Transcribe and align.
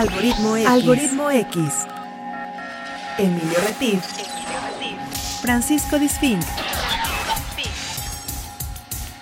Algoritmo 0.00 0.56
X. 0.56 0.66
Algoritmo 0.66 1.30
X. 1.30 1.58
Emilio 3.18 3.58
Retif. 3.66 4.02
Francisco 5.42 5.98
Disfink. 5.98 6.40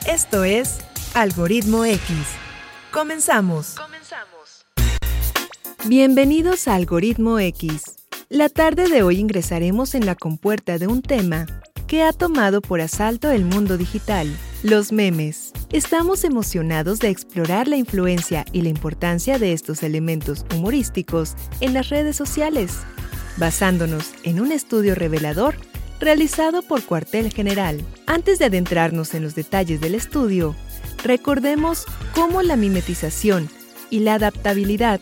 Esto 0.07 0.45
es 0.45 0.79
Algoritmo 1.15 1.85
X. 1.85 2.17
Comenzamos. 2.93 3.75
Comenzamos. 3.75 4.67
Bienvenidos 5.87 6.69
a 6.69 6.77
Algoritmo 6.77 7.41
X. 7.41 7.97
La 8.29 8.49
tarde 8.49 8.89
de 8.89 9.03
hoy 9.03 9.19
ingresaremos 9.19 9.97
en 9.97 10.07
la 10.07 10.15
compuerta 10.15 10.79
de 10.79 10.87
un 10.87 11.03
tema 11.03 11.47
que 11.89 12.05
ha 12.05 12.13
tomado 12.13 12.61
por 12.61 12.81
asalto 12.81 13.33
el 13.33 13.45
mundo 13.45 13.79
digital, 13.79 14.33
los 14.63 14.91
memes. 14.91 15.53
Estamos 15.71 16.25
emocionados 16.25 16.99
de 16.99 17.11
explorar 17.11 17.69
la 17.69 17.77
influencia 17.77 18.45
y 18.53 18.63
la 18.63 18.71
importancia 18.71 19.39
de 19.39 19.53
estos 19.53 19.83
elementos 19.83 20.45
humorísticos 20.55 21.35
en 21.61 21.75
las 21.75 21.91
redes 21.91 22.17
sociales, 22.17 22.79
basándonos 23.37 24.13
en 24.25 24.41
un 24.41 24.51
estudio 24.51 24.95
revelador 24.95 25.55
realizado 26.01 26.63
por 26.63 26.83
Cuartel 26.83 27.33
General. 27.33 27.81
Antes 28.07 28.39
de 28.39 28.47
adentrarnos 28.47 29.15
en 29.15 29.23
los 29.23 29.35
detalles 29.35 29.81
del 29.81 29.95
estudio, 29.95 30.57
recordemos 31.05 31.85
cómo 32.15 32.43
la 32.43 32.57
mimetización 32.57 33.49
y 33.91 34.01
la 34.01 34.15
adaptabilidad 34.15 35.01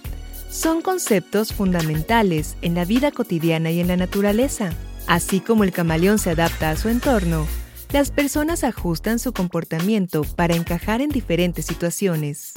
son 0.51 0.83
conceptos 0.83 1.52
fundamentales 1.52 2.57
en 2.61 2.75
la 2.75 2.85
vida 2.85 3.11
cotidiana 3.11 3.71
y 3.71 3.80
en 3.80 3.88
la 3.88 3.97
naturaleza. 3.97 4.71
Así 5.07 5.41
como 5.41 5.65
el 5.65 5.73
camaleón 5.73 6.19
se 6.19 6.30
adapta 6.30 6.71
a 6.71 6.77
su 6.77 6.88
entorno, 6.88 7.47
las 7.93 8.11
personas 8.11 8.65
ajustan 8.65 9.19
su 9.19 9.33
comportamiento 9.33 10.23
para 10.23 10.57
encajar 10.57 11.01
en 11.01 11.11
diferentes 11.11 11.67
situaciones. 11.67 12.53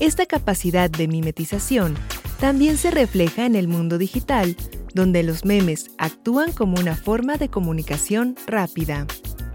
Esta 0.00 0.26
capacidad 0.26 0.88
de 0.88 1.08
mimetización 1.08 1.96
también 2.40 2.76
se 2.76 2.90
refleja 2.90 3.46
en 3.46 3.56
el 3.56 3.66
mundo 3.66 3.98
digital, 3.98 4.56
donde 4.94 5.22
los 5.22 5.44
memes 5.44 5.90
actúan 5.98 6.52
como 6.52 6.78
una 6.78 6.94
forma 6.94 7.36
de 7.36 7.48
comunicación 7.48 8.36
rápida. 8.46 9.06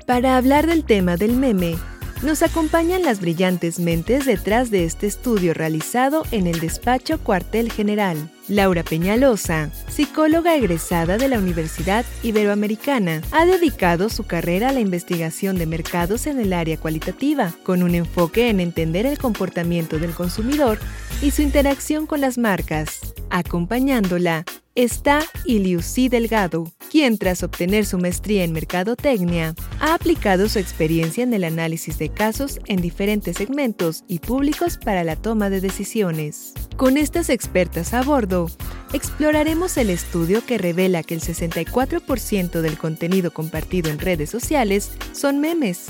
Para 0.05 0.35
hablar 0.35 0.67
del 0.67 0.83
tema 0.83 1.15
del 1.15 1.37
meme, 1.37 1.77
nos 2.23 2.41
acompañan 2.41 3.03
las 3.03 3.19
brillantes 3.19 3.79
mentes 3.79 4.25
detrás 4.25 4.71
de 4.71 4.85
este 4.85 5.07
estudio 5.07 5.53
realizado 5.53 6.23
en 6.31 6.47
el 6.47 6.59
despacho 6.59 7.19
Cuartel 7.19 7.71
General. 7.71 8.29
Laura 8.47 8.83
Peñalosa, 8.83 9.69
psicóloga 9.89 10.55
egresada 10.55 11.17
de 11.17 11.27
la 11.27 11.37
Universidad 11.37 12.05
Iberoamericana, 12.23 13.21
ha 13.31 13.45
dedicado 13.45 14.09
su 14.09 14.25
carrera 14.25 14.69
a 14.69 14.71
la 14.71 14.79
investigación 14.79 15.57
de 15.57 15.65
mercados 15.65 16.27
en 16.27 16.39
el 16.39 16.53
área 16.53 16.77
cualitativa, 16.77 17.53
con 17.63 17.83
un 17.83 17.95
enfoque 17.95 18.49
en 18.49 18.59
entender 18.59 19.05
el 19.05 19.17
comportamiento 19.17 19.99
del 19.99 20.13
consumidor 20.13 20.79
y 21.21 21.31
su 21.31 21.41
interacción 21.41 22.05
con 22.05 22.21
las 22.21 22.37
marcas. 22.37 23.13
Acompañándola 23.29 24.45
está 24.75 25.19
Iliusi 25.45 26.09
Delgado, 26.09 26.71
quien 26.93 27.17
tras 27.17 27.41
obtener 27.41 27.87
su 27.87 27.97
maestría 27.97 28.43
en 28.43 28.51
Mercadotecnia, 28.51 29.55
ha 29.79 29.95
aplicado 29.95 30.47
su 30.47 30.59
experiencia 30.59 31.23
en 31.23 31.33
el 31.33 31.43
análisis 31.43 31.97
de 31.97 32.09
casos 32.09 32.59
en 32.67 32.81
diferentes 32.81 33.37
segmentos 33.37 34.03
y 34.07 34.19
públicos 34.19 34.77
para 34.77 35.03
la 35.03 35.15
toma 35.15 35.49
de 35.49 35.59
decisiones. 35.59 36.53
Con 36.77 36.97
estas 36.97 37.29
expertas 37.29 37.95
a 37.95 38.03
bordo, 38.03 38.45
exploraremos 38.93 39.75
el 39.77 39.89
estudio 39.89 40.45
que 40.45 40.59
revela 40.59 41.01
que 41.01 41.15
el 41.15 41.21
64% 41.21 42.61
del 42.61 42.77
contenido 42.77 43.33
compartido 43.33 43.89
en 43.89 43.97
redes 43.97 44.29
sociales 44.29 44.91
son 45.13 45.39
memes. 45.39 45.87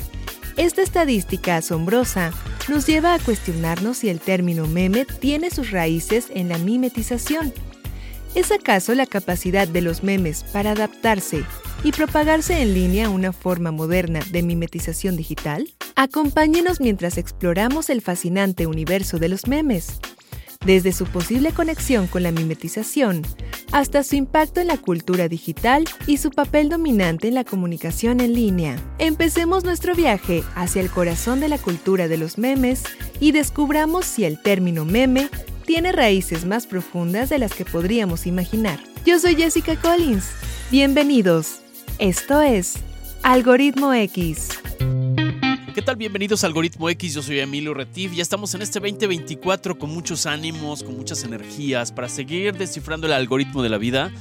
Esta 0.55 0.83
estadística 0.83 1.57
asombrosa 1.57 2.31
nos 2.69 2.87
lleva 2.87 3.13
a 3.13 3.19
cuestionarnos 3.19 3.97
si 3.97 4.07
el 4.07 4.21
término 4.21 4.67
meme 4.67 5.05
tiene 5.19 5.49
sus 5.49 5.71
raíces 5.71 6.27
en 6.33 6.47
la 6.47 6.57
mimetización 6.59 7.51
¿Es 8.35 8.51
acaso 8.51 8.95
la 8.95 9.05
capacidad 9.05 9.67
de 9.67 9.81
los 9.81 10.01
memes 10.01 10.43
para 10.43 10.71
adaptarse 10.71 11.43
y 11.83 11.91
propagarse 11.91 12.61
en 12.63 12.73
línea 12.73 13.09
una 13.09 13.31
forma 13.31 13.71
moderna 13.71 14.21
de 14.31 14.41
mimetización 14.41 15.15
digital? 15.15 15.69
Acompáñenos 15.95 16.81
mientras 16.81 17.19
exploramos 17.19 17.91
el 17.91 18.01
fascinante 18.01 18.65
universo 18.65 19.19
de 19.19 19.29
los 19.29 19.47
memes, 19.47 19.99
desde 20.65 20.93
su 20.93 21.05
posible 21.05 21.51
conexión 21.51 22.07
con 22.07 22.23
la 22.23 22.31
mimetización 22.31 23.21
hasta 23.71 24.03
su 24.03 24.15
impacto 24.15 24.61
en 24.61 24.67
la 24.67 24.77
cultura 24.77 25.27
digital 25.27 25.83
y 26.07 26.17
su 26.17 26.29
papel 26.29 26.69
dominante 26.69 27.27
en 27.27 27.33
la 27.35 27.43
comunicación 27.43 28.19
en 28.19 28.33
línea. 28.33 28.75
Empecemos 28.99 29.63
nuestro 29.63 29.95
viaje 29.95 30.43
hacia 30.55 30.81
el 30.81 30.89
corazón 30.89 31.39
de 31.39 31.49
la 31.49 31.57
cultura 31.57 32.07
de 32.07 32.17
los 32.17 32.37
memes 32.37 32.83
y 33.19 33.31
descubramos 33.31 34.05
si 34.05 34.25
el 34.25 34.41
término 34.41 34.85
meme 34.85 35.29
tiene 35.63 35.91
raíces 35.91 36.45
más 36.45 36.67
profundas 36.67 37.29
de 37.29 37.39
las 37.39 37.53
que 37.53 37.65
podríamos 37.65 38.27
imaginar. 38.27 38.79
Yo 39.05 39.19
soy 39.19 39.35
Jessica 39.35 39.75
Collins. 39.75 40.29
Bienvenidos. 40.69 41.61
Esto 41.99 42.41
es 42.41 42.75
Algoritmo 43.23 43.93
X. 43.93 44.49
¿Qué 45.73 45.81
tal? 45.81 45.95
Bienvenidos 45.95 46.43
a 46.43 46.47
Algoritmo 46.47 46.87
X, 46.89 47.15
yo 47.15 47.23
soy 47.23 47.39
Emilio 47.39 47.73
Retif. 47.73 48.13
Ya 48.13 48.21
estamos 48.21 48.53
en 48.53 48.61
este 48.61 48.79
2024 48.79 49.79
con 49.79 49.89
muchos 49.89 50.25
ánimos, 50.25 50.83
con 50.83 50.95
muchas 50.95 51.23
energías 51.23 51.91
para 51.91 52.09
seguir 52.09 52.55
descifrando 52.55 53.07
el 53.07 53.13
algoritmo 53.13 53.63
de 53.63 53.69
la 53.69 53.79
vida 53.79 54.11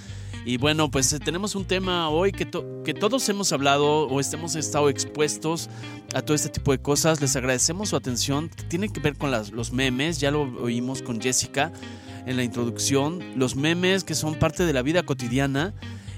y 0.45 0.57
bueno, 0.57 0.91
pues 0.91 1.13
eh, 1.13 1.21
tenemos 1.21 1.55
un 1.55 1.65
tema 1.65 2.09
hoy 2.09 2.33
que, 2.33 2.49
que 2.85 2.95
todos 2.95 3.29
hemos 3.29 3.53
hablado 3.53 4.09
o 4.09 4.21
hemos 4.21 4.57
estado 4.57 4.89
expuestos 4.89 5.71
a 6.15 6.23
todo 6.23 6.35
este 6.35 6.49
tipo 6.49 6.73
de 6.73 6.79
cosas. 6.79 7.21
Les 7.21 7.37
agradecemos 7.37 7.91
su 7.91 7.97
atención. 7.97 8.51
Tiene 8.69 8.89
que 8.89 9.01
ver 9.01 9.17
con 9.17 9.31
los 9.31 9.73
memes, 9.73 10.19
ya 10.19 10.31
lo 10.31 10.43
oímos 10.61 11.03
con 11.03 11.21
Jessica 11.21 11.73
en 12.27 12.37
la 12.37 12.43
introducción. 12.43 13.21
Los 13.37 13.55
memes 13.55 14.03
que 14.03 14.15
son 14.15 14.35
parte 14.35 14.65
de 14.67 14.73
la 14.73 14.83
vida 14.83 15.05
cotidiana. 15.05 15.75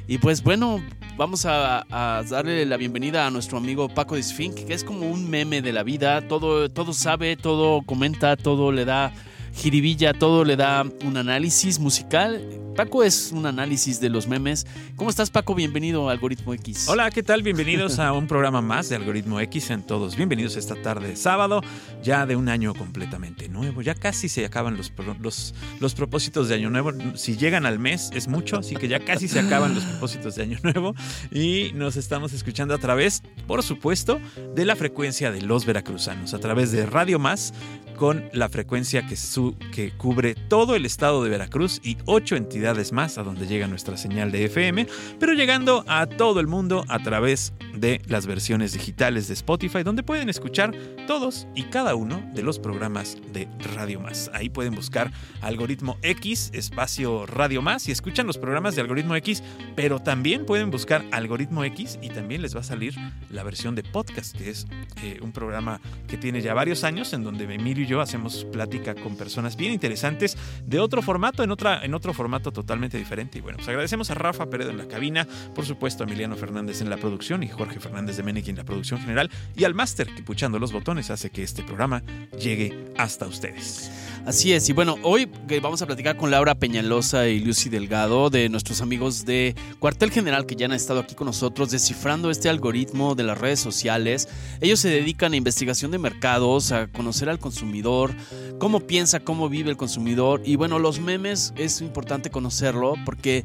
Y 0.06 0.18
pues 0.18 0.42
bueno, 0.42 0.82
vamos 1.16 1.44
a, 1.46 1.86
darle 2.28 2.64
la 2.66 2.76
bienvenida 2.76 3.26
a 3.26 3.30
nuestro 3.30 3.58
amigo 3.58 3.88
Paco 3.88 4.16
Disfink, 4.16 4.54
que 4.54 4.74
es 4.74 4.84
como 4.84 5.10
un 5.10 5.28
meme 5.28 5.60
de 5.60 5.72
la 5.72 5.82
vida. 5.82 6.26
Todo, 6.28 6.70
todo 6.70 6.94
sabe, 6.94 7.36
todo 7.36 7.82
comenta, 7.82 8.36
todo 8.36 8.72
le 8.72 8.84
da 8.84 9.12
jiribilla, 9.54 10.12
todo 10.12 10.44
le 10.44 10.56
da 10.56 10.84
un 11.04 11.16
análisis 11.16 11.78
musical. 11.78 12.42
Paco 12.74 13.04
es 13.04 13.30
un 13.30 13.46
análisis 13.46 14.00
de 14.00 14.08
los 14.08 14.26
memes. 14.26 14.66
¿Cómo 14.96 15.08
estás, 15.08 15.30
Paco? 15.30 15.54
Bienvenido 15.54 16.08
a 16.08 16.12
Algoritmo 16.12 16.54
X. 16.54 16.88
Hola, 16.88 17.08
¿qué 17.12 17.22
tal? 17.22 17.44
Bienvenidos 17.44 18.00
a 18.00 18.12
un 18.12 18.26
programa 18.26 18.62
más 18.62 18.88
de 18.88 18.96
Algoritmo 18.96 19.38
X. 19.38 19.70
En 19.70 19.84
todos 19.84 20.16
bienvenidos 20.16 20.56
esta 20.56 20.74
tarde 20.74 21.08
de 21.08 21.16
sábado, 21.16 21.60
ya 22.02 22.26
de 22.26 22.34
un 22.34 22.48
año 22.48 22.74
completamente 22.74 23.48
nuevo. 23.48 23.80
Ya 23.80 23.94
casi 23.94 24.28
se 24.28 24.44
acaban 24.44 24.76
los, 24.76 24.92
los, 25.20 25.54
los 25.78 25.94
propósitos 25.94 26.48
de 26.48 26.56
Año 26.56 26.68
Nuevo. 26.68 26.90
Si 27.14 27.36
llegan 27.36 27.64
al 27.64 27.78
mes 27.78 28.10
es 28.12 28.26
mucho, 28.26 28.58
así 28.58 28.74
que 28.74 28.88
ya 28.88 28.98
casi 28.98 29.28
se 29.28 29.38
acaban 29.38 29.76
los 29.76 29.84
propósitos 29.84 30.34
de 30.34 30.42
Año 30.42 30.58
Nuevo. 30.64 30.96
Y 31.30 31.70
nos 31.74 31.94
estamos 31.94 32.32
escuchando 32.32 32.74
a 32.74 32.78
través, 32.78 33.22
por 33.46 33.62
supuesto, 33.62 34.18
de 34.56 34.64
la 34.64 34.74
frecuencia 34.74 35.30
de 35.30 35.42
los 35.42 35.64
veracruzanos, 35.64 36.34
a 36.34 36.40
través 36.40 36.72
de 36.72 36.86
Radio 36.86 37.20
Más 37.20 37.54
con 37.96 38.28
la 38.32 38.48
frecuencia 38.48 39.06
que, 39.06 39.14
su, 39.14 39.56
que 39.72 39.92
cubre 39.92 40.34
todo 40.34 40.74
el 40.74 40.84
estado 40.84 41.22
de 41.22 41.30
Veracruz 41.30 41.80
y 41.84 41.96
ocho 42.06 42.34
entidades 42.34 42.63
más 42.92 43.18
a 43.18 43.22
donde 43.22 43.46
llega 43.46 43.66
nuestra 43.66 43.98
señal 43.98 44.32
de 44.32 44.46
FM, 44.46 44.86
pero 45.20 45.34
llegando 45.34 45.84
a 45.86 46.06
todo 46.06 46.40
el 46.40 46.46
mundo 46.46 46.84
a 46.88 46.98
través 47.00 47.52
de 47.76 48.00
las 48.06 48.26
versiones 48.26 48.72
digitales 48.72 49.28
de 49.28 49.34
Spotify, 49.34 49.82
donde 49.82 50.02
pueden 50.02 50.30
escuchar 50.30 50.74
todos 51.06 51.46
y 51.54 51.64
cada 51.64 51.94
uno 51.94 52.22
de 52.32 52.42
los 52.42 52.58
programas 52.58 53.18
de 53.34 53.48
Radio 53.74 54.00
Más. 54.00 54.30
Ahí 54.32 54.48
pueden 54.48 54.74
buscar 54.74 55.12
Algoritmo 55.42 55.98
X, 56.00 56.50
espacio 56.54 57.26
Radio 57.26 57.60
Más, 57.60 57.86
y 57.88 57.92
escuchan 57.92 58.26
los 58.26 58.38
programas 58.38 58.74
de 58.74 58.80
Algoritmo 58.80 59.14
X, 59.16 59.42
pero 59.76 60.00
también 60.00 60.46
pueden 60.46 60.70
buscar 60.70 61.04
Algoritmo 61.12 61.64
X 61.64 61.98
y 62.00 62.08
también 62.08 62.40
les 62.40 62.56
va 62.56 62.60
a 62.60 62.64
salir 62.64 62.94
la 63.28 63.42
versión 63.42 63.74
de 63.74 63.82
podcast, 63.82 64.34
que 64.36 64.48
es 64.48 64.66
eh, 65.02 65.18
un 65.20 65.32
programa 65.32 65.82
que 66.08 66.16
tiene 66.16 66.40
ya 66.40 66.54
varios 66.54 66.82
años 66.82 67.12
en 67.12 67.24
donde 67.24 67.44
Emilio 67.44 67.84
y 67.84 67.86
yo 67.86 68.00
hacemos 68.00 68.46
plática 68.46 68.94
con 68.94 69.16
personas 69.16 69.56
bien 69.56 69.72
interesantes 69.72 70.38
de 70.64 70.80
otro 70.80 71.02
formato, 71.02 71.42
en, 71.42 71.50
otra, 71.50 71.84
en 71.84 71.92
otro 71.92 72.14
formato 72.14 72.53
totalmente 72.54 72.96
diferente. 72.96 73.38
Y 73.38 73.40
bueno, 73.42 73.58
pues 73.58 73.68
agradecemos 73.68 74.10
a 74.10 74.14
Rafa 74.14 74.48
Pérez 74.48 74.68
en 74.68 74.78
la 74.78 74.88
cabina, 74.88 75.28
por 75.54 75.66
supuesto 75.66 76.02
a 76.04 76.06
Emiliano 76.06 76.36
Fernández 76.36 76.80
en 76.80 76.88
la 76.88 76.96
producción 76.96 77.42
y 77.42 77.48
Jorge 77.48 77.80
Fernández 77.80 78.16
de 78.16 78.22
Menegui 78.22 78.50
en 78.50 78.56
la 78.56 78.64
producción 78.64 79.00
general 79.00 79.30
y 79.54 79.64
al 79.64 79.74
máster 79.74 80.08
que 80.14 80.22
puchando 80.22 80.58
los 80.58 80.72
botones 80.72 81.10
hace 81.10 81.28
que 81.30 81.42
este 81.42 81.62
programa 81.62 82.02
llegue 82.38 82.92
hasta 82.96 83.26
ustedes. 83.26 83.90
Así 84.26 84.54
es, 84.54 84.70
y 84.70 84.72
bueno, 84.72 84.96
hoy 85.02 85.30
vamos 85.60 85.82
a 85.82 85.86
platicar 85.86 86.16
con 86.16 86.30
Laura 86.30 86.54
Peñalosa 86.54 87.28
y 87.28 87.40
Lucy 87.40 87.68
Delgado 87.68 88.30
de 88.30 88.48
nuestros 88.48 88.80
amigos 88.80 89.26
de 89.26 89.54
Cuartel 89.80 90.10
General 90.10 90.46
que 90.46 90.56
ya 90.56 90.64
han 90.64 90.72
estado 90.72 91.00
aquí 91.00 91.14
con 91.14 91.26
nosotros 91.26 91.70
descifrando 91.70 92.30
este 92.30 92.48
algoritmo 92.48 93.14
de 93.14 93.22
las 93.22 93.36
redes 93.36 93.60
sociales. 93.60 94.26
Ellos 94.62 94.80
se 94.80 94.88
dedican 94.88 95.34
a 95.34 95.36
investigación 95.36 95.90
de 95.90 95.98
mercados, 95.98 96.72
a 96.72 96.86
conocer 96.86 97.28
al 97.28 97.38
consumidor, 97.38 98.14
cómo 98.58 98.80
piensa, 98.80 99.20
cómo 99.20 99.50
vive 99.50 99.68
el 99.68 99.76
consumidor 99.76 100.40
y 100.42 100.56
bueno, 100.56 100.78
los 100.78 101.00
memes 101.00 101.52
es 101.56 101.82
importante 101.82 102.30
conocerlo 102.30 102.94
porque 103.04 103.44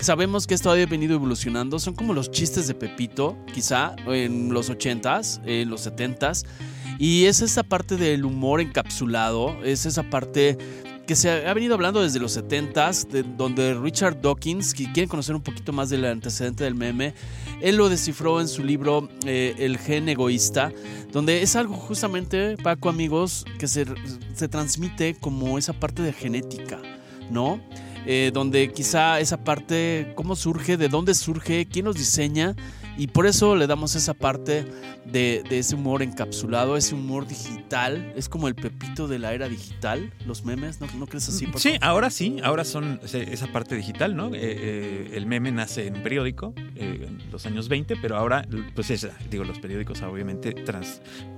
sabemos 0.00 0.46
que 0.46 0.54
esto 0.54 0.70
ha 0.70 0.74
venido 0.86 1.14
evolucionando, 1.14 1.78
son 1.78 1.94
como 1.94 2.14
los 2.14 2.30
chistes 2.30 2.66
de 2.68 2.74
Pepito, 2.74 3.36
quizá 3.52 3.94
en 4.06 4.50
los 4.54 4.70
80s, 4.70 5.42
en 5.44 5.68
los 5.68 5.86
70s 5.86 6.46
y 6.98 7.26
es 7.26 7.42
esa 7.42 7.62
parte 7.62 7.96
del 7.96 8.24
humor 8.24 8.60
encapsulado, 8.60 9.62
es 9.64 9.86
esa 9.86 10.02
parte 10.04 10.58
que 11.06 11.14
se 11.14 11.46
ha 11.46 11.54
venido 11.54 11.74
hablando 11.74 12.02
desde 12.02 12.18
los 12.18 12.36
70s, 12.36 13.06
de, 13.08 13.22
donde 13.22 13.74
Richard 13.74 14.20
Dawkins, 14.20 14.74
que 14.74 14.90
quieren 14.92 15.08
conocer 15.08 15.36
un 15.36 15.42
poquito 15.42 15.72
más 15.72 15.88
del 15.88 16.04
antecedente 16.04 16.64
del 16.64 16.74
meme, 16.74 17.14
él 17.60 17.76
lo 17.76 17.88
descifró 17.88 18.40
en 18.40 18.48
su 18.48 18.64
libro 18.64 19.08
eh, 19.24 19.54
El 19.58 19.78
gen 19.78 20.08
egoísta, 20.08 20.72
donde 21.12 21.42
es 21.42 21.54
algo 21.54 21.74
justamente, 21.74 22.56
Paco, 22.56 22.88
amigos, 22.88 23.44
que 23.58 23.68
se, 23.68 23.86
se 24.34 24.48
transmite 24.48 25.14
como 25.14 25.58
esa 25.58 25.72
parte 25.72 26.02
de 26.02 26.12
genética, 26.12 26.80
¿no? 27.30 27.60
Eh, 28.08 28.30
donde 28.32 28.72
quizá 28.72 29.18
esa 29.18 29.42
parte, 29.42 30.12
cómo 30.14 30.36
surge, 30.36 30.76
de 30.76 30.88
dónde 30.88 31.12
surge, 31.12 31.66
quién 31.66 31.86
los 31.86 31.96
diseña, 31.96 32.54
y 32.98 33.08
por 33.08 33.26
eso 33.26 33.56
le 33.56 33.66
damos 33.66 33.94
esa 33.94 34.14
parte 34.14 34.66
de, 35.04 35.44
ese 35.50 35.74
humor 35.74 36.02
encapsulado, 36.02 36.76
ese 36.76 36.94
humor 36.94 37.26
digital. 37.26 38.12
Es 38.16 38.28
como 38.28 38.48
el 38.48 38.54
pepito 38.54 39.06
de 39.06 39.18
la 39.18 39.34
era 39.34 39.48
digital, 39.48 40.12
los 40.26 40.44
memes, 40.44 40.80
¿no, 40.80 40.86
¿No 40.96 41.06
crees 41.06 41.28
así? 41.28 41.46
Sí, 41.56 41.74
ahora 41.80 42.10
sí, 42.10 42.38
ahora 42.42 42.64
son 42.64 43.00
esa 43.12 43.46
parte 43.48 43.76
digital, 43.76 44.16
¿no? 44.16 44.28
Eh, 44.28 44.40
eh, 44.42 45.10
el 45.14 45.26
meme 45.26 45.52
nace 45.52 45.86
en 45.86 45.96
un 45.96 46.02
periódico 46.02 46.54
eh, 46.74 47.06
en 47.06 47.30
los 47.30 47.44
años 47.44 47.68
20, 47.68 47.96
pero 47.96 48.16
ahora, 48.16 48.46
pues 48.74 48.90
es, 48.90 49.06
digo, 49.30 49.44
los 49.44 49.58
periódicos 49.58 50.00
obviamente 50.02 50.54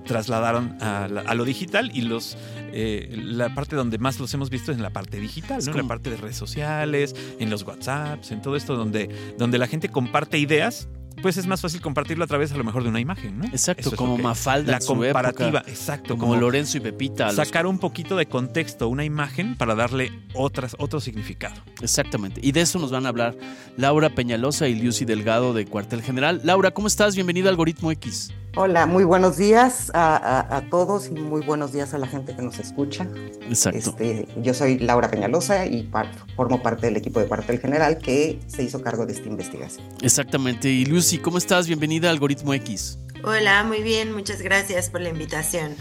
trasladaron 0.07 0.77
a, 0.81 1.35
lo 1.35 1.45
digital 1.45 1.91
y 1.95 2.03
los 2.03 2.37
la 2.73 3.55
parte 3.55 3.75
donde 3.77 3.99
más 3.99 4.19
los 4.21 4.33
hemos 4.35 4.51
visto 4.51 4.71
es 4.71 4.79
en 4.79 4.83
la 4.83 4.91
parte 4.91 5.19
digital, 5.19 5.65
¿no? 5.65 5.73
En 5.73 5.79
la 5.79 5.85
parte 5.85 6.11
de 6.11 6.17
redes 6.17 6.37
sociales, 6.37 7.15
en 7.39 7.51
los 7.51 7.63
WhatsApps, 7.65 8.31
en 8.31 8.43
todo 8.43 8.57
esto 8.57 8.77
donde, 8.77 9.09
donde 9.39 9.59
la 9.59 9.67
gente 9.67 9.89
comparte 9.89 10.39
ideas 10.39 10.89
pues 11.19 11.37
es 11.37 11.47
más 11.47 11.61
fácil 11.61 11.81
compartirlo 11.81 12.25
a 12.25 12.27
través 12.27 12.53
a 12.53 12.57
lo 12.57 12.65
mejor 12.65 12.83
de 12.83 12.89
una 12.89 13.01
imagen, 13.01 13.39
¿no? 13.39 13.45
Exacto, 13.47 13.93
como 13.97 14.19
Mafalda. 14.19 14.73
La 14.73 14.81
comparativa, 14.81 15.63
exacto. 15.67 16.17
Como, 16.17 16.37
Lorenzo 16.37 16.79
y 16.79 16.81
Pepita. 16.81 17.31
Sacar 17.31 17.67
un 17.67 17.79
poquito 17.79 18.17
de 18.17 18.27
contexto 18.27 18.89
una 18.89 19.05
imagen 19.05 19.57
para 19.57 19.75
darle 19.75 20.13
otras, 20.35 20.77
otro 20.79 21.01
significado. 21.01 21.61
Exactamente. 21.83 22.41
Y 22.43 22.53
de 22.53 22.61
eso 22.63 22.79
nos 22.79 22.91
van 22.91 23.07
a 23.07 23.09
hablar 23.09 23.37
Laura 23.77 24.11
Peñalosa 24.11 24.69
y 24.69 24.81
Lucy 24.81 25.05
Delgado 25.05 25.55
de 25.55 25.67
Cuartel 25.67 26.03
General. 26.03 26.41
Laura, 26.45 26.71
¿cómo 26.71 26.89
estás? 26.89 27.15
Bienvenida 27.15 27.49
a 27.49 27.51
Algoritmo 27.51 27.91
X. 27.93 28.33
Hola, 28.61 28.87
muy 28.87 29.05
buenos 29.05 29.37
días 29.37 29.93
a, 29.95 30.63
todos 30.69 31.07
y 31.07 31.13
muy 31.13 31.43
buenos 31.43 31.73
días 31.73 31.95
a 31.95 31.99
la 31.99 32.09
gente 32.09 32.35
que 32.35 32.43
nos 32.43 32.59
escucha. 32.59 33.07
Exacto. 33.43 33.79
Este, 33.79 34.27
yo 34.43 34.53
soy 34.53 34.81
Laura 34.81 35.09
Peñalosa 35.09 35.65
y 35.65 35.89
formo 36.35 36.61
parte 36.61 36.87
del 36.87 36.97
equipo 36.97 37.21
de 37.21 37.27
Cuartel 37.29 37.61
General 37.61 37.99
que 37.99 38.41
se 38.49 38.65
hizo 38.65 38.83
cargo 38.83 39.07
de 39.07 39.13
esta 39.13 39.29
investigación. 39.29 39.87
Exactamente. 40.03 40.69
Y 40.69 40.87
Lucy, 40.87 41.19
¿cómo 41.19 41.39
estás? 41.39 41.69
Bienvenida 41.69 42.09
a 42.09 42.11
Algoritmo 42.11 42.53
X. 42.53 42.99
Hola, 43.23 43.63
muy 43.63 43.81
bien, 43.81 44.13
muchas 44.13 44.43
gracias 44.43 44.91
por 44.91 45.03
la 45.03 45.11
invitación. 45.11 45.77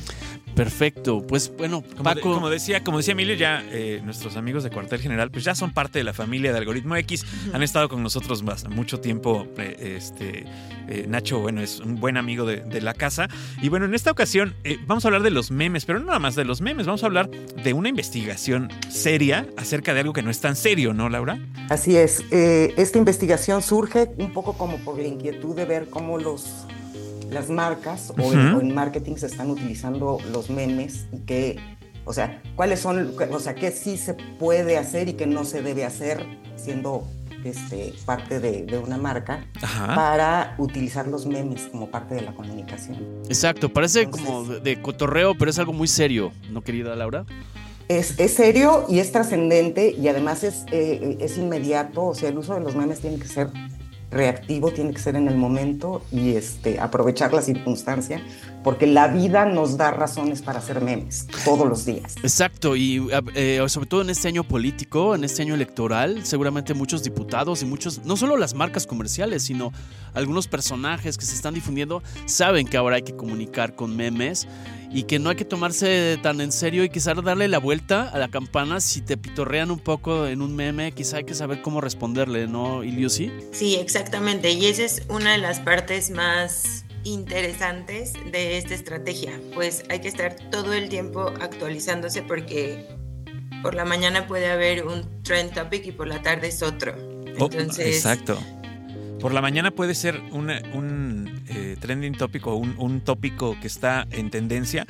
Perfecto, 0.57 1.21
pues 1.21 1.51
bueno, 1.55 1.83
Paco. 2.01 2.33
como 2.33 2.49
decía, 2.49 2.83
como 2.83 2.97
decía 2.97 3.11
Emilio, 3.11 3.35
ya 3.35 3.63
eh, 3.71 4.01
nuestros 4.03 4.37
amigos 4.37 4.63
de 4.63 4.71
Cuartel 4.71 4.99
General, 4.99 5.29
pues 5.29 5.43
ya 5.43 5.53
son 5.53 5.71
parte 5.71 5.99
de 5.99 6.03
la 6.03 6.13
familia 6.13 6.51
de 6.51 6.57
Algoritmo 6.57 6.95
X, 6.95 7.23
han 7.53 7.61
estado 7.61 7.87
con 7.89 8.01
nosotros 8.01 8.41
más, 8.41 8.67
mucho 8.67 8.99
tiempo. 8.99 9.45
Eh, 9.59 9.97
este 9.97 10.45
eh, 10.87 11.05
Nacho, 11.07 11.41
bueno, 11.41 11.61
es 11.61 11.79
un 11.79 11.99
buen 11.99 12.17
amigo 12.17 12.43
de, 12.47 12.81
la 12.81 12.95
casa. 12.95 13.27
Y 13.61 13.69
bueno, 13.69 13.85
en 13.85 13.93
esta 13.93 14.09
ocasión 14.09 14.55
vamos 14.87 15.05
a 15.05 15.09
hablar 15.09 15.21
de 15.21 15.29
los 15.29 15.51
memes, 15.51 15.85
pero 15.85 15.99
no 15.99 16.05
nada 16.07 16.19
más 16.19 16.33
de 16.33 16.43
los 16.43 16.59
memes, 16.59 16.87
vamos 16.87 17.03
a 17.03 17.05
hablar 17.05 17.29
de 17.29 17.73
una 17.73 17.89
investigación 17.89 18.69
seria 18.89 19.45
acerca 19.57 19.93
de 19.93 19.99
algo 19.99 20.13
que 20.13 20.23
no 20.23 20.31
es 20.31 20.41
tan 20.41 20.55
serio, 20.55 20.91
¿no, 20.91 21.07
Laura? 21.07 21.37
Así 21.69 21.97
es. 21.97 22.23
esta 22.31 22.97
investigación 22.97 23.61
surge 23.61 24.09
un 24.17 24.33
poco 24.33 24.57
como 24.57 24.77
por 24.77 24.97
la 24.97 25.07
inquietud 25.07 25.55
de 25.55 25.65
ver 25.65 25.87
cómo 25.89 26.17
los 26.17 26.65
las 27.29 27.49
marcas 27.49 28.13
o, 28.17 28.33
en, 28.33 28.73
marketing 28.73 29.15
se 29.15 29.27
están 29.27 29.49
utilizando 29.49 30.19
los 30.31 30.49
memes 30.49 31.07
y 31.11 31.19
que, 31.19 31.59
o 32.05 32.13
sea, 32.13 32.41
cuáles 32.55 32.79
son, 32.79 33.13
o 33.31 33.39
sea, 33.39 33.55
qué 33.55 33.71
sí 33.71 33.97
se 33.97 34.13
puede 34.13 34.77
hacer 34.77 35.09
y 35.09 35.13
qué 35.13 35.27
no 35.27 35.43
se 35.43 35.61
debe 35.61 35.85
hacer 35.85 36.25
siendo 36.55 37.07
este, 37.43 37.93
parte 38.05 38.39
de, 38.39 38.77
una 38.77 38.97
marca 38.97 39.45
para 39.95 40.55
utilizar 40.57 41.07
los 41.07 41.25
memes 41.25 41.67
como 41.71 41.89
parte 41.89 42.15
de 42.15 42.21
la 42.21 42.33
comunicación. 42.33 42.97
Exacto, 43.27 43.69
parece 43.69 44.09
como 44.09 44.43
de, 44.43 44.81
cotorreo, 44.81 45.37
pero 45.37 45.51
es 45.51 45.59
algo 45.59 45.73
muy 45.73 45.87
serio, 45.87 46.31
¿no, 46.51 46.61
querida 46.61 46.95
Laura? 46.95 47.25
Es, 47.87 48.19
es 48.19 48.33
serio 48.33 48.85
y 48.89 48.99
es 48.99 49.13
trascendente 49.13 49.91
y 49.97 50.09
además 50.09 50.43
es, 50.43 50.65
eh, 50.71 51.17
es 51.21 51.37
inmediato, 51.37 52.05
o 52.05 52.15
sea, 52.15 52.29
el 52.29 52.37
uso 52.37 52.53
de 52.53 52.59
los 52.59 52.75
memes 52.75 52.99
tiene 52.99 53.17
que 53.17 53.27
ser 53.27 53.49
reactivo, 54.09 54.71
tiene 54.71 54.93
que 54.93 54.99
ser 54.99 55.15
en 55.15 55.27
el 55.27 55.35
momento 55.35 56.01
y 56.11 56.35
este, 56.35 56.79
aprovechar 56.79 57.33
la 57.33 57.41
circunstancia, 57.41 58.21
porque 58.67 58.85
la 58.85 59.07
vida 59.07 59.45
nos 59.45 59.77
da 59.77 59.91
razones 59.91 60.41
para 60.41 60.59
hacer 60.59 60.81
memes 60.81 61.25
todos 61.45 61.65
los 61.69 61.85
días. 61.85 62.15
Exacto, 62.21 62.75
y 62.75 63.01
eh, 63.33 63.63
sobre 63.69 63.87
todo 63.87 64.01
en 64.01 64.09
este 64.09 64.27
año 64.27 64.43
político, 64.43 65.15
en 65.15 65.23
este 65.23 65.41
año 65.41 65.55
electoral, 65.55 66.25
seguramente 66.25 66.73
muchos 66.73 67.01
diputados 67.01 67.61
y 67.61 67.65
muchos, 67.65 68.03
no 68.03 68.17
solo 68.17 68.35
las 68.35 68.55
marcas 68.55 68.85
comerciales, 68.85 69.43
sino 69.43 69.71
algunos 70.13 70.49
personajes 70.49 71.17
que 71.17 71.23
se 71.23 71.35
están 71.35 71.53
difundiendo, 71.53 72.03
saben 72.25 72.67
que 72.67 72.75
ahora 72.75 72.97
hay 72.97 73.03
que 73.03 73.15
comunicar 73.15 73.73
con 73.73 73.95
memes 73.95 74.49
y 74.91 75.03
que 75.03 75.17
no 75.17 75.29
hay 75.29 75.37
que 75.37 75.45
tomarse 75.45 76.19
tan 76.21 76.41
en 76.41 76.51
serio 76.51 76.83
y 76.83 76.89
quizás 76.89 77.15
darle 77.23 77.47
la 77.47 77.59
vuelta 77.59 78.09
a 78.09 78.17
la 78.17 78.27
campana 78.27 78.81
si 78.81 78.99
te 78.99 79.15
pitorrean 79.15 79.71
un 79.71 79.79
poco 79.79 80.27
en 80.27 80.41
un 80.41 80.53
meme, 80.53 80.91
quizá 80.91 81.17
hay 81.17 81.23
que 81.23 81.35
saber 81.35 81.61
cómo 81.61 81.79
responderle, 81.79 82.47
¿no, 82.47 82.83
Iliosi? 82.83 83.31
Sí, 83.53 83.75
exactamente, 83.75 84.51
y 84.51 84.65
esa 84.65 84.83
es 84.83 85.03
una 85.07 85.31
de 85.31 85.37
las 85.37 85.61
partes 85.61 86.09
más 86.09 86.83
interesantes 87.07 88.13
de 88.31 88.57
esta 88.57 88.73
estrategia, 88.75 89.39
pues 89.53 89.83
hay 89.89 89.99
que 89.99 90.07
estar 90.07 90.35
todo 90.51 90.73
el 90.73 90.89
tiempo 90.89 91.33
actualizándose 91.39 92.21
porque 92.21 92.85
por 93.61 93.75
la 93.75 93.85
mañana 93.85 94.27
puede 94.27 94.51
haber 94.51 94.85
un 94.85 95.23
trend 95.23 95.53
topic 95.53 95.85
y 95.87 95.91
por 95.91 96.07
la 96.07 96.21
tarde 96.21 96.47
es 96.47 96.61
otro. 96.61 96.95
Oh, 97.39 97.45
Entonces, 97.45 97.95
exacto. 97.95 98.37
Por 99.19 99.33
la 99.33 99.41
mañana 99.41 99.71
puede 99.71 99.95
ser 99.95 100.21
un 100.31 100.51
eh, 100.51 101.75
trending 101.79 102.13
topic 102.13 102.45
o 102.45 102.55
un, 102.55 103.01
tópico 103.01 103.57
que 103.59 103.67
está 103.67 104.05
en 104.11 104.29
tendencia 104.29 104.85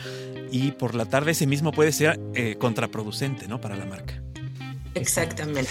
y 0.51 0.71
por 0.71 0.95
la 0.95 1.05
tarde 1.05 1.31
ese 1.31 1.47
mismo 1.47 1.71
puede 1.71 1.91
ser 1.91 2.19
eh, 2.33 2.55
contraproducente 2.57 3.47
¿no? 3.47 3.61
para 3.61 3.75
la 3.75 3.85
marca. 3.85 4.21
Exactamente. 4.95 5.69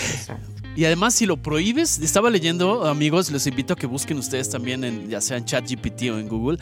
Y 0.77 0.85
además, 0.85 1.15
si 1.15 1.25
lo 1.25 1.39
prohíbes, 1.39 1.99
estaba 2.01 2.29
leyendo, 2.29 2.87
amigos, 2.87 3.31
les 3.31 3.47
invito 3.47 3.73
a 3.73 3.77
que 3.77 3.87
busquen 3.87 4.19
ustedes 4.19 4.51
también, 4.51 4.85
en, 4.85 5.09
ya 5.09 5.23
sea 5.23 5.39
en 5.39 5.47
ChatGPT 5.47 6.03
o 6.13 6.19
en 6.19 6.29
Google, 6.29 6.59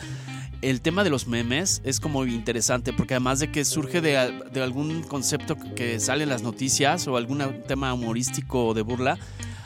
el 0.61 0.79
tema 0.79 1.03
de 1.03 1.09
los 1.09 1.27
memes 1.27 1.81
es 1.83 1.99
como 1.99 2.25
interesante 2.25 2.93
porque 2.93 3.13
además 3.13 3.39
de 3.39 3.51
que 3.51 3.65
surge 3.65 3.99
de, 3.99 4.41
de, 4.53 4.63
algún 4.63 5.03
concepto 5.03 5.57
que 5.75 5.99
sale 5.99 6.23
en 6.23 6.29
las 6.29 6.43
noticias 6.43 7.07
o 7.07 7.17
algún 7.17 7.43
tema 7.67 7.93
humorístico 7.93 8.67
o 8.67 8.73
de 8.73 8.81
burla, 8.81 9.19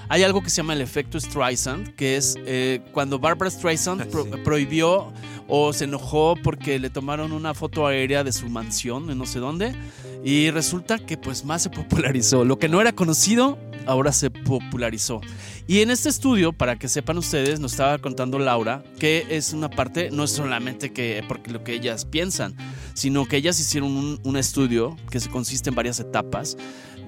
hay 0.09 0.23
algo 0.23 0.41
que 0.41 0.49
se 0.49 0.57
llama 0.57 0.73
el 0.73 0.81
efecto 0.81 1.19
Streisand, 1.19 1.93
que 1.95 2.17
es 2.17 2.35
eh, 2.45 2.81
cuando 2.91 3.19
Barbara 3.19 3.51
Streisand 3.51 4.01
ah, 4.01 4.37
prohibió 4.43 5.13
o 5.47 5.71
se 5.73 5.85
enojó 5.85 6.35
porque 6.43 6.79
le 6.79 6.89
tomaron 6.89 7.31
una 7.31 7.53
foto 7.53 7.85
aérea 7.85 8.23
de 8.23 8.31
su 8.31 8.49
mansión 8.49 9.11
en 9.11 9.19
no 9.19 9.27
sé 9.27 9.37
dónde 9.37 9.75
y 10.23 10.51
resulta 10.51 10.99
que 10.99 11.17
pues 11.17 11.45
más 11.45 11.63
se 11.63 11.69
popularizó. 11.69 12.43
Lo 12.45 12.59
que 12.59 12.69
no 12.69 12.81
era 12.81 12.91
conocido 12.91 13.57
ahora 13.85 14.11
se 14.11 14.29
popularizó. 14.29 15.21
Y 15.67 15.81
en 15.81 15.91
este 15.91 16.09
estudio, 16.09 16.53
para 16.53 16.77
que 16.77 16.87
sepan 16.87 17.17
ustedes, 17.17 17.59
nos 17.59 17.71
estaba 17.71 17.97
contando 17.97 18.39
Laura 18.39 18.83
que 18.99 19.25
es 19.29 19.53
una 19.53 19.69
parte, 19.69 20.09
no 20.11 20.23
es 20.23 20.31
solamente 20.31 20.91
que 20.91 21.23
porque 21.27 21.51
lo 21.51 21.63
que 21.63 21.73
ellas 21.73 22.05
piensan, 22.05 22.55
sino 22.93 23.25
que 23.25 23.37
ellas 23.37 23.59
hicieron 23.59 24.19
un, 24.23 24.37
estudio 24.37 24.95
que 25.09 25.19
se 25.19 25.29
consiste 25.29 25.69
en 25.69 25.75
varias 25.75 25.99
etapas 25.99 26.57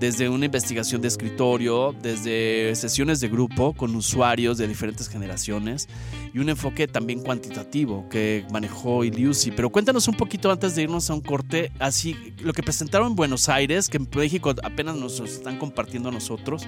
desde 0.02 0.28
una 0.30 0.46
investigación 0.48 1.00
de 1.00 1.08
escritorio, 1.10 1.94
desde 2.02 2.76
sesiones 2.76 3.20
de 3.20 3.30
grupo 3.30 3.74
con 3.74 3.96
usuarios 3.96 4.58
de 4.58 4.68
diferentes 4.68 5.08
generaciones 5.08 5.88
y 6.34 6.40
un 6.40 6.50
enfoque 6.50 6.88
también 6.88 7.22
cuantitativo 7.22 8.10
que 8.10 8.44
manejó 8.52 9.04
Iliusi. 9.04 9.52
Pero 9.52 9.70
cuéntanos 9.70 10.08
un 10.08 10.16
poquito 10.16 10.50
antes 10.50 10.74
de 10.74 10.82
irnos 10.82 11.12
a 11.12 11.14
un 11.14 11.22
corte, 11.22 11.72
así 11.78 12.34
lo 12.42 12.52
que 12.52 12.64
presentaron 12.64 13.10
en 13.10 13.16
Buenos 13.16 13.48
Aires, 13.48 13.90
que 13.90 13.98
en 13.98 14.10
México 14.16 14.56
apenas 14.64 14.96
nos 14.96 15.20
están 15.20 15.60
compartiendo 15.60 16.10
a 16.10 16.12
nosotros. 16.12 16.66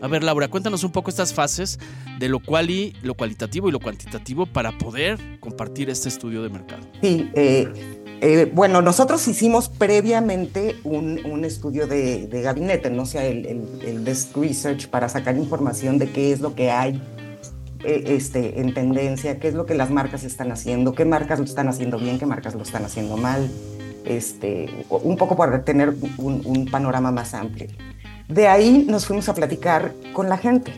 A 0.00 0.06
ver, 0.08 0.22
Laura, 0.22 0.48
cuéntanos 0.48 0.84
un 0.84 0.92
poco 0.92 1.10
estas 1.10 1.34
fases 1.34 1.78
de 2.18 2.28
lo 2.28 2.40
cual 2.40 2.70
y 2.70 2.92
lo 3.02 3.14
cualitativo 3.14 3.68
y 3.68 3.72
lo 3.72 3.80
cuantitativo 3.80 4.46
para 4.46 4.76
poder 4.78 5.18
compartir 5.40 5.90
este 5.90 6.08
estudio 6.08 6.42
de 6.42 6.48
mercado. 6.48 6.82
Sí, 7.02 7.30
eh, 7.34 7.97
eh, 8.20 8.50
bueno, 8.52 8.82
nosotros 8.82 9.26
hicimos 9.28 9.68
previamente 9.68 10.76
un, 10.82 11.44
estudio 11.44 11.86
de, 11.86 12.28
gabinete, 12.42 12.90
no 12.90 13.06
sea 13.06 13.24
el, 13.24 13.46
el, 13.46 14.04
desk 14.04 14.36
research, 14.36 14.88
para 14.88 15.08
sacar 15.08 15.36
información 15.36 15.98
de 15.98 16.10
qué 16.10 16.32
es 16.32 16.40
lo 16.40 16.54
que 16.54 16.70
hay 16.70 17.00
eh, 17.84 18.04
este, 18.08 18.60
en 18.60 18.74
tendencia, 18.74 19.38
qué 19.38 19.48
es 19.48 19.54
lo 19.54 19.66
que 19.66 19.74
las 19.74 19.90
marcas 19.90 20.24
están 20.24 20.50
haciendo, 20.50 20.94
qué 20.94 21.04
marcas 21.04 21.38
lo 21.38 21.44
están 21.44 21.68
haciendo 21.68 21.98
bien, 21.98 22.18
qué 22.18 22.26
marcas 22.26 22.54
lo 22.54 22.62
están 22.62 22.84
haciendo 22.84 23.16
mal, 23.16 23.48
este, 24.04 24.84
un 24.88 25.16
poco 25.16 25.36
para 25.36 25.62
tener 25.64 25.94
un, 26.16 26.42
un 26.44 26.66
panorama 26.66 27.12
más 27.12 27.34
amplio. 27.34 27.68
De 28.28 28.48
ahí 28.48 28.84
nos 28.88 29.06
fuimos 29.06 29.28
a 29.28 29.34
platicar 29.34 29.94
con 30.12 30.28
la 30.28 30.38
gente, 30.38 30.72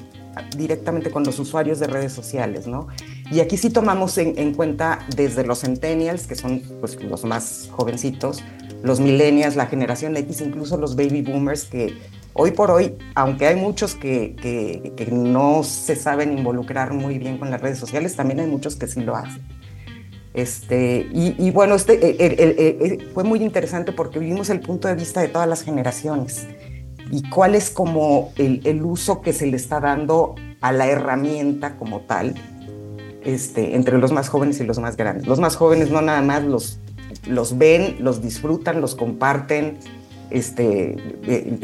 directamente 0.57 1.11
con 1.11 1.25
los 1.25 1.39
usuarios 1.39 1.81
de 1.81 1.87
redes 1.87 2.13
sociales, 2.13 2.67
¿no? 2.67 2.89
Y 3.31 3.39
aquí 3.39 3.57
sí 3.57 3.71
tomamos 3.71 4.19
en, 4.19 4.55
cuenta 4.55 5.07
desde 5.15 5.45
los 5.45 5.61
centennials, 5.61 6.27
que 6.27 6.35
son 6.35 6.63
pues, 6.81 7.01
los 7.03 7.25
más 7.25 7.69
jovencitos, 7.71 8.43
los 8.83 8.99
millennials, 8.99 9.55
la 9.55 9.67
generación 9.67 10.17
X, 10.17 10.41
incluso 10.41 10.77
los 10.77 10.97
baby 10.97 11.23
boomers, 11.23 11.65
que 11.65 11.95
hoy 12.33 12.51
por 12.51 12.73
hoy, 12.73 12.97
aunque 13.15 13.47
hay 13.47 13.55
muchos 13.55 13.95
que, 13.95 15.09
no 15.13 15.63
se 15.63 15.95
saben 15.95 16.37
involucrar 16.37 16.93
muy 16.93 17.19
bien 17.19 17.39
con 17.39 17.51
las 17.51 17.61
redes 17.61 17.79
sociales, 17.79 18.17
también 18.17 18.41
hay 18.41 18.47
muchos 18.47 18.75
que 18.75 18.89
sí 18.89 19.01
lo 19.01 19.15
hacen. 19.15 19.43
Este, 20.35 21.09
y, 21.13 21.51
bueno, 21.53 21.75
este, 21.77 21.95
eh, 21.95 22.17
eh, 22.19 22.57
eh, 22.81 23.09
fue 23.15 23.25
muy 23.25 23.43
interesante 23.43 23.93
porque 23.93 24.19
vimos 24.19 24.49
el 24.51 24.61
punto 24.61 24.89
de 24.89 24.95
vista 24.95 25.21
de 25.21 25.29
todas 25.29 25.49
las 25.49 25.63
generaciones 25.63 26.47
y 27.11 27.29
cuál 27.29 27.57
es 27.57 27.71
como 27.71 28.33
el 28.37 28.83
uso 28.85 29.23
que 29.23 29.33
se 29.33 29.47
le 29.47 29.57
está 29.57 29.81
dando 29.81 30.37
a 30.61 30.73
la 30.73 30.87
herramienta 30.87 31.77
como 31.77 32.01
tal, 32.03 32.35
este, 33.25 33.75
entre 33.77 33.99
los 33.99 34.13
más 34.13 34.29
jóvenes 34.29 34.61
y 34.61 34.65
los 34.65 34.79
más 34.79 34.97
grandes. 34.97 35.27
Los 35.27 35.41
más 35.41 35.57
jóvenes 35.57 35.91
no 35.91 36.01
nada 36.01 36.23
más 36.23 36.45
los, 36.45 36.79
los 37.27 37.59
ven, 37.59 37.97
los 38.01 38.23
disfrutan, 38.23 38.81
los 38.81 38.95
comparten 38.95 39.79
este, 40.31 40.97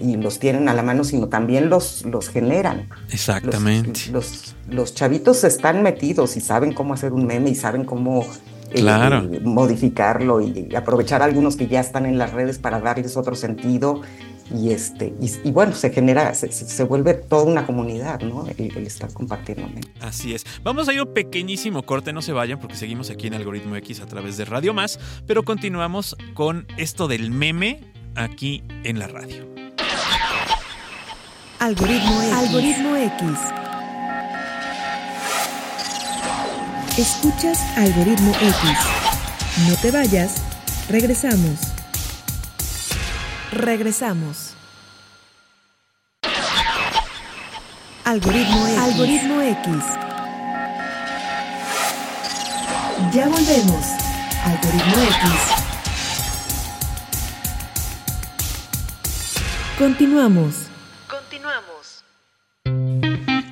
y 0.03 0.17
los 0.17 0.39
tienen 0.39 0.69
a 0.69 0.75
la 0.75 0.83
mano, 0.83 1.05
sino 1.05 1.29
también 1.29 1.69
los, 1.71 2.05
los 2.05 2.29
generan. 2.29 2.89
Exactamente. 3.11 4.11
Los, 4.13 4.55
los, 4.69 4.95
chavitos 4.95 5.45
están 5.45 5.83
metidos 5.83 6.37
y 6.37 6.41
saben 6.41 6.73
cómo 6.73 6.95
hacer 6.95 7.13
un 7.13 7.27
meme 7.27 7.51
y 7.51 7.55
saben 7.55 7.85
cómo 7.85 8.27
eh, 8.73 8.85
eh, 8.85 9.41
modificarlo 9.45 10.41
y 10.41 10.75
aprovechar 10.75 11.23
algunos 11.23 11.57
que 11.57 11.69
ya 11.69 11.81
están 11.81 12.05
en 12.05 12.19
las 12.19 12.33
redes 12.33 12.59
para 12.59 12.81
darles 12.81 13.17
otro 13.17 13.37
sentido 13.37 14.03
y 14.55 14.71
este 14.71 15.15
y, 15.21 15.51
bueno 15.51 15.75
se 15.75 15.91
genera 15.91 16.35
se, 16.35 16.85
vuelve 16.85 17.15
toda 17.15 17.45
una 17.45 17.67
comunidad 17.67 18.21
no 18.21 18.47
el, 18.47 18.87
estar 18.87 19.13
compartiendo. 19.13 19.67
Así 20.01 20.35
es. 20.35 20.45
Vamos 20.63 20.89
a 20.89 20.93
ir 20.93 21.03
un 21.03 21.13
pequeñísimo 21.13 21.83
corte 21.85 22.13
no 22.13 22.23
se 22.23 22.33
vayan 22.33 22.59
porque 22.61 22.77
seguimos 22.77 23.11
aquí 23.11 23.27
en 23.27 23.35
algoritmo 23.35 23.77
X 23.77 24.01
a 24.01 24.07
través 24.07 24.37
de 24.37 24.45
Radio 24.45 24.75
Más 24.75 24.99
pero 25.27 25.45
continuamos 25.45 26.17
con 26.35 26.67
esto 26.77 27.09
del 27.09 27.31
meme 27.31 27.81
aquí 28.15 28.63
en 28.85 28.99
la 28.99 29.09
radio. 29.09 29.47
Algoritmo 31.59 32.23
X. 32.23 32.33
algoritmo 32.33 32.97
X. 32.97 33.23
Escuchas 36.99 37.61
algoritmo 37.77 38.31
X. 38.31 39.69
No 39.69 39.77
te 39.77 39.91
vayas 39.91 40.43
regresamos 40.89 41.76
Regresamos. 43.57 44.53
Algoritmo 48.05 48.67
X. 48.67 48.79
Algoritmo 48.79 49.41
X. 49.41 49.67
Ya 53.15 53.29
volvemos. 53.29 53.87
Algoritmo 54.45 55.03
X. 55.03 55.31
Continuamos. 59.79 60.55
Continuamos. 61.09 62.05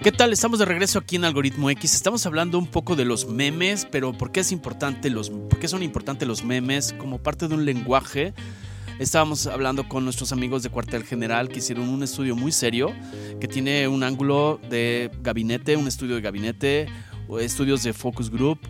¿Qué 0.02 0.12
tal? 0.12 0.34
Estamos 0.34 0.58
de 0.58 0.66
regreso 0.66 0.98
aquí 0.98 1.16
en 1.16 1.24
Algoritmo 1.24 1.70
X. 1.70 1.94
Estamos 1.94 2.26
hablando 2.26 2.58
un 2.58 2.66
poco 2.66 2.94
de 2.94 3.06
los 3.06 3.26
memes, 3.26 3.88
pero 3.90 4.12
¿por 4.12 4.32
qué 4.32 4.40
es 4.40 4.52
importante 4.52 5.08
los 5.08 5.30
por 5.30 5.58
qué 5.58 5.66
son 5.66 5.82
importantes 5.82 6.28
los 6.28 6.44
memes 6.44 6.92
como 6.92 7.22
parte 7.22 7.48
de 7.48 7.54
un 7.54 7.64
lenguaje 7.64 8.34
Estábamos 8.98 9.48
hablando 9.48 9.88
con 9.88 10.04
nuestros 10.04 10.30
amigos 10.30 10.62
de 10.62 10.70
Cuartel 10.70 11.02
General 11.02 11.48
que 11.48 11.58
hicieron 11.58 11.88
un 11.88 12.04
estudio 12.04 12.36
muy 12.36 12.52
serio 12.52 12.94
que 13.40 13.48
tiene 13.48 13.88
un 13.88 14.04
ángulo 14.04 14.60
de 14.70 15.10
gabinete, 15.20 15.76
un 15.76 15.88
estudio 15.88 16.14
de 16.14 16.20
gabinete, 16.20 16.86
estudios 17.40 17.82
de 17.82 17.92
focus 17.92 18.30
group, 18.30 18.60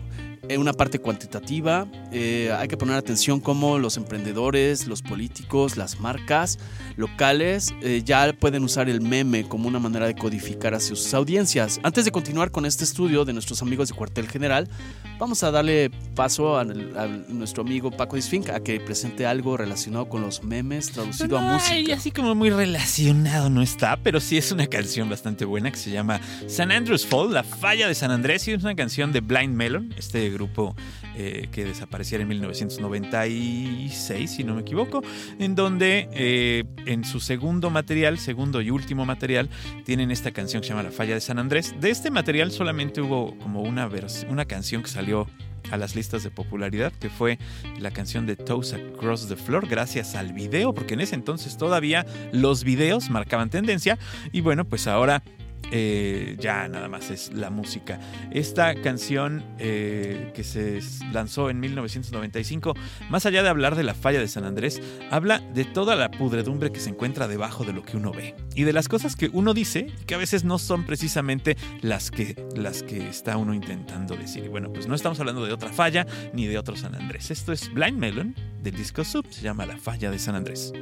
eh, 0.49 0.57
una 0.57 0.73
parte 0.73 0.99
cuantitativa. 0.99 1.87
Eh, 2.11 2.53
hay 2.57 2.67
que 2.67 2.77
poner 2.77 2.95
atención 2.95 3.39
cómo 3.39 3.79
los 3.79 3.97
emprendedores, 3.97 4.87
los 4.87 5.01
políticos, 5.01 5.77
las 5.77 5.99
marcas 5.99 6.59
locales 6.97 7.73
eh, 7.81 8.01
ya 8.05 8.33
pueden 8.33 8.63
usar 8.63 8.89
el 8.89 9.01
meme 9.01 9.47
como 9.47 9.67
una 9.67 9.79
manera 9.79 10.07
de 10.07 10.15
codificar 10.15 10.73
a 10.73 10.79
sus 10.79 11.13
audiencias. 11.13 11.79
Antes 11.83 12.05
de 12.05 12.11
continuar 12.11 12.51
con 12.51 12.65
este 12.65 12.83
estudio 12.83 13.25
de 13.25 13.33
nuestros 13.33 13.61
amigos 13.61 13.89
de 13.89 13.95
Cuartel 13.95 14.27
General, 14.27 14.67
vamos 15.19 15.43
a 15.43 15.51
darle 15.51 15.91
paso 16.15 16.57
a, 16.57 16.63
nuestro 16.63 17.63
amigo 17.63 17.91
Paco 17.91 18.15
Disfink 18.15 18.49
a 18.49 18.59
que 18.61 18.79
presente 18.79 19.25
algo 19.25 19.57
relacionado 19.57 20.07
con 20.07 20.21
los 20.21 20.43
memes 20.43 20.91
traducido 20.91 21.37
a 21.37 21.41
música. 21.41 21.95
así 21.95 22.11
como 22.11 22.35
muy 22.35 22.49
relacionado 22.49 23.49
no 23.49 23.61
está, 23.61 23.97
pero 23.97 24.19
sí 24.19 24.37
es 24.37 24.51
una 24.51 24.67
canción 24.67 25.09
bastante 25.09 25.45
buena 25.45 25.71
que 25.71 25.77
se 25.77 25.91
llama 25.91 26.21
San 26.47 26.71
Andrews 26.71 27.05
Fall, 27.05 27.33
la 27.33 27.43
falla 27.43 27.87
de 27.87 27.95
San 27.95 28.11
Andrés, 28.11 28.47
y 28.47 28.51
es 28.51 28.63
una 28.63 28.75
canción 28.75 29.11
de 29.11 29.21
Blind 29.21 29.55
Melon, 29.55 29.93
este 29.97 30.29
grupo 30.35 30.75
eh, 31.15 31.47
que 31.51 31.65
desapareciera 31.65 32.21
en 32.21 32.29
1996, 32.29 34.31
si 34.31 34.43
no 34.43 34.55
me 34.55 34.61
equivoco, 34.61 35.01
en 35.39 35.55
donde 35.55 36.07
eh, 36.11 36.63
en 36.85 37.03
su 37.03 37.19
segundo 37.19 37.69
material, 37.69 38.19
segundo 38.19 38.61
y 38.61 38.69
último 38.69 39.05
material, 39.05 39.49
tienen 39.83 40.11
esta 40.11 40.31
canción 40.31 40.61
que 40.61 40.67
se 40.67 40.73
llama 40.73 40.83
La 40.83 40.91
Falla 40.91 41.15
de 41.15 41.21
San 41.21 41.39
Andrés. 41.39 41.75
De 41.79 41.89
este 41.89 42.11
material 42.11 42.51
solamente 42.51 43.01
hubo 43.01 43.37
como 43.39 43.61
una, 43.61 43.89
una 44.29 44.45
canción 44.45 44.83
que 44.83 44.89
salió 44.89 45.27
a 45.71 45.77
las 45.77 45.95
listas 45.95 46.23
de 46.23 46.31
popularidad, 46.31 46.91
que 46.93 47.09
fue 47.09 47.39
la 47.79 47.91
canción 47.91 48.25
de 48.25 48.35
Toes 48.35 48.73
Across 48.73 49.27
the 49.27 49.35
Floor, 49.35 49.67
gracias 49.67 50.15
al 50.15 50.33
video, 50.33 50.73
porque 50.73 50.93
en 50.93 51.01
ese 51.01 51.15
entonces 51.15 51.57
todavía 51.57 52.05
los 52.31 52.63
videos 52.63 53.09
marcaban 53.09 53.49
tendencia. 53.49 53.97
Y 54.31 54.41
bueno, 54.41 54.65
pues 54.65 54.87
ahora 54.87 55.23
eh, 55.71 56.35
ya 56.39 56.67
nada 56.67 56.87
más 56.87 57.09
es 57.09 57.33
la 57.33 57.49
música. 57.49 57.99
Esta 58.31 58.75
canción 58.75 59.43
eh, 59.59 60.31
que 60.33 60.43
se 60.43 60.79
lanzó 61.11 61.49
en 61.49 61.59
1995, 61.59 62.73
más 63.09 63.25
allá 63.25 63.43
de 63.43 63.49
hablar 63.49 63.75
de 63.75 63.83
la 63.83 63.93
falla 63.93 64.19
de 64.19 64.27
San 64.27 64.45
Andrés, 64.45 64.81
habla 65.11 65.39
de 65.39 65.65
toda 65.65 65.95
la 65.95 66.11
pudredumbre 66.11 66.71
que 66.71 66.79
se 66.79 66.89
encuentra 66.89 67.27
debajo 67.27 67.63
de 67.63 67.73
lo 67.73 67.83
que 67.83 67.97
uno 67.97 68.11
ve 68.11 68.35
y 68.55 68.63
de 68.63 68.73
las 68.73 68.87
cosas 68.87 69.15
que 69.15 69.29
uno 69.33 69.53
dice 69.53 69.87
que 70.05 70.15
a 70.15 70.17
veces 70.17 70.43
no 70.43 70.57
son 70.57 70.85
precisamente 70.85 71.57
las 71.81 72.11
que, 72.11 72.35
las 72.55 72.83
que 72.83 73.07
está 73.07 73.37
uno 73.37 73.53
intentando 73.53 74.15
decir. 74.15 74.45
Y 74.45 74.47
bueno, 74.47 74.71
pues 74.71 74.87
no 74.87 74.95
estamos 74.95 75.19
hablando 75.19 75.45
de 75.45 75.53
otra 75.53 75.71
falla 75.71 76.05
ni 76.33 76.47
de 76.47 76.57
otro 76.57 76.75
San 76.75 76.95
Andrés. 76.95 77.31
Esto 77.31 77.51
es 77.51 77.73
Blind 77.73 77.97
Melon 77.97 78.35
del 78.61 78.75
disco 78.75 79.03
Sub, 79.03 79.25
se 79.29 79.41
llama 79.41 79.65
La 79.65 79.77
falla 79.77 80.11
de 80.11 80.19
San 80.19 80.35
Andrés. 80.35 80.73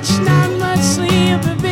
much, 0.00 0.20
not 0.20 0.58
much 0.58 0.80
sleep. 0.80 1.69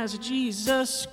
as 0.00 0.16
Jesus 0.16 1.06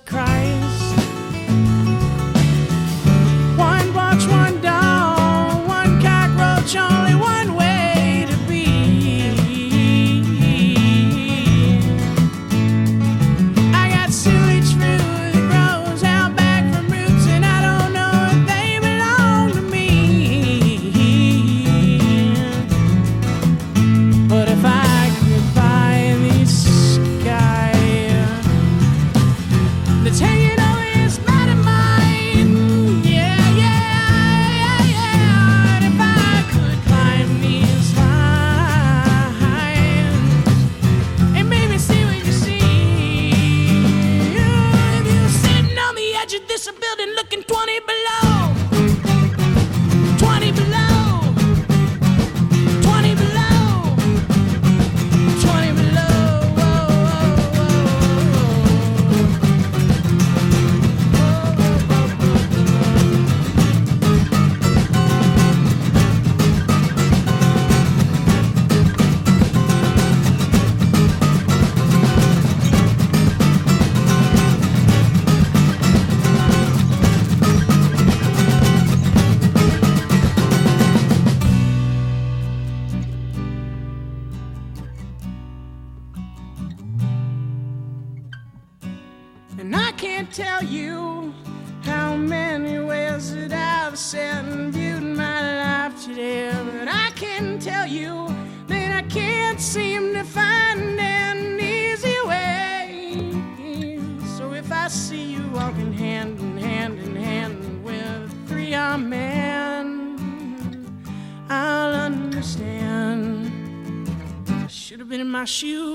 crush 115.48 115.62
you. 115.62 115.87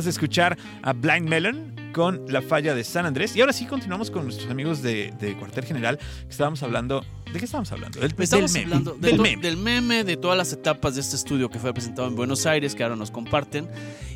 Acabas 0.00 0.04
de 0.06 0.10
escuchar 0.12 0.56
a 0.82 0.94
Blind 0.94 1.28
Melon 1.28 1.74
con 1.92 2.24
La 2.32 2.40
Falla 2.40 2.74
de 2.74 2.84
San 2.84 3.04
Andrés. 3.04 3.36
Y 3.36 3.42
ahora 3.42 3.52
sí 3.52 3.66
continuamos 3.66 4.10
con 4.10 4.24
nuestros 4.24 4.50
amigos 4.50 4.80
de, 4.80 5.12
de 5.20 5.36
Cuartel 5.36 5.66
General, 5.66 5.98
que 5.98 6.30
estábamos 6.30 6.62
hablando. 6.62 7.04
¿De 7.30 7.38
qué 7.38 7.44
estábamos 7.44 7.70
hablando? 7.70 8.00
Del, 8.00 8.14
Estamos 8.18 8.50
del 8.54 8.62
meme. 8.62 8.74
hablando 8.76 8.94
de 8.94 9.08
del 9.08 9.16
to- 9.18 9.22
meme. 9.22 9.42
del 9.42 9.56
meme, 9.58 10.04
de 10.04 10.16
todas 10.16 10.38
las 10.38 10.54
etapas 10.54 10.94
de 10.94 11.02
este 11.02 11.16
estudio 11.16 11.50
que 11.50 11.58
fue 11.58 11.74
presentado 11.74 12.08
en 12.08 12.16
Buenos 12.16 12.46
Aires, 12.46 12.74
que 12.74 12.82
ahora 12.82 12.96
nos 12.96 13.10
comparten. 13.10 13.68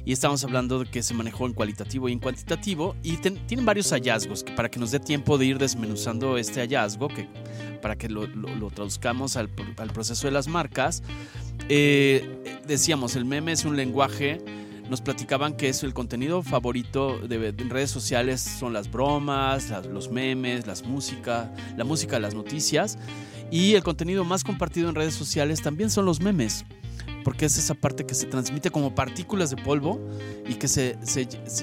Y 0.07 0.13
estamos 0.15 0.43
hablando 0.43 0.79
de 0.79 0.87
que 0.87 1.03
se 1.03 1.13
manejó 1.13 1.45
en 1.45 1.53
cualitativo 1.53 2.09
y 2.09 2.13
en 2.13 2.19
cuantitativo. 2.19 2.97
Y 3.03 3.19
ten- 3.19 3.47
tienen 3.47 3.67
varios 3.67 3.91
hallazgos 3.93 4.43
que 4.43 4.53
para 4.55 4.71
que 4.71 4.79
nos 4.81 4.91
dé 4.91 5.01
tiempo 5.01 5.37
de 5.37 5.45
ir 5.45 5.59
desmenuzando 5.59 6.39
este 6.39 6.61
hallazgo, 6.61 7.09
que 7.09 7.29
para 7.83 7.97
que 7.97 8.09
lo, 8.09 8.27
lo- 8.27 8.55
lo 8.57 8.71
traduzcamos 8.71 9.37
al, 9.37 9.51
al 9.77 9.91
proceso 9.91 10.27
de 10.29 10.31
las 10.33 10.49
marcas. 10.49 11.03
Eh, 11.69 12.61
decíamos, 12.67 13.17
el 13.17 13.27
meme 13.27 13.53
es 13.53 13.67
un 13.67 13.77
lenguaje. 13.77 14.41
Nos 14.89 15.01
platicaban 15.01 15.57
que 15.57 15.69
es 15.71 15.83
el 15.83 15.95
contenido 15.95 16.43
favorito 16.43 17.19
de, 17.19 17.53
de 17.53 17.65
redes 17.65 17.91
sociales 17.91 18.41
son 18.41 18.73
las 18.73 18.91
bromas, 18.91 19.73
los 19.87 20.11
memes, 20.11 20.67
las 20.67 20.85
músicas, 20.85 21.49
la 21.77 21.85
música, 21.85 22.19
las 22.19 22.35
noticias. 22.35 22.99
Y 23.51 23.75
el 23.75 23.83
contenido 23.83 24.25
más 24.25 24.45
compartido 24.45 24.89
en 24.89 24.95
redes 24.95 25.15
sociales 25.15 25.63
también 25.63 25.89
son 25.89 26.05
los 26.05 26.21
memes, 26.21 26.65
porque 27.23 27.47
es 27.47 27.57
esa 27.57 27.75
parte 27.75 28.05
que 28.05 28.15
se 28.15 28.27
transmite 28.27 28.71
como 28.71 28.95
partículas 28.95 29.51
de 29.51 29.57
polvo 29.57 30.01
y 30.47 30.55
que 30.55 30.69
se, 30.69 30.97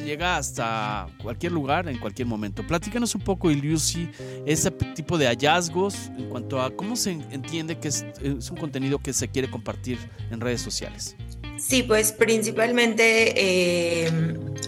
llega 0.04 0.38
hasta 0.38 1.08
cualquier 1.22 1.52
lugar 1.52 1.88
en 1.90 2.00
cualquier 2.00 2.28
momento. 2.28 2.66
Platícanos 2.66 3.14
un 3.14 3.22
poco, 3.22 3.52
Iliusi, 3.52 4.10
ese 4.46 4.72
tipo 4.72 5.18
de 5.18 5.28
hallazgos 5.28 6.08
en 6.18 6.30
cuanto 6.30 6.62
a 6.62 6.72
cómo 6.76 6.96
se 6.96 7.12
entiende 7.12 7.78
que 7.78 7.90
es 7.90 8.06
un 8.24 8.58
contenido 8.58 8.98
que 9.00 9.14
se 9.14 9.28
quiere 9.28 9.52
compartir 9.52 9.98
en 10.32 10.40
redes 10.40 10.62
sociales. 10.62 11.16
Sí, 11.58 11.84
pues 11.84 12.12
principalmente 12.12 13.34
eh, 13.36 14.12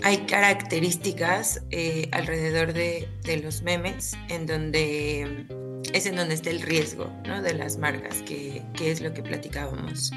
hay 0.04 0.18
características 0.26 1.62
eh, 1.72 2.08
alrededor 2.12 2.74
de, 2.74 3.08
de 3.24 3.38
los 3.38 3.62
memes 3.64 4.16
en 4.30 4.46
donde 4.46 5.48
es 5.94 6.06
en 6.06 6.16
donde 6.16 6.36
está 6.36 6.50
el 6.50 6.62
riesgo 6.62 7.12
¿no? 7.26 7.42
de 7.42 7.54
las 7.54 7.78
marcas, 7.78 8.22
que, 8.24 8.64
que 8.76 8.92
es 8.92 9.02
lo 9.02 9.14
que 9.14 9.22
platicábamos. 9.22 10.12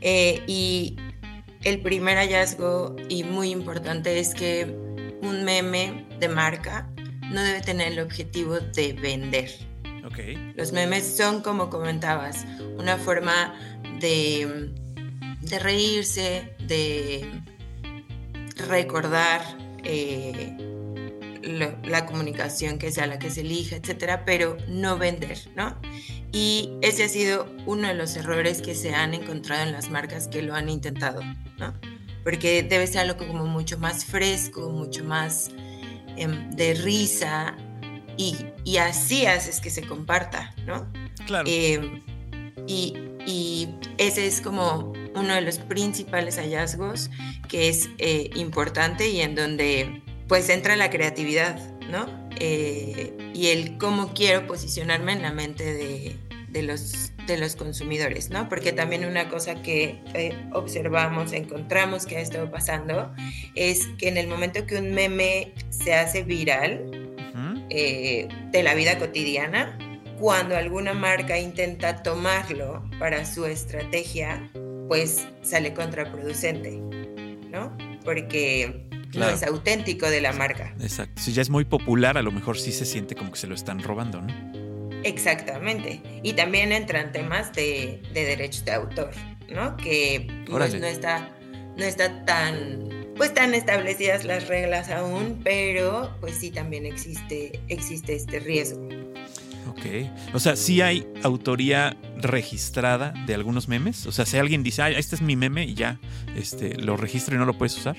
Eh, 0.00 0.42
y 0.46 0.96
el 1.62 1.80
primer 1.80 2.16
hallazgo 2.16 2.96
y 3.08 3.24
muy 3.24 3.50
importante 3.50 4.18
es 4.18 4.34
que 4.34 4.64
un 5.22 5.44
meme 5.44 6.06
de 6.20 6.28
marca 6.28 6.88
no 7.30 7.42
debe 7.42 7.60
tener 7.60 7.92
el 7.92 8.00
objetivo 8.00 8.58
de 8.60 8.92
vender. 8.92 9.50
Ok. 10.04 10.18
Los 10.54 10.72
memes 10.72 11.16
son, 11.16 11.40
como 11.42 11.70
comentabas, 11.70 12.44
una 12.78 12.98
forma 12.98 13.54
de, 14.00 14.72
de 15.44 15.58
reírse, 15.58 16.54
de 16.66 17.42
recordar 18.68 19.42
eh, 19.84 20.56
lo- 21.42 21.76
la 21.88 22.06
comunicación 22.06 22.78
que 22.78 22.90
sea 22.90 23.06
la 23.06 23.18
que 23.18 23.30
se 23.30 23.42
elija, 23.42 23.76
etcétera, 23.76 24.24
pero 24.24 24.56
no 24.68 24.96
vender, 24.96 25.38
¿no? 25.54 25.76
Y 26.32 26.70
ese 26.82 27.04
ha 27.04 27.08
sido 27.08 27.46
uno 27.66 27.88
de 27.88 27.94
los 27.94 28.16
errores 28.16 28.60
que 28.62 28.74
se 28.74 28.94
han 28.94 29.14
encontrado 29.14 29.62
en 29.62 29.72
las 29.72 29.90
marcas 29.90 30.26
que 30.28 30.42
lo 30.42 30.54
han 30.54 30.68
intentado, 30.68 31.20
¿no? 31.58 31.74
Porque 32.24 32.62
debe 32.62 32.86
ser 32.86 33.02
algo 33.02 33.26
como 33.26 33.44
mucho 33.46 33.78
más 33.78 34.04
fresco, 34.04 34.70
mucho 34.70 35.04
más 35.04 35.50
em, 36.16 36.50
de 36.52 36.74
risa, 36.74 37.54
y, 38.16 38.36
y 38.64 38.76
así 38.78 39.26
haces 39.26 39.60
que 39.60 39.68
se 39.70 39.82
comparta, 39.82 40.54
¿no? 40.66 40.90
Claro. 41.26 41.44
Eh, 41.48 42.02
y, 42.66 42.94
y 43.26 43.68
ese 43.98 44.26
es 44.26 44.40
como 44.40 44.92
uno 45.14 45.34
de 45.34 45.40
los 45.40 45.58
principales 45.58 46.36
hallazgos 46.36 47.10
que 47.48 47.68
es 47.68 47.88
eh, 47.98 48.30
importante 48.34 49.08
y 49.08 49.20
en 49.20 49.34
donde 49.34 50.02
pues 50.28 50.48
entra 50.48 50.76
la 50.76 50.90
creatividad, 50.90 51.58
¿no? 51.90 52.06
Eh, 52.40 53.12
y 53.34 53.48
el 53.48 53.78
cómo 53.78 54.12
quiero 54.14 54.46
posicionarme 54.46 55.12
en 55.12 55.22
la 55.22 55.32
mente 55.32 55.64
de, 55.64 56.16
de 56.48 56.62
los, 56.62 57.12
de 57.26 57.36
los 57.36 57.56
consumidores, 57.56 58.30
¿no? 58.30 58.48
Porque 58.48 58.72
también 58.72 59.04
una 59.04 59.28
cosa 59.28 59.60
que 59.62 60.00
eh, 60.14 60.36
observamos, 60.52 61.32
encontramos 61.32 62.06
que 62.06 62.16
ha 62.16 62.20
estado 62.20 62.50
pasando, 62.50 63.12
es 63.54 63.86
que 63.98 64.08
en 64.08 64.16
el 64.16 64.28
momento 64.28 64.66
que 64.66 64.76
un 64.76 64.92
meme 64.92 65.52
se 65.70 65.94
hace 65.94 66.22
viral, 66.22 67.04
eh, 67.70 68.28
de 68.52 68.62
la 68.62 68.74
vida 68.74 68.98
cotidiana, 68.98 69.76
cuando 70.20 70.56
alguna 70.56 70.92
marca 70.92 71.38
intenta 71.38 72.02
tomarlo 72.02 72.88
para 72.98 73.24
su 73.24 73.46
estrategia, 73.46 74.48
pues 74.88 75.26
sale 75.42 75.72
contraproducente, 75.74 76.80
¿no? 77.50 77.76
Porque 78.04 78.86
Claro. 79.10 79.30
no 79.30 79.36
es 79.36 79.42
auténtico 79.44 80.10
de 80.10 80.20
la 80.20 80.32
marca. 80.32 80.74
Exacto. 80.80 81.22
Si 81.22 81.32
ya 81.32 81.40
es 81.42 81.48
muy 81.48 81.64
popular, 81.64 82.18
a 82.18 82.22
lo 82.22 82.32
mejor 82.32 82.58
sí 82.58 82.72
se 82.72 82.84
siente 82.84 83.14
como 83.14 83.30
que 83.30 83.38
se 83.38 83.46
lo 83.46 83.54
están 83.54 83.80
robando, 83.80 84.20
¿no? 84.20 84.34
Exactamente. 85.04 86.00
Y 86.22 86.32
también 86.32 86.72
entran 86.72 87.12
temas 87.12 87.52
de, 87.52 88.02
de 88.12 88.24
derechos 88.24 88.64
de 88.64 88.72
autor, 88.72 89.10
¿no? 89.48 89.76
Que 89.76 90.26
pues, 90.50 90.74
no 90.80 90.86
está, 90.86 91.30
no 91.76 91.84
está 91.84 92.24
tan, 92.24 92.88
pues 93.16 93.32
tan 93.34 93.54
establecidas 93.54 94.24
las 94.24 94.48
reglas 94.48 94.90
aún, 94.90 95.40
pero 95.44 96.16
pues 96.20 96.36
sí 96.38 96.50
también 96.50 96.84
existe, 96.86 97.60
existe 97.68 98.14
este 98.16 98.40
riesgo. 98.40 98.88
Ok. 99.68 100.34
O 100.34 100.38
sea, 100.38 100.56
sí 100.56 100.80
hay 100.80 101.06
autoría 101.22 101.96
registrada 102.18 103.14
de 103.26 103.34
algunos 103.34 103.68
memes. 103.68 104.06
O 104.06 104.12
sea, 104.12 104.26
si 104.26 104.36
alguien 104.36 104.62
dice, 104.62 104.82
ay, 104.82 104.94
este 104.96 105.16
es 105.16 105.22
mi 105.22 105.36
meme 105.36 105.64
y 105.64 105.74
ya, 105.74 105.98
este, 106.36 106.76
lo 106.76 106.96
registro 106.96 107.34
y 107.34 107.38
no 107.38 107.46
lo 107.46 107.56
puedes 107.56 107.76
usar. 107.76 107.96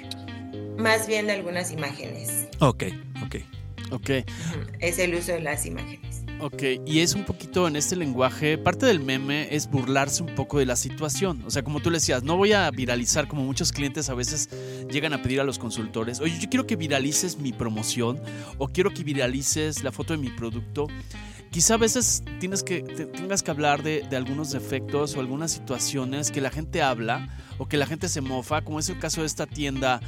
Más 0.78 1.08
bien 1.08 1.28
de 1.28 1.34
algunas 1.34 1.72
imágenes. 1.72 2.48
Ok, 2.60 2.84
ok. 3.26 3.36
Ok. 3.92 4.10
Es 4.80 5.00
el 5.00 5.16
uso 5.16 5.34
de 5.34 5.42
las 5.42 5.66
imágenes. 5.66 6.15
Ok, 6.42 6.62
y 6.86 7.00
es 7.00 7.16
un 7.16 7.24
poquito 7.24 7.68
en 7.68 7.76
este 7.78 7.96
lenguaje, 7.96 8.58
parte 8.58 8.86
del 8.86 9.00
meme 9.00 9.48
es 9.56 9.70
burlarse 9.70 10.22
un 10.22 10.36
poco 10.36 10.60
de 10.60 10.66
la 10.66 10.76
situación. 10.76 11.42
O 11.46 11.50
sea, 11.50 11.64
como 11.64 11.80
tú 11.80 11.90
le 11.90 11.98
decías, 11.98 12.24
no 12.24 12.36
voy 12.38 12.52
a 12.52 12.70
viralizar 12.72 13.28
como 13.28 13.44
muchos 13.44 13.72
clientes 13.72 14.10
a 14.10 14.14
veces 14.16 14.50
llegan 14.92 15.14
a 15.14 15.24
pedir 15.24 15.40
a 15.40 15.44
los 15.46 15.58
consultores, 15.58 16.20
oye, 16.20 16.38
yo 16.40 16.50
quiero 16.50 16.68
que 16.68 16.76
viralices 16.76 17.38
mi 17.40 17.52
promoción 17.54 18.20
o 18.58 18.68
quiero 18.68 18.94
que 18.94 19.04
viralices 19.04 19.82
la 19.84 19.92
foto 19.94 20.14
de 20.14 20.20
mi 20.20 20.30
producto. 20.30 20.88
quizá 21.52 21.76
a 21.76 21.78
veces 21.78 22.22
tienes 22.42 22.64
que, 22.64 22.82
te- 22.84 23.06
tengas 23.06 23.42
que 23.42 23.50
hablar 23.52 23.82
de, 23.82 24.02
de 24.08 24.16
algunos 24.18 24.52
defectos 24.52 25.16
o 25.16 25.22
algunas 25.22 25.52
situaciones 25.54 26.32
que 26.32 26.42
la 26.42 26.52
gente 26.52 26.82
habla 26.82 27.30
o 27.58 27.68
que 27.68 27.78
la 27.78 27.86
gente 27.88 28.10
se 28.10 28.20
mofa, 28.20 28.62
como 28.62 28.80
es 28.80 28.90
el 28.90 29.00
caso 29.00 29.22
de 29.22 29.28
esta 29.28 29.48
tienda 29.48 30.02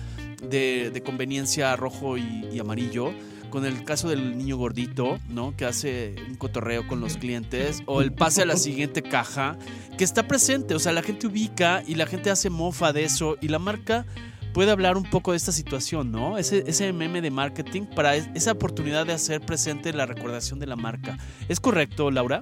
de, 0.43 0.91
de 0.91 1.01
conveniencia 1.01 1.73
rojo 1.77 2.17
y, 2.17 2.47
y 2.51 2.59
amarillo, 2.59 3.13
con 3.49 3.65
el 3.65 3.83
caso 3.83 4.09
del 4.09 4.37
niño 4.37 4.57
gordito, 4.57 5.19
¿no? 5.29 5.55
Que 5.55 5.65
hace 5.65 6.15
un 6.27 6.35
cotorreo 6.35 6.87
con 6.87 6.99
los 6.99 7.17
clientes, 7.17 7.81
o 7.85 8.01
el 8.01 8.11
pase 8.13 8.41
a 8.41 8.45
la 8.45 8.55
siguiente 8.57 9.01
caja, 9.01 9.57
que 9.97 10.03
está 10.03 10.27
presente, 10.27 10.75
o 10.75 10.79
sea, 10.79 10.91
la 10.91 11.01
gente 11.03 11.27
ubica 11.27 11.83
y 11.87 11.95
la 11.95 12.05
gente 12.05 12.29
hace 12.29 12.49
mofa 12.49 12.93
de 12.93 13.03
eso 13.03 13.37
y 13.41 13.47
la 13.47 13.59
marca 13.59 14.05
puede 14.53 14.71
hablar 14.71 14.97
un 14.97 15.03
poco 15.09 15.31
de 15.31 15.37
esta 15.37 15.51
situación, 15.51 16.11
¿no? 16.11 16.37
Ese, 16.37 16.63
ese 16.67 16.91
meme 16.91 17.21
de 17.21 17.29
marketing 17.31 17.83
para 17.83 18.15
es- 18.15 18.27
esa 18.33 18.53
oportunidad 18.53 19.05
de 19.05 19.13
hacer 19.13 19.41
presente 19.41 19.93
la 19.93 20.05
recordación 20.05 20.59
de 20.59 20.65
la 20.67 20.75
marca. 20.75 21.17
¿Es 21.47 21.59
correcto, 21.59 22.09
Laura? 22.11 22.39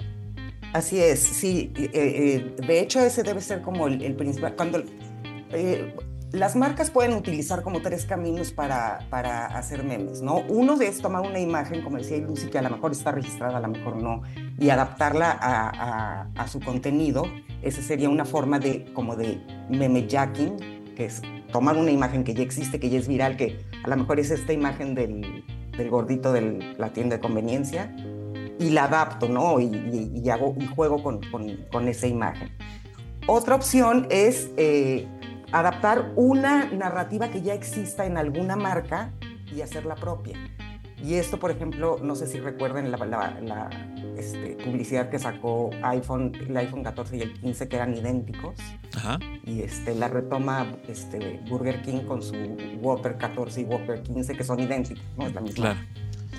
Así 0.72 0.98
es, 0.98 1.20
sí. 1.20 1.72
eh, 1.76 1.90
eh, 1.94 2.56
de 2.66 2.80
hecho, 2.80 3.00
ese 3.00 3.22
debe 3.22 3.40
ser 3.40 3.62
como 3.62 3.86
el, 3.86 4.02
el 4.02 4.14
principal. 4.14 4.54
Cuando 4.56 4.82
eh, 5.52 5.94
las 6.32 6.56
marcas 6.56 6.90
pueden 6.90 7.14
utilizar 7.14 7.62
como 7.62 7.80
tres 7.80 8.04
caminos 8.04 8.50
para, 8.52 9.00
para 9.10 9.46
hacer 9.46 9.84
memes, 9.84 10.22
¿no? 10.22 10.38
Uno 10.48 10.80
es 10.80 11.00
tomar 11.00 11.22
una 11.22 11.38
imagen, 11.38 11.82
como 11.82 11.96
decía 11.98 12.18
Lucy, 12.18 12.48
que 12.48 12.58
a 12.58 12.62
lo 12.62 12.70
mejor 12.70 12.92
está 12.92 13.12
registrada, 13.12 13.58
a 13.58 13.60
lo 13.60 13.68
mejor 13.68 13.96
no, 14.02 14.22
y 14.58 14.70
adaptarla 14.70 15.30
a, 15.40 16.28
a- 16.36 16.48
su 16.48 16.60
contenido. 16.60 17.24
Esa 17.62 17.80
sería 17.82 18.08
una 18.08 18.24
forma 18.24 18.58
de 18.58 18.84
como 18.92 19.16
de 19.16 19.40
meme 19.70 20.06
jacking, 20.08 20.94
que 20.94 21.06
es 21.06 21.22
tomar 21.52 21.76
una 21.76 21.90
imagen 21.90 22.22
que 22.24 22.34
ya 22.34 22.42
existe, 22.42 22.78
que 22.80 22.90
ya 22.90 22.98
es 22.98 23.08
viral, 23.08 23.36
que 23.36 23.58
a 23.84 23.88
lo 23.88 23.96
mejor 23.96 24.20
es 24.20 24.30
esta 24.30 24.52
imagen 24.52 24.94
del, 24.94 25.44
del 25.76 25.90
gordito 25.90 26.32
de 26.32 26.74
la 26.76 26.92
tienda 26.92 27.16
de 27.16 27.22
conveniencia, 27.22 27.94
y 28.58 28.70
la 28.70 28.84
adapto, 28.84 29.28
¿no? 29.28 29.60
Y, 29.60 30.28
hago 30.30 30.54
y 30.58 30.66
juego 30.66 31.02
con, 31.02 31.20
con- 31.30 31.56
con 31.70 31.88
esa 31.88 32.06
imagen. 32.06 32.50
Otra 33.26 33.54
opción 33.54 34.06
es 34.10 34.50
eh, 34.56 35.06
adaptar 35.58 36.12
una 36.16 36.66
narrativa 36.66 37.28
que 37.30 37.42
ya 37.42 37.54
exista 37.54 38.06
en 38.06 38.16
alguna 38.16 38.56
marca 38.56 39.12
y 39.54 39.60
hacerla 39.62 39.94
propia. 39.94 40.36
Y 41.02 41.14
esto, 41.14 41.38
por 41.38 41.50
ejemplo, 41.50 41.98
no 42.02 42.14
sé 42.14 42.26
si 42.26 42.40
recuerden 42.40 42.90
la, 42.90 42.96
la- 42.98 43.38
la, 43.42 43.70
este, 44.16 44.56
publicidad 44.64 45.10
que 45.10 45.18
sacó 45.18 45.70
iPhone, 45.82 46.32
el 46.48 46.56
iPhone 46.56 46.82
14 46.82 47.18
y 47.18 47.20
el 47.20 47.34
15, 47.34 47.68
que 47.68 47.76
eran 47.76 47.94
idénticos. 47.94 48.54
Ajá. 48.96 49.18
Y 49.44 49.60
este, 49.60 49.94
la 49.94 50.08
retoma 50.08 50.66
este, 50.88 51.40
Burger 51.50 51.82
King 51.82 52.00
con 52.06 52.22
su 52.22 52.34
Whopper 52.80 53.18
14 53.18 53.60
y 53.60 53.64
Whopper 53.64 54.02
15, 54.02 54.34
que 54.36 54.42
son 54.42 54.58
idénticos, 54.58 55.04
¿no? 55.18 55.26
Es 55.26 55.34
la 55.34 55.42
misma 55.42 55.74
Claro. 55.74 55.78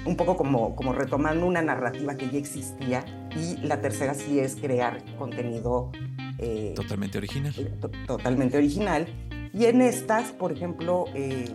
Un 0.08 0.16
poco 0.16 0.36
como, 0.38 0.76
como 0.76 0.94
retomando 0.94 1.46
una 1.46 1.62
narrativa 1.62 2.16
que 2.16 2.30
ya 2.30 2.38
existía 2.40 3.06
y 3.36 3.58
la 3.66 3.82
tercera 3.82 4.14
sí 4.14 4.40
es 4.40 4.56
crear 4.56 5.04
contenido 5.18 5.92
eh, 6.40 6.74
Totalmente 6.76 7.18
original. 7.18 7.54
to- 7.82 7.92
totalmente 8.08 8.58
original. 8.58 9.08
Y 9.54 9.66
en 9.66 9.82
estas, 9.82 10.32
por 10.32 10.52
ejemplo, 10.52 11.06
eh, 11.14 11.46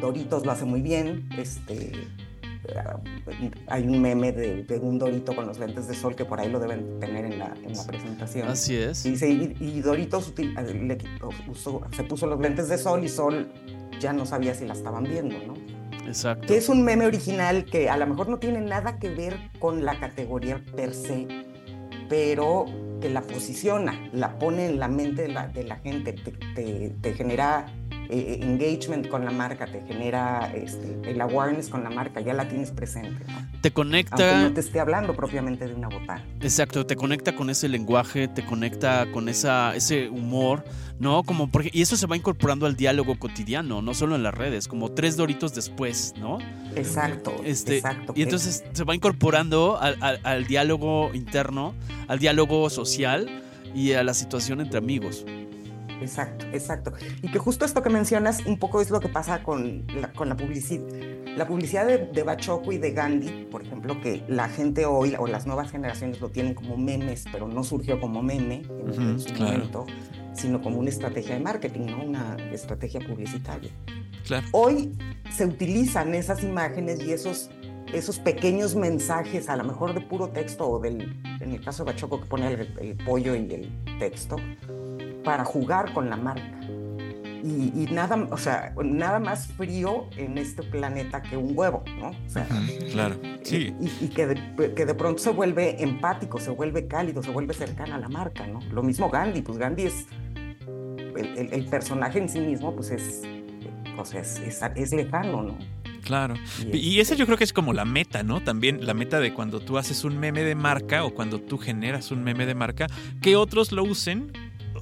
Doritos 0.00 0.46
lo 0.46 0.52
hace 0.52 0.64
muy 0.64 0.80
bien. 0.82 1.28
Este, 1.36 1.92
eh, 1.92 3.50
hay 3.66 3.82
un 3.86 4.00
meme 4.00 4.32
de, 4.32 4.62
de 4.64 4.78
un 4.78 4.98
Dorito 4.98 5.34
con 5.34 5.46
los 5.46 5.58
lentes 5.58 5.88
de 5.88 5.94
sol 5.94 6.14
que 6.14 6.24
por 6.24 6.40
ahí 6.40 6.48
lo 6.50 6.58
deben 6.60 7.00
tener 7.00 7.24
en 7.24 7.38
la, 7.38 7.54
en 7.64 7.74
la 7.76 7.84
presentación. 7.84 8.48
Así 8.48 8.76
es. 8.76 9.04
Y, 9.04 9.10
y, 9.24 9.56
y 9.60 9.80
Doritos 9.80 10.32
util- 10.34 10.54
le 10.86 10.96
quitó- 10.96 11.30
usó- 11.48 11.82
se 11.94 12.04
puso 12.04 12.26
los 12.26 12.40
lentes 12.40 12.68
de 12.68 12.78
sol 12.78 13.04
y 13.04 13.08
Sol 13.08 13.50
ya 14.00 14.12
no 14.12 14.24
sabía 14.24 14.54
si 14.54 14.64
la 14.66 14.72
estaban 14.74 15.04
viendo, 15.04 15.36
¿no? 15.46 15.54
Que 16.46 16.56
es 16.56 16.68
un 16.68 16.82
meme 16.84 17.06
original 17.06 17.64
que 17.64 17.88
a 17.90 17.96
lo 17.96 18.06
mejor 18.06 18.28
no 18.28 18.38
tiene 18.38 18.60
nada 18.60 18.98
que 18.98 19.08
ver 19.10 19.36
con 19.58 19.84
la 19.84 19.98
categoría 19.98 20.60
per 20.76 20.94
se, 20.94 21.26
pero 22.08 22.66
que 23.00 23.08
la 23.08 23.22
posiciona, 23.22 24.10
la 24.12 24.38
pone 24.38 24.66
en 24.66 24.78
la 24.78 24.88
mente 24.88 25.22
de 25.22 25.28
la, 25.28 25.46
de 25.48 25.64
la 25.64 25.76
gente, 25.76 26.12
te, 26.12 26.32
te- 26.54 26.90
te 27.00 27.14
genera 27.14 27.66
eh, 28.10 28.40
engagement 28.42 29.08
con 29.08 29.24
la 29.24 29.30
marca, 29.30 29.66
te 29.66 29.80
genera 29.86 30.52
este, 30.54 30.98
el 31.10 31.20
awareness 31.20 31.68
con 31.68 31.84
la 31.84 31.90
marca, 31.90 32.20
ya 32.20 32.34
la 32.34 32.48
tienes 32.48 32.70
presente, 32.70 33.24
¿no? 33.28 33.38
Te 33.60 33.68
aunque 33.68 33.72
conecta. 33.72 34.42
no 34.42 34.52
te 34.52 34.60
esté 34.60 34.80
hablando 34.80 35.14
propiamente 35.14 35.66
de 35.68 35.74
una 35.74 35.88
botana. 35.88 36.24
Exacto, 36.40 36.84
te 36.86 36.96
conecta 36.96 37.34
con 37.36 37.50
ese 37.50 37.68
lenguaje, 37.68 38.26
te 38.28 38.44
conecta 38.44 39.06
con 39.12 39.28
esa, 39.28 39.74
ese 39.76 40.08
humor, 40.08 40.64
¿no? 40.98 41.22
Como 41.22 41.48
porque, 41.50 41.70
y 41.72 41.82
eso 41.82 41.96
se 41.96 42.06
va 42.06 42.16
incorporando 42.16 42.66
al 42.66 42.76
diálogo 42.76 43.18
cotidiano, 43.18 43.80
no 43.82 43.94
solo 43.94 44.16
en 44.16 44.22
las 44.22 44.34
redes, 44.34 44.66
como 44.68 44.90
tres 44.90 45.16
doritos 45.16 45.54
después, 45.54 46.14
¿no? 46.18 46.38
Exacto, 46.76 47.34
Este, 47.44 47.76
exacto. 47.76 48.12
Y 48.16 48.22
entonces 48.22 48.64
se 48.72 48.84
va 48.84 48.94
incorporando 48.94 49.78
al, 49.80 49.96
al- 50.00 50.20
al 50.24 50.46
diálogo 50.46 51.10
interno, 51.14 51.74
al 52.08 52.18
diálogo 52.18 52.68
social 52.70 53.42
y 53.74 53.92
a 53.92 54.02
la 54.02 54.14
situación 54.14 54.60
entre 54.60 54.78
amigos. 54.78 55.24
Exacto, 56.00 56.46
exacto. 56.52 56.92
Y 57.22 57.30
que 57.30 57.38
justo 57.38 57.64
esto 57.64 57.82
que 57.82 57.90
mencionas 57.90 58.44
un 58.46 58.58
poco 58.58 58.80
es 58.80 58.90
lo 58.90 59.00
que 59.00 59.08
pasa 59.08 59.42
con 59.42 59.86
la, 59.88 60.12
con 60.12 60.28
la 60.28 60.36
publicidad. 60.36 60.84
La 61.36 61.46
publicidad 61.46 61.86
de, 61.86 61.98
de 61.98 62.22
Bachoco 62.22 62.72
y 62.72 62.78
de 62.78 62.90
Gandhi, 62.90 63.44
por 63.50 63.62
ejemplo, 63.62 64.00
que 64.00 64.24
la 64.28 64.48
gente 64.48 64.84
hoy 64.84 65.14
o 65.18 65.26
las 65.26 65.46
nuevas 65.46 65.70
generaciones 65.70 66.20
lo 66.20 66.30
tienen 66.30 66.54
como 66.54 66.76
memes, 66.76 67.24
pero 67.30 67.46
no 67.46 67.62
surgió 67.62 68.00
como 68.00 68.22
meme 68.22 68.62
en, 68.68 69.20
su 69.20 69.32
claro. 69.32 69.52
momento, 69.52 69.86
sino 70.34 70.60
como 70.60 70.78
una 70.78 70.90
estrategia 70.90 71.34
de 71.34 71.40
marketing, 71.40 71.86
¿no? 71.86 72.02
Una 72.02 72.36
estrategia 72.52 73.00
publicitaria. 73.00 73.70
Claro. 74.26 74.46
Hoy 74.52 74.92
se 75.30 75.46
utilizan 75.46 76.14
esas 76.14 76.42
imágenes 76.42 77.00
y 77.00 77.12
esos, 77.12 77.50
esos 77.92 78.18
pequeños 78.18 78.74
mensajes, 78.74 79.48
a 79.48 79.56
lo 79.56 79.64
mejor 79.64 79.94
de 79.94 80.00
puro 80.00 80.30
texto 80.30 80.68
o 80.68 80.80
del, 80.80 81.16
en 81.40 81.52
el 81.52 81.64
caso 81.64 81.84
de 81.84 81.92
Bachoco 81.92 82.20
que 82.20 82.26
pone 82.26 82.52
el, 82.52 82.74
el 82.80 82.96
pollo 82.96 83.36
y 83.36 83.54
el 83.54 83.98
texto, 84.00 84.36
para 85.24 85.44
jugar 85.44 85.92
con 85.92 86.08
la 86.10 86.16
marca. 86.16 86.56
Y, 87.42 87.72
y 87.74 87.88
nada, 87.90 88.28
o 88.30 88.36
sea, 88.36 88.74
nada 88.84 89.18
más 89.18 89.46
frío 89.46 90.08
en 90.18 90.36
este 90.36 90.62
planeta 90.62 91.22
que 91.22 91.38
un 91.38 91.56
huevo, 91.56 91.82
¿no? 91.98 92.08
O 92.10 92.14
sea, 92.28 92.46
Ujú, 92.50 92.90
Claro. 92.92 93.16
Sí. 93.42 93.74
y, 93.80 94.04
y 94.04 94.08
que, 94.08 94.26
de, 94.26 94.74
que 94.74 94.84
de 94.84 94.94
pronto 94.94 95.22
se 95.22 95.30
vuelve 95.30 95.82
empático, 95.82 96.38
se 96.38 96.50
vuelve 96.50 96.86
cálido, 96.86 97.22
se 97.22 97.30
vuelve 97.30 97.54
cercana 97.54 97.94
a 97.94 97.98
la 97.98 98.08
marca, 98.10 98.46
¿no? 98.46 98.60
Lo 98.72 98.82
mismo 98.82 99.08
Gandhi, 99.08 99.40
pues 99.40 99.56
Gandhi 99.56 99.84
es, 99.84 100.06
el, 101.16 101.38
el- 101.38 101.52
el 101.54 101.64
personaje 101.66 102.18
en 102.18 102.28
sí 102.28 102.40
mismo, 102.40 102.74
pues 102.76 102.90
es, 102.90 103.22
sea, 104.04 104.20
es, 104.20 104.38
es, 104.40 104.60
es 104.76 104.92
lejano, 104.92 105.42
¿no? 105.42 105.58
Claro. 106.04 106.34
Y 106.72 106.98
esa 107.00 107.14
yo 107.14 107.24
creo 107.26 107.38
que 107.38 107.44
es 107.44 107.52
como 107.52 107.72
la 107.72 107.84
meta, 107.84 108.22
¿no? 108.22 108.40
También 108.42 108.84
la 108.86 108.94
meta 108.94 109.20
de 109.20 109.32
cuando 109.32 109.60
tú 109.60 109.78
haces 109.78 110.04
un 110.04 110.18
meme 110.18 110.42
de 110.42 110.54
marca 110.54 111.04
o 111.04 111.14
cuando 111.14 111.40
tú 111.40 111.56
generas 111.58 112.10
un 112.10 112.22
meme 112.24 112.46
de 112.46 112.54
marca, 112.54 112.86
que 113.22 113.36
otros 113.36 113.70
lo 113.72 113.82
usen, 113.84 114.32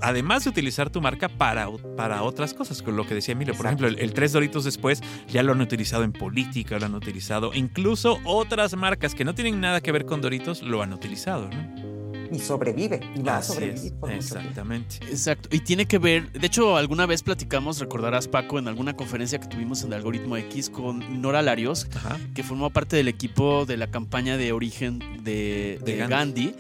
además 0.03 0.45
de 0.45 0.51
utilizar 0.51 0.91
tu 0.91 1.01
marca 1.01 1.29
para, 1.29 1.69
para 1.97 2.23
otras 2.23 2.55
cosas, 2.55 2.83
con 2.83 2.97
lo 2.97 3.07
que 3.07 3.15
decía 3.15 3.33
Emilio. 3.33 3.55
Por 3.55 3.67
Exacto. 3.67 3.85
ejemplo, 3.87 4.03
el, 4.03 4.09
el 4.09 4.15
Tres 4.15 4.33
Doritos 4.33 4.65
después 4.65 5.03
ya 5.29 5.43
lo 5.43 5.53
han 5.53 5.61
utilizado 5.61 6.05
en 6.05 6.13
política, 6.13 6.79
lo 6.79 6.87
han 6.87 6.95
utilizado, 6.95 7.53
incluso 7.55 8.19
otras 8.25 8.77
marcas 8.77 9.15
que 9.15 9.25
no 9.25 9.35
tienen 9.35 9.61
nada 9.61 9.81
que 9.81 9.93
ver 9.93 10.05
con 10.07 10.21
Doritos 10.21 10.63
lo 10.63 10.83
han 10.83 10.93
utilizado, 10.93 11.49
¿no? 11.49 11.89
Y 12.31 12.41
sobrevive, 12.41 13.01
y 13.17 13.23
va 13.23 13.37
a 13.37 13.39
Así 13.39 13.53
sobrevivir 13.55 13.95
por 13.95 14.13
exactamente. 14.13 14.97
Exacto. 15.09 15.49
Y 15.51 15.61
tiene 15.61 15.87
que 15.87 15.97
ver, 15.97 16.31
de 16.31 16.47
hecho, 16.47 16.77
alguna 16.77 17.07
vez 17.07 17.23
platicamos, 17.23 17.81
recordarás 17.81 18.29
Paco, 18.29 18.59
en 18.59 18.69
alguna 18.69 18.95
conferencia 18.95 19.41
que 19.41 19.47
tuvimos 19.47 19.81
en 19.81 19.89
el 19.89 19.95
Algoritmo 19.95 20.37
X 20.37 20.69
con 20.69 21.23
Nora 21.23 21.41
Larios, 21.41 21.89
Ajá. 21.97 22.19
que 22.35 22.43
formó 22.43 22.69
parte 22.69 22.97
del 22.97 23.09
equipo 23.09 23.65
de 23.65 23.79
la 23.79 23.87
campaña 23.87 24.37
de 24.37 24.53
origen 24.53 24.99
de, 25.25 25.79
De 25.83 25.93
de 25.93 25.97
Gandhi. 25.97 26.47
Gandhi. 26.49 26.55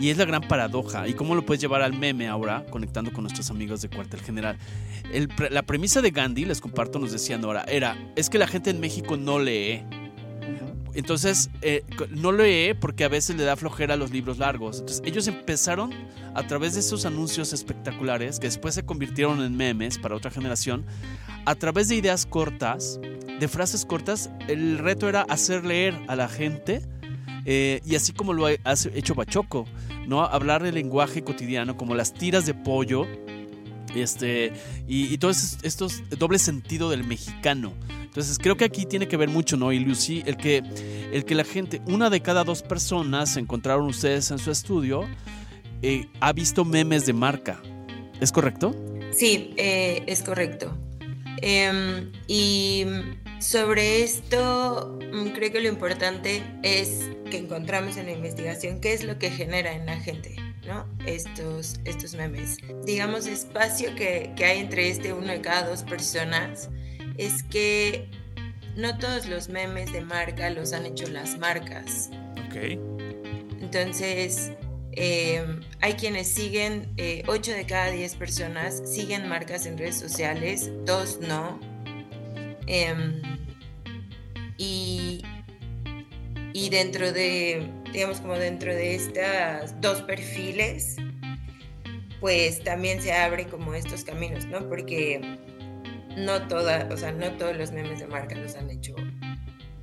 Y 0.00 0.08
es 0.08 0.16
la 0.16 0.24
gran 0.24 0.40
paradoja. 0.40 1.06
¿Y 1.06 1.12
cómo 1.12 1.34
lo 1.34 1.44
puedes 1.44 1.60
llevar 1.60 1.82
al 1.82 1.92
meme 1.92 2.26
ahora, 2.26 2.64
conectando 2.70 3.12
con 3.12 3.22
nuestros 3.22 3.50
amigos 3.50 3.82
de 3.82 3.90
Cuartel 3.90 4.20
General? 4.20 4.56
El 5.12 5.28
la 5.50 5.62
premisa 5.62 6.00
de 6.00 6.10
Gandhi, 6.10 6.46
les 6.46 6.60
comparto, 6.60 6.98
nos 6.98 7.12
decía 7.12 7.36
Nora, 7.36 7.64
era, 7.68 7.96
es 8.16 8.30
que 8.30 8.38
la 8.38 8.46
gente 8.46 8.70
en 8.70 8.80
México 8.80 9.18
no 9.18 9.38
lee. 9.38 9.82
Entonces, 10.94 11.50
eh, 11.60 11.84
no 12.10 12.32
lee 12.32 12.74
porque 12.74 13.04
a 13.04 13.08
veces 13.08 13.36
le 13.36 13.44
da 13.44 13.56
flojera 13.56 13.94
a 13.94 13.96
los 13.96 14.10
libros 14.10 14.38
largos. 14.38 14.80
Entonces, 14.80 15.02
ellos 15.04 15.28
empezaron 15.28 15.92
a 16.34 16.46
través 16.46 16.74
de 16.74 16.80
esos 16.80 17.04
anuncios 17.04 17.52
espectaculares, 17.52 18.40
que 18.40 18.46
después 18.46 18.74
se 18.74 18.84
convirtieron 18.84 19.42
en 19.42 19.56
memes 19.56 19.98
para 19.98 20.16
otra 20.16 20.30
generación, 20.30 20.84
a 21.44 21.54
través 21.54 21.88
de 21.88 21.96
ideas 21.96 22.26
cortas, 22.26 22.98
de 23.38 23.48
frases 23.48 23.84
cortas, 23.84 24.30
el 24.48 24.78
reto 24.78 25.08
era 25.08 25.22
hacer 25.22 25.64
leer 25.64 25.94
a 26.08 26.16
la 26.16 26.28
gente, 26.28 26.82
eh, 27.44 27.80
y 27.84 27.94
así 27.94 28.12
como 28.12 28.32
lo 28.32 28.46
ha 28.46 28.50
ha 28.64 28.74
hecho 28.94 29.14
Bachoco, 29.14 29.66
¿no? 30.10 30.22
Hablar 30.24 30.66
el 30.66 30.74
lenguaje 30.74 31.22
cotidiano, 31.22 31.76
como 31.76 31.94
las 31.94 32.12
tiras 32.12 32.44
de 32.44 32.52
pollo, 32.52 33.06
este, 33.94 34.52
y, 34.86 35.12
y 35.12 35.18
todos 35.18 35.56
estos- 35.62 36.02
doble 36.10 36.38
sentido 36.38 36.90
del 36.90 37.04
mexicano. 37.04 37.72
Entonces 38.02 38.38
creo 38.38 38.56
que 38.56 38.64
aquí 38.64 38.86
tiene 38.86 39.06
que 39.06 39.16
ver 39.16 39.28
mucho, 39.28 39.56
¿no? 39.56 39.72
Y 39.72 39.78
Lucy, 39.78 40.22
el 40.26 40.36
que, 40.36 40.62
el 41.12 41.24
que 41.24 41.34
la 41.36 41.44
gente, 41.44 41.80
una 41.86 42.10
de 42.10 42.20
cada 42.20 42.42
dos 42.42 42.60
personas, 42.62 43.36
encontraron 43.36 43.86
ustedes 43.86 44.30
en 44.32 44.38
su 44.40 44.50
estudio, 44.50 45.04
eh, 45.82 46.08
ha 46.18 46.32
visto 46.32 46.64
memes 46.64 47.06
de 47.06 47.12
marca. 47.12 47.62
¿Es 48.20 48.32
correcto? 48.32 48.74
Sí, 49.12 49.54
eh, 49.56 50.02
es 50.08 50.22
correcto. 50.22 50.76
Em, 51.40 52.10
y 52.26 52.84
sobre 53.40 54.02
esto, 54.02 54.98
mm, 55.12 55.28
creo 55.30 55.50
que 55.52 55.60
lo 55.60 55.68
importante 55.68 56.42
es 56.62 57.08
que 57.30 57.38
encontramos 57.38 57.96
en 57.96 58.06
la 58.06 58.12
investigación 58.12 58.80
qué 58.80 58.92
es 58.92 59.04
lo 59.04 59.18
que 59.18 59.30
genera 59.30 59.72
en 59.72 59.86
la 59.86 59.98
gente, 59.98 60.36
¿no? 60.66 60.86
Estos, 61.06 61.80
estos 61.84 62.14
memes. 62.14 62.58
Digamos, 62.84 63.26
espacio 63.26 63.94
que, 63.94 64.32
que 64.36 64.44
hay 64.44 64.58
entre 64.58 64.88
este 64.88 65.12
uno 65.12 65.28
de 65.28 65.40
cada 65.40 65.68
dos 65.68 65.82
personas 65.82 66.68
es 67.16 67.42
que 67.42 68.08
no 68.76 68.98
todos 68.98 69.26
los 69.26 69.48
memes 69.48 69.92
de 69.92 70.00
marca 70.02 70.50
los 70.50 70.72
han 70.72 70.86
hecho 70.86 71.08
las 71.08 71.38
marcas. 71.38 72.10
Ok. 72.46 72.78
Entonces, 73.60 74.52
eh, 74.92 75.44
hay 75.80 75.94
quienes 75.94 76.28
siguen, 76.28 76.92
eh, 76.96 77.22
8 77.26 77.52
de 77.52 77.66
cada 77.66 77.90
10 77.90 78.16
personas 78.16 78.82
siguen 78.84 79.28
marcas 79.28 79.66
en 79.66 79.78
redes 79.78 79.98
sociales, 79.98 80.70
dos 80.84 81.20
no. 81.20 81.69
Em, 82.72 83.20
y, 84.58 85.22
y 86.52 86.70
dentro 86.70 87.12
de, 87.12 87.68
digamos 87.92 88.20
como 88.20 88.34
dentro 88.34 88.72
de 88.72 88.94
estas 88.94 89.80
dos 89.80 90.02
perfiles, 90.02 90.96
pues 92.20 92.62
también 92.62 93.02
se 93.02 93.12
abre 93.12 93.46
como 93.46 93.74
estos 93.74 94.04
caminos, 94.04 94.44
¿no? 94.46 94.68
Porque 94.68 95.20
no 96.16 96.46
toda, 96.46 96.88
o 96.92 96.96
sea, 96.96 97.10
no 97.12 97.32
todos 97.32 97.56
los 97.56 97.72
memes 97.72 97.98
de 98.00 98.06
marca 98.06 98.36
los 98.36 98.54
han 98.54 98.70
hecho 98.70 98.94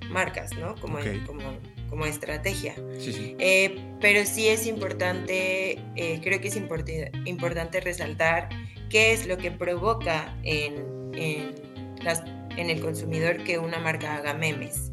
marcas, 0.10 0.52
¿no? 0.58 0.76
Como, 0.76 1.00
como, 1.26 1.42
como 1.90 2.06
estrategia. 2.06 2.74
Sí, 3.00 3.12
sí. 3.12 3.36
Eh, 3.40 3.76
pero 4.00 4.26
sí 4.26 4.48
es 4.48 4.66
importante, 4.66 5.80
eh, 5.98 6.20
creo 6.24 6.40
que 6.40 6.48
es 6.48 6.56
importi- 6.58 7.10
importante 7.28 7.82
resaltar 7.82 8.48
qué 8.90 9.12
es 9.12 9.28
lo 9.28 9.38
que 9.38 9.52
provoca 9.52 10.34
en, 10.44 11.12
en 11.16 11.56
las- 12.04 12.24
en 12.58 12.70
el 12.70 12.82
consumidor 12.82 13.44
que 13.44 13.58
una 13.60 13.80
marca 13.80 14.16
haga 14.16 14.34
memes. 14.34 14.92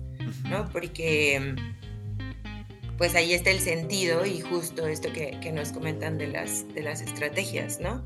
¿no? 0.48 0.68
Porque 0.70 1.54
pues 2.96 3.14
ahí 3.14 3.32
está 3.32 3.50
el 3.50 3.60
sentido 3.60 4.24
y 4.24 4.40
justo 4.40 4.86
esto 4.86 5.12
que, 5.12 5.38
que 5.40 5.52
nos 5.52 5.72
comentan 5.72 6.16
de 6.16 6.28
las, 6.28 6.72
de 6.74 6.82
las 6.82 7.00
estrategias, 7.00 7.80
¿no? 7.80 8.04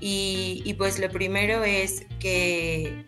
Y, 0.00 0.62
y, 0.64 0.74
pues 0.74 0.98
lo 0.98 1.08
primero 1.08 1.64
es 1.64 2.06
que, 2.18 3.04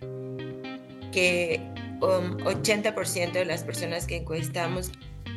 que 1.12 1.60
um, 2.00 2.36
80% 2.38 3.32
de 3.32 3.44
las 3.44 3.64
personas 3.64 4.06
que 4.06 4.16
encuestamos 4.16 4.92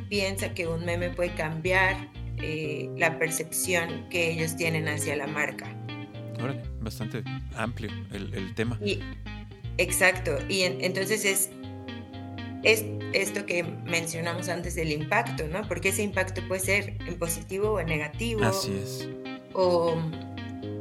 piensa 0.10 0.54
que 0.54 0.68
un 0.68 0.86
meme 0.86 1.10
puede 1.10 1.34
cambiar 1.34 2.10
eh, 2.38 2.90
la 2.98 3.18
percepción 3.18 4.08
que 4.10 4.32
ellos 4.32 4.56
tienen 4.56 4.88
hacia 4.88 5.16
la 5.16 5.28
marca. 5.28 5.76
Órale, 6.40 6.62
bastante 6.80 7.24
amplio 7.56 7.90
el, 8.12 8.34
el 8.36 8.54
tema. 8.54 8.80
Y, 8.84 9.00
exacto, 9.78 10.38
y 10.50 10.62
en- 10.64 10.84
entonces 10.84 11.26
es, 11.26 11.50
es 12.64 12.86
esto 13.14 13.46
que 13.46 13.64
mencionamos 13.64 14.50
antes 14.50 14.76
del 14.76 14.92
impacto, 14.92 15.48
¿no? 15.48 15.68
Porque 15.68 15.90
ese 15.90 16.04
impacto 16.04 16.42
puede 16.48 16.62
ser 16.62 16.98
en 17.08 17.18
positivo 17.18 17.72
o 17.74 17.80
en 17.80 17.88
negativo. 17.88 18.44
Así 18.44 18.72
es. 18.84 19.08
o, 19.54 19.96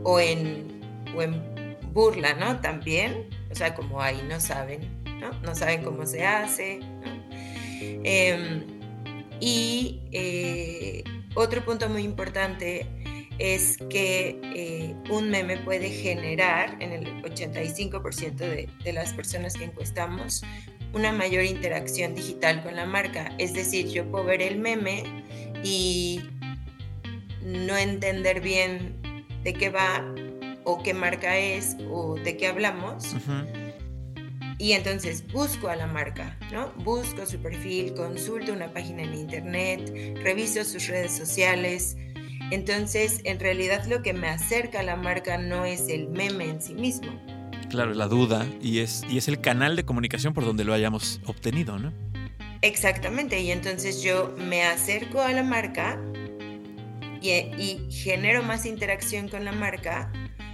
o 0.02 0.20
en, 0.20 0.80
o 1.16 1.22
en 1.22 1.40
burla, 1.92 2.34
¿no? 2.34 2.60
También, 2.60 3.28
o 3.50 3.54
sea, 3.54 3.74
como 3.74 4.02
ahí 4.02 4.20
no 4.28 4.40
saben, 4.40 4.80
¿no? 5.20 5.30
No 5.42 5.54
saben 5.54 5.82
cómo 5.82 6.04
se 6.06 6.26
hace, 6.26 6.78
¿no? 6.80 7.16
Em, 7.80 8.64
y 9.40 10.00
eh, 10.12 11.04
otro 11.34 11.64
punto 11.64 11.88
muy 11.88 12.02
importante 12.02 12.86
es 13.38 13.76
que 13.90 14.40
eh, 14.42 14.94
un 15.10 15.30
meme 15.30 15.58
puede 15.58 15.90
generar 15.90 16.76
en 16.80 16.92
el 16.92 17.22
85% 17.22 18.34
de, 18.36 18.68
de 18.82 18.92
las 18.92 19.12
personas 19.12 19.54
que 19.54 19.64
encuestamos 19.64 20.42
una 20.92 21.12
mayor 21.12 21.44
interacción 21.44 22.14
digital 22.14 22.62
con 22.62 22.76
la 22.76 22.86
marca. 22.86 23.34
Es 23.38 23.52
decir, 23.54 23.88
yo 23.88 24.10
puedo 24.10 24.24
ver 24.24 24.42
el 24.42 24.58
meme 24.58 25.04
y 25.62 26.20
no 27.42 27.76
entender 27.76 28.40
bien 28.40 28.96
de 29.44 29.52
qué 29.52 29.70
va 29.70 30.04
o 30.64 30.82
qué 30.82 30.94
marca 30.94 31.38
es 31.38 31.76
o 31.90 32.16
de 32.16 32.36
qué 32.36 32.48
hablamos. 32.48 33.14
Y 34.58 34.72
entonces 34.72 35.24
busco 35.32 35.68
a 35.68 35.76
la 35.76 35.86
marca, 35.86 36.36
¿no? 36.50 36.72
Busco 36.82 37.26
su 37.26 37.38
perfil, 37.38 37.94
consulto 37.94 38.52
una 38.52 38.72
página 38.72 39.02
en 39.02 39.14
internet, 39.14 40.18
reviso 40.22 40.64
sus 40.64 40.88
redes 40.88 41.12
sociales. 41.12 41.96
Entonces, 42.50 43.20
en 43.24 43.40
realidad 43.40 43.86
lo 43.86 44.02
que 44.02 44.12
me 44.12 44.28
acerca 44.28 44.80
a 44.80 44.82
la 44.82 44.96
marca 44.96 45.38
no 45.38 45.64
es 45.64 45.88
el 45.88 46.08
meme 46.08 46.44
en 46.44 46.62
sí 46.62 46.74
mismo. 46.74 47.10
Claro, 47.68 47.94
la 47.94 48.06
duda 48.06 48.46
y 48.62 48.78
es, 48.78 49.02
y 49.08 49.18
es 49.18 49.28
el 49.28 49.40
canal 49.40 49.74
de 49.76 49.84
comunicación 49.84 50.32
por 50.32 50.44
donde 50.44 50.64
lo 50.64 50.72
hayamos 50.72 51.20
obtenido, 51.26 51.78
¿no? 51.78 51.92
Exactamente, 52.62 53.40
y 53.40 53.50
entonces 53.50 54.02
yo 54.02 54.34
me 54.38 54.64
acerco 54.64 55.20
a 55.20 55.32
la 55.32 55.42
marca 55.42 56.00
y, 57.20 57.30
y 57.30 57.88
genero 57.90 58.42
más 58.42 58.66
interacción 58.66 59.28
con 59.28 59.44
la 59.44 59.52
marca 59.52 60.10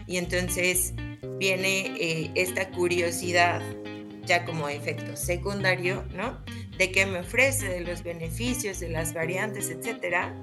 y 0.06 0.16
entonces 0.16 0.94
viene 1.38 1.94
eh, 1.98 2.30
esta 2.34 2.70
curiosidad 2.70 3.62
ya 4.24 4.44
como 4.44 4.68
efecto 4.68 5.16
secundario, 5.16 6.04
¿no? 6.14 6.38
De 6.78 6.90
qué 6.90 7.06
me 7.06 7.20
ofrece, 7.20 7.68
de 7.68 7.80
los 7.80 8.02
beneficios, 8.02 8.80
de 8.80 8.88
las 8.88 9.12
variantes, 9.14 9.70
etcétera. 9.70 10.34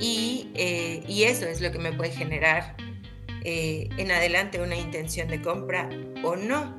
Y, 0.00 0.50
eh, 0.54 1.02
y 1.06 1.24
eso 1.24 1.46
es 1.46 1.60
lo 1.60 1.70
que 1.70 1.78
me 1.78 1.92
puede 1.92 2.10
generar 2.10 2.76
eh, 3.44 3.88
en 3.98 4.10
adelante 4.10 4.60
una 4.60 4.76
intención 4.76 5.28
de 5.28 5.40
compra 5.40 5.88
o 6.22 6.36
no. 6.36 6.74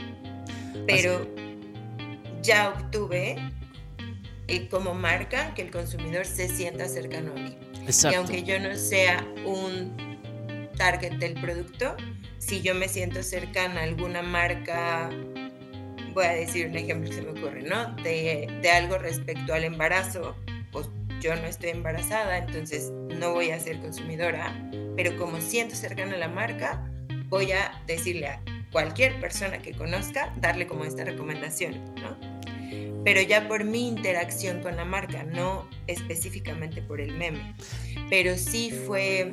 Pero 0.87 1.27
ya 2.41 2.69
obtuve 2.69 3.37
eh, 4.47 4.67
como 4.67 4.93
marca 4.93 5.53
que 5.53 5.63
el 5.63 5.71
consumidor 5.71 6.25
se 6.25 6.47
sienta 6.47 6.87
cercano 6.87 7.31
a 7.31 7.35
mí. 7.35 7.57
Y 7.81 7.85
Exacto. 7.85 8.17
aunque 8.19 8.43
yo 8.43 8.59
no 8.59 8.75
sea 8.75 9.25
un 9.45 9.95
target 10.77 11.13
del 11.13 11.33
producto, 11.35 11.95
si 12.37 12.61
yo 12.61 12.75
me 12.75 12.87
siento 12.87 13.23
cercana 13.23 13.81
a 13.81 13.83
alguna 13.83 14.21
marca, 14.21 15.09
voy 16.13 16.25
a 16.25 16.31
decir 16.33 16.67
un 16.67 16.75
ejemplo 16.75 17.09
que 17.09 17.15
se 17.15 17.21
me 17.21 17.31
ocurre, 17.31 17.63
¿no? 17.63 17.95
De, 18.03 18.47
de 18.61 18.69
algo 18.71 18.97
respecto 18.97 19.53
al 19.53 19.63
embarazo, 19.63 20.35
pues 20.71 20.87
yo 21.25 21.35
no 21.35 21.47
estoy 21.47 21.71
embarazada, 21.71 22.37
entonces 22.37 22.91
no 23.19 23.33
voy 23.33 23.49
a 23.49 23.59
ser 23.59 23.79
consumidora, 23.79 24.53
pero 24.95 25.17
como 25.17 25.41
siento 25.41 25.75
cercana 25.75 26.13
a 26.13 26.17
la 26.17 26.27
marca, 26.27 26.87
voy 27.29 27.51
a 27.51 27.81
decirle 27.87 28.27
a 28.27 28.41
cualquier 28.71 29.19
persona 29.19 29.57
que 29.57 29.71
conozca, 29.71 30.31
darle 30.37 30.67
como 30.67 30.85
esta 30.85 31.03
recomendación, 31.03 31.83
¿no? 31.95 32.15
Pero 33.03 33.21
ya 33.21 33.47
por 33.47 33.63
mi 33.63 33.87
interacción 33.87 34.61
con 34.61 34.75
la 34.75 34.85
marca, 34.85 35.23
no 35.23 35.67
específicamente 35.87 36.83
por 36.83 37.01
el 37.01 37.11
meme. 37.13 37.55
Pero 38.07 38.37
sí 38.37 38.69
fue 38.69 39.31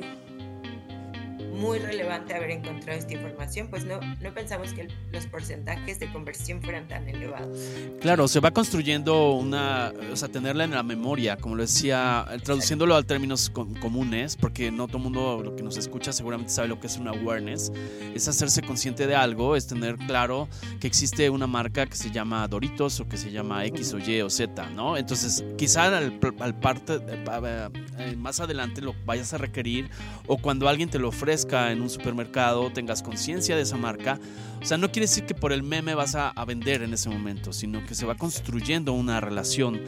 muy 1.53 1.79
relevante 1.79 2.33
haber 2.33 2.51
encontrado 2.51 2.97
esta 2.99 3.13
información, 3.13 3.67
pues 3.69 3.85
no, 3.85 3.99
no 4.21 4.33
pensamos 4.33 4.73
que 4.73 4.81
el- 4.81 4.93
los 5.11 5.25
porcentajes 5.27 5.99
de 5.99 6.11
conversión 6.11 6.61
fueran 6.61 6.87
tan 6.87 7.07
elevados. 7.07 7.57
Claro, 8.01 8.27
se 8.27 8.39
va 8.39 8.51
construyendo 8.51 9.31
una, 9.33 9.93
o 10.11 10.15
sea, 10.15 10.27
tenerla 10.29 10.63
en 10.63 10.71
la 10.71 10.83
memoria, 10.83 11.37
como 11.37 11.55
lo 11.55 11.61
decía, 11.63 12.25
eh, 12.31 12.39
traduciéndolo 12.43 12.95
a 12.95 13.03
términos 13.03 13.49
com- 13.49 13.73
comunes, 13.75 14.35
porque 14.35 14.71
no 14.71 14.87
todo 14.87 14.97
el 14.97 15.03
mundo 15.03 15.41
lo 15.43 15.55
que 15.55 15.63
nos 15.63 15.77
escucha 15.77 16.11
seguramente 16.11 16.51
sabe 16.51 16.67
lo 16.67 16.79
que 16.79 16.87
es 16.87 16.97
una 16.97 17.11
awareness, 17.11 17.71
es 18.15 18.27
hacerse 18.27 18.61
consciente 18.61 19.07
de 19.07 19.15
algo, 19.15 19.55
es 19.55 19.67
tener 19.67 19.95
claro 19.97 20.47
que 20.79 20.87
existe 20.87 21.29
una 21.29 21.47
marca 21.47 21.85
que 21.85 21.95
se 21.95 22.11
llama 22.11 22.47
Doritos 22.47 22.99
o 22.99 23.07
que 23.07 23.17
se 23.17 23.31
llama 23.31 23.65
X 23.65 23.93
o 23.93 23.99
Y 23.99 24.21
o 24.21 24.29
Z, 24.29 24.69
¿no? 24.71 24.97
Entonces, 24.97 25.43
quizá 25.57 25.85
al, 25.95 26.19
al 26.39 26.59
parte, 26.59 26.95
eh, 26.95 27.69
eh, 27.99 28.15
más 28.17 28.39
adelante 28.39 28.81
lo 28.81 28.95
vayas 29.05 29.33
a 29.33 29.37
requerir 29.37 29.89
o 30.27 30.37
cuando 30.37 30.67
alguien 30.67 30.89
te 30.89 30.99
lo 30.99 31.11
ofrezca 31.43 31.71
en 31.71 31.81
un 31.81 31.89
supermercado, 31.89 32.71
tengas 32.71 33.03
conciencia 33.03 33.55
de 33.55 33.63
esa 33.63 33.75
marca. 33.77 34.19
O 34.61 34.65
sea, 34.65 34.77
no 34.77 34.91
quiere 34.91 35.07
decir 35.07 35.25
que 35.25 35.33
por 35.35 35.51
el 35.51 35.61
meme 35.63 35.93
vas 35.93 36.15
a, 36.15 36.29
a 36.29 36.45
vender 36.45 36.81
en 36.83 36.93
ese 36.93 37.09
momento, 37.09 37.51
sino 37.51 37.85
que 37.85 37.95
se 37.95 38.05
va 38.05 38.15
construyendo 38.15 38.93
una 38.93 39.19
relación. 39.19 39.81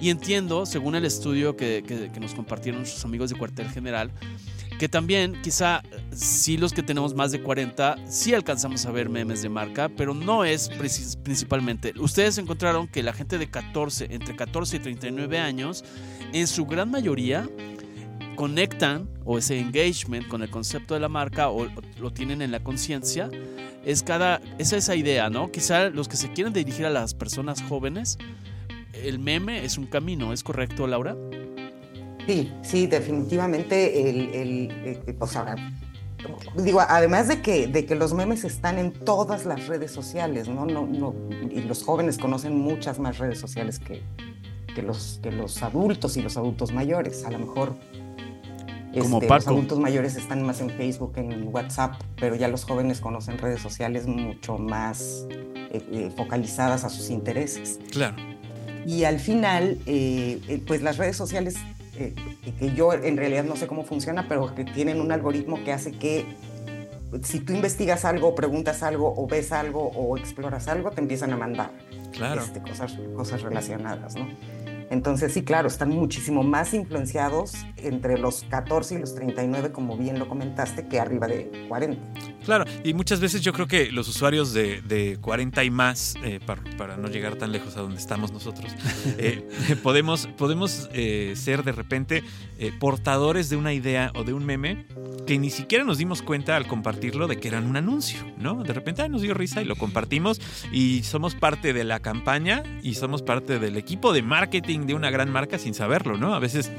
Y 0.00 0.08
entiendo, 0.10 0.64
según 0.66 0.94
el 0.94 1.04
estudio 1.04 1.56
que, 1.56 1.84
que- 1.86 2.10
que 2.10 2.20
nos 2.20 2.34
compartieron 2.34 2.80
nuestros 2.80 3.04
amigos 3.04 3.30
de 3.30 3.36
Cuartel 3.36 3.68
General, 3.70 4.10
que 4.78 4.88
también 4.88 5.40
quizá 5.42 5.82
sí 6.12 6.56
los 6.56 6.72
que 6.72 6.82
tenemos 6.82 7.14
más 7.14 7.30
de 7.32 7.40
40 7.40 7.96
sí 8.08 8.34
alcanzamos 8.34 8.86
a 8.86 8.90
ver 8.90 9.08
memes 9.08 9.40
de 9.42 9.48
marca, 9.48 9.88
pero 9.88 10.14
no 10.14 10.44
es 10.44 10.68
principalmente. 11.22 11.92
Ustedes 12.00 12.38
encontraron 12.38 12.88
que 12.88 13.02
la 13.02 13.12
gente 13.12 13.38
de 13.38 13.48
14, 13.48 14.08
entre 14.10 14.34
14 14.34 14.76
y 14.76 14.80
39 14.80 15.38
años, 15.38 15.84
en 16.32 16.46
su 16.48 16.64
gran 16.66 16.90
mayoría 16.90 17.48
conectan 18.36 19.08
o 19.24 19.38
ese 19.38 19.58
engagement 19.58 20.26
con 20.28 20.42
el 20.42 20.50
concepto 20.50 20.94
de 20.94 21.00
la 21.00 21.08
marca 21.08 21.50
o, 21.50 21.66
lo 21.98 22.12
tienen 22.12 22.42
en 22.42 22.50
la 22.50 22.60
conciencia 22.60 23.30
es 23.84 24.02
cada 24.02 24.40
es 24.58 24.72
esa 24.72 24.94
idea, 24.94 25.30
¿no? 25.30 25.50
Quizá 25.50 25.90
los 25.90 26.08
que 26.08 26.16
se 26.16 26.32
quieren 26.32 26.52
dirigir 26.52 26.86
a 26.86 26.90
las 26.90 27.14
personas 27.14 27.62
jóvenes 27.62 28.18
el 28.92 29.18
meme 29.18 29.64
es 29.64 29.76
un 29.76 29.86
camino, 29.86 30.32
¿es 30.32 30.42
correcto, 30.42 30.86
Laura? 30.86 31.16
Sí, 32.26 32.50
sí, 32.62 32.86
definitivamente 32.86 34.08
el, 34.08 34.34
el- 34.34 35.16
o 35.18 35.26
sea, 35.26 35.56
digo, 36.56 36.80
además 36.80 37.28
de 37.28 37.42
que, 37.42 37.66
de 37.66 37.84
que 37.84 37.94
los 37.94 38.14
memes 38.14 38.44
están 38.44 38.78
en 38.78 38.92
todas 38.92 39.44
las 39.44 39.66
redes 39.66 39.90
sociales, 39.90 40.48
¿no? 40.48 40.64
No, 40.64 40.86
no, 40.86 41.14
y 41.50 41.60
los 41.62 41.82
jóvenes 41.82 42.16
conocen 42.16 42.58
muchas 42.58 42.98
más 42.98 43.18
redes 43.18 43.38
sociales 43.38 43.78
que, 43.78 44.00
que, 44.74 44.80
los, 44.82 45.20
que 45.22 45.30
los 45.32 45.62
adultos 45.62 46.16
y 46.16 46.22
los 46.22 46.38
adultos 46.38 46.72
mayores. 46.72 47.24
A 47.26 47.30
lo 47.30 47.40
mejor 47.40 47.76
Como 49.02 49.20
este, 49.20 49.32
los 49.34 49.46
adultos 49.48 49.78
mayores 49.78 50.16
están 50.16 50.42
más 50.42 50.60
en 50.60 50.70
Facebook, 50.70 51.12
en 51.16 51.48
WhatsApp, 51.52 51.94
pero 52.16 52.34
ya 52.34 52.48
los 52.48 52.64
jóvenes 52.64 53.00
conocen 53.00 53.38
redes 53.38 53.60
sociales 53.60 54.06
mucho 54.06 54.58
más 54.58 55.26
eh, 55.30 55.82
eh, 55.90 56.12
focalizadas 56.16 56.84
a 56.84 56.88
sus 56.88 57.10
intereses. 57.10 57.80
Claro. 57.90 58.16
Y 58.86 59.04
al 59.04 59.18
final, 59.18 59.78
eh, 59.86 60.40
eh, 60.48 60.62
pues 60.66 60.82
las 60.82 60.98
redes 60.98 61.16
sociales, 61.16 61.56
eh, 61.96 62.14
que 62.58 62.74
yo 62.74 62.92
en 62.92 63.16
realidad 63.16 63.44
no 63.44 63.56
sé 63.56 63.66
cómo 63.66 63.84
funciona, 63.84 64.26
pero 64.28 64.54
que 64.54 64.64
tienen 64.64 65.00
un 65.00 65.10
algoritmo 65.10 65.62
que 65.64 65.72
hace 65.72 65.92
que 65.92 66.26
si 67.22 67.40
tú 67.40 67.52
investigas 67.52 68.04
algo, 68.04 68.34
preguntas 68.34 68.82
algo, 68.82 69.14
o 69.16 69.26
ves 69.26 69.52
algo, 69.52 69.88
o 69.94 70.18
exploras 70.18 70.66
algo, 70.68 70.90
te 70.90 71.00
empiezan 71.00 71.32
a 71.32 71.36
mandar 71.36 71.70
Claro. 72.12 72.42
este, 72.42 72.60
cosas, 72.60 72.98
cosas 73.16 73.42
relacionadas, 73.42 74.16
¿no? 74.16 74.26
Entonces, 74.90 75.32
sí, 75.32 75.44
claro, 75.44 75.68
están 75.68 75.90
muchísimo 75.90 76.42
más 76.42 76.74
influenciados 76.74 77.54
entre 77.76 78.18
los 78.18 78.44
14 78.44 78.94
y 78.94 78.98
los 78.98 79.14
39, 79.14 79.72
como 79.72 79.96
bien 79.96 80.18
lo 80.18 80.28
comentaste, 80.28 80.86
que 80.88 81.00
arriba 81.00 81.26
de 81.26 81.66
40. 81.68 82.02
Claro, 82.44 82.64
y 82.84 82.94
muchas 82.94 83.20
veces 83.20 83.40
yo 83.42 83.52
creo 83.52 83.66
que 83.66 83.90
los 83.90 84.08
usuarios 84.08 84.52
de, 84.52 84.82
de 84.82 85.18
40 85.20 85.64
y 85.64 85.70
más, 85.70 86.14
eh, 86.24 86.40
para, 86.44 86.62
para 86.76 86.96
no 86.96 87.08
llegar 87.08 87.36
tan 87.36 87.52
lejos 87.52 87.76
a 87.76 87.80
donde 87.80 87.98
estamos 87.98 88.32
nosotros, 88.32 88.72
eh, 89.18 89.42
podemos, 89.82 90.26
podemos 90.36 90.88
eh, 90.92 91.34
ser 91.36 91.62
de 91.64 91.72
repente 91.72 92.22
portadores 92.78 93.48
de 93.50 93.56
una 93.56 93.72
idea 93.72 94.10
o 94.14 94.24
de 94.24 94.32
un 94.32 94.44
meme 94.44 94.86
que 95.26 95.38
ni 95.38 95.50
siquiera 95.50 95.84
nos 95.84 95.98
dimos 95.98 96.22
cuenta 96.22 96.56
al 96.56 96.66
compartirlo 96.66 97.26
de 97.26 97.36
que 97.38 97.48
eran 97.48 97.64
un 97.66 97.76
anuncio, 97.76 98.20
¿no? 98.38 98.62
De 98.62 98.72
repente 98.72 99.02
ah, 99.02 99.08
nos 99.08 99.22
dio 99.22 99.34
risa 99.34 99.62
y 99.62 99.64
lo 99.64 99.76
compartimos 99.76 100.40
y 100.72 101.02
somos 101.02 101.34
parte 101.34 101.72
de 101.72 101.84
la 101.84 102.00
campaña 102.00 102.62
y 102.82 102.94
somos 102.94 103.22
parte 103.22 103.58
del 103.58 103.76
equipo 103.76 104.12
de 104.12 104.22
marketing 104.22 104.80
de 104.86 104.94
una 104.94 105.10
gran 105.10 105.30
marca 105.30 105.58
sin 105.58 105.74
saberlo, 105.74 106.16
¿no? 106.16 106.34
A 106.34 106.38
veces 106.38 106.70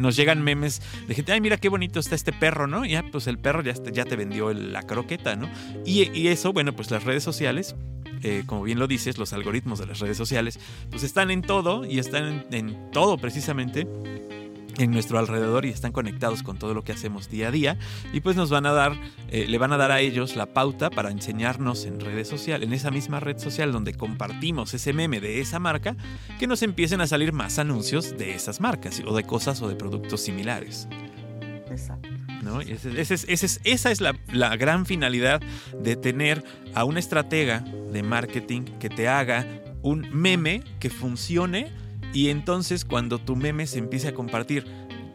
nos 0.00 0.16
llegan 0.16 0.42
memes 0.42 0.82
de 1.08 1.14
gente, 1.14 1.32
ay, 1.32 1.40
mira 1.40 1.56
qué 1.56 1.68
bonito 1.68 1.98
está 2.00 2.14
este 2.14 2.32
perro, 2.32 2.66
¿no? 2.66 2.84
Ya, 2.84 3.04
pues 3.10 3.26
el 3.26 3.38
perro 3.38 3.62
ya 3.62 3.74
te, 3.74 3.90
ya 3.92 4.04
te 4.04 4.16
vendió 4.16 4.50
el- 4.50 4.72
la 4.72 4.82
croqueta, 4.82 5.13
Y, 5.84 6.28
eso, 6.28 6.52
bueno, 6.52 6.74
pues 6.74 6.90
las 6.90 7.04
redes 7.04 7.22
sociales, 7.22 7.74
eh, 8.22 8.44
como 8.46 8.62
bien 8.62 8.78
lo 8.78 8.86
dices, 8.86 9.18
los 9.18 9.32
algoritmos 9.32 9.78
de 9.78 9.86
las 9.86 10.00
redes 10.00 10.16
sociales, 10.16 10.58
pues 10.90 11.02
están 11.02 11.30
en 11.30 11.42
todo 11.42 11.84
y 11.84 11.98
están 11.98 12.44
en, 12.50 12.54
en 12.54 12.90
todo 12.90 13.18
precisamente 13.18 13.86
en 14.78 14.90
nuestro 14.90 15.18
alrededor 15.18 15.64
y 15.64 15.70
están 15.70 15.92
conectados 15.92 16.42
con 16.42 16.58
todo 16.58 16.74
lo 16.74 16.82
que 16.82 16.92
hacemos 16.92 17.28
día 17.28 17.48
a 17.48 17.50
día 17.50 17.78
y 18.12 18.20
pues 18.20 18.36
nos 18.36 18.50
van 18.50 18.66
a 18.66 18.72
dar, 18.72 18.92
eh, 19.28 19.46
le 19.48 19.58
van 19.58 19.72
a 19.72 19.76
dar 19.76 19.90
a 19.90 20.00
ellos 20.00 20.36
la 20.36 20.46
pauta 20.46 20.90
para 20.90 21.10
enseñarnos 21.10 21.84
en 21.84 22.00
redes 22.00 22.28
sociales, 22.28 22.66
en 22.66 22.72
esa 22.72 22.90
misma 22.90 23.20
red 23.20 23.38
social 23.38 23.72
donde 23.72 23.94
compartimos 23.94 24.74
ese 24.74 24.92
meme 24.92 25.20
de 25.20 25.40
esa 25.40 25.58
marca, 25.58 25.96
que 26.38 26.46
nos 26.46 26.62
empiecen 26.62 27.00
a 27.00 27.06
salir 27.06 27.32
más 27.32 27.58
anuncios 27.58 28.16
de 28.16 28.34
esas 28.34 28.60
marcas 28.60 29.02
o 29.06 29.14
de 29.14 29.24
cosas 29.24 29.60
o 29.62 29.68
de 29.68 29.76
productos 29.76 30.20
similares. 30.20 30.88
Exacto. 31.70 32.13
¿No? 32.44 32.60
Ese- 32.60 33.00
ese 33.00 33.14
ese 33.32 33.60
esa 33.64 33.90
es 33.90 34.00
la, 34.00 34.14
la 34.32 34.56
gran 34.56 34.86
finalidad 34.86 35.40
de 35.82 35.96
tener 35.96 36.44
a 36.74 36.84
un 36.84 36.98
estratega 36.98 37.60
de 37.92 38.02
marketing 38.02 38.62
que 38.78 38.88
te 38.88 39.08
haga 39.08 39.46
un 39.82 40.06
meme 40.12 40.62
que 40.78 40.90
funcione 40.90 41.70
y 42.12 42.28
entonces 42.28 42.84
cuando 42.84 43.18
tu 43.18 43.34
meme 43.36 43.66
se 43.66 43.78
empiece 43.78 44.08
a 44.08 44.14
compartir 44.14 44.64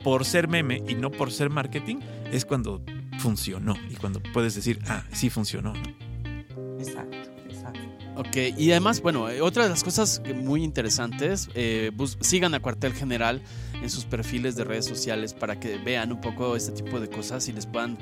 por 0.04 0.26
ser 0.26 0.48
meme 0.48 0.84
y 0.88 0.96
no 0.96 1.12
por 1.12 1.32
ser 1.32 1.50
marketing, 1.50 1.98
es 2.32 2.46
cuando 2.46 2.82
funcionó 3.20 3.76
y 3.90 3.96
cuando 3.96 4.22
puedes 4.34 4.56
decir, 4.56 4.80
ah, 4.88 5.04
sí 5.12 5.30
funcionó. 5.30 5.74
¿no? 5.74 6.80
Exacto, 6.80 7.18
exacto. 7.50 7.80
Ok, 8.16 8.36
y 8.58 8.72
además, 8.72 9.02
bueno, 9.02 9.30
eh, 9.30 9.42
otra 9.42 9.64
de 9.64 9.70
las 9.70 9.84
cosas 9.84 10.22
muy 10.36 10.64
interesantes, 10.64 11.50
eh, 11.54 11.92
bus- 11.94 12.18
sigan 12.22 12.54
a 12.54 12.60
Cuartel 12.62 12.94
General 12.94 13.42
en 13.82 13.90
sus 13.90 14.06
perfiles 14.06 14.56
de 14.56 14.64
redes 14.64 14.86
sociales 14.86 15.34
para 15.34 15.60
que 15.60 15.78
vean 15.78 16.12
un 16.12 16.22
poco 16.22 16.56
este 16.56 16.72
tipo 16.72 17.00
de 17.00 17.10
cosas 17.10 17.48
y 17.48 17.54
les 17.54 17.66
puedan 17.66 17.98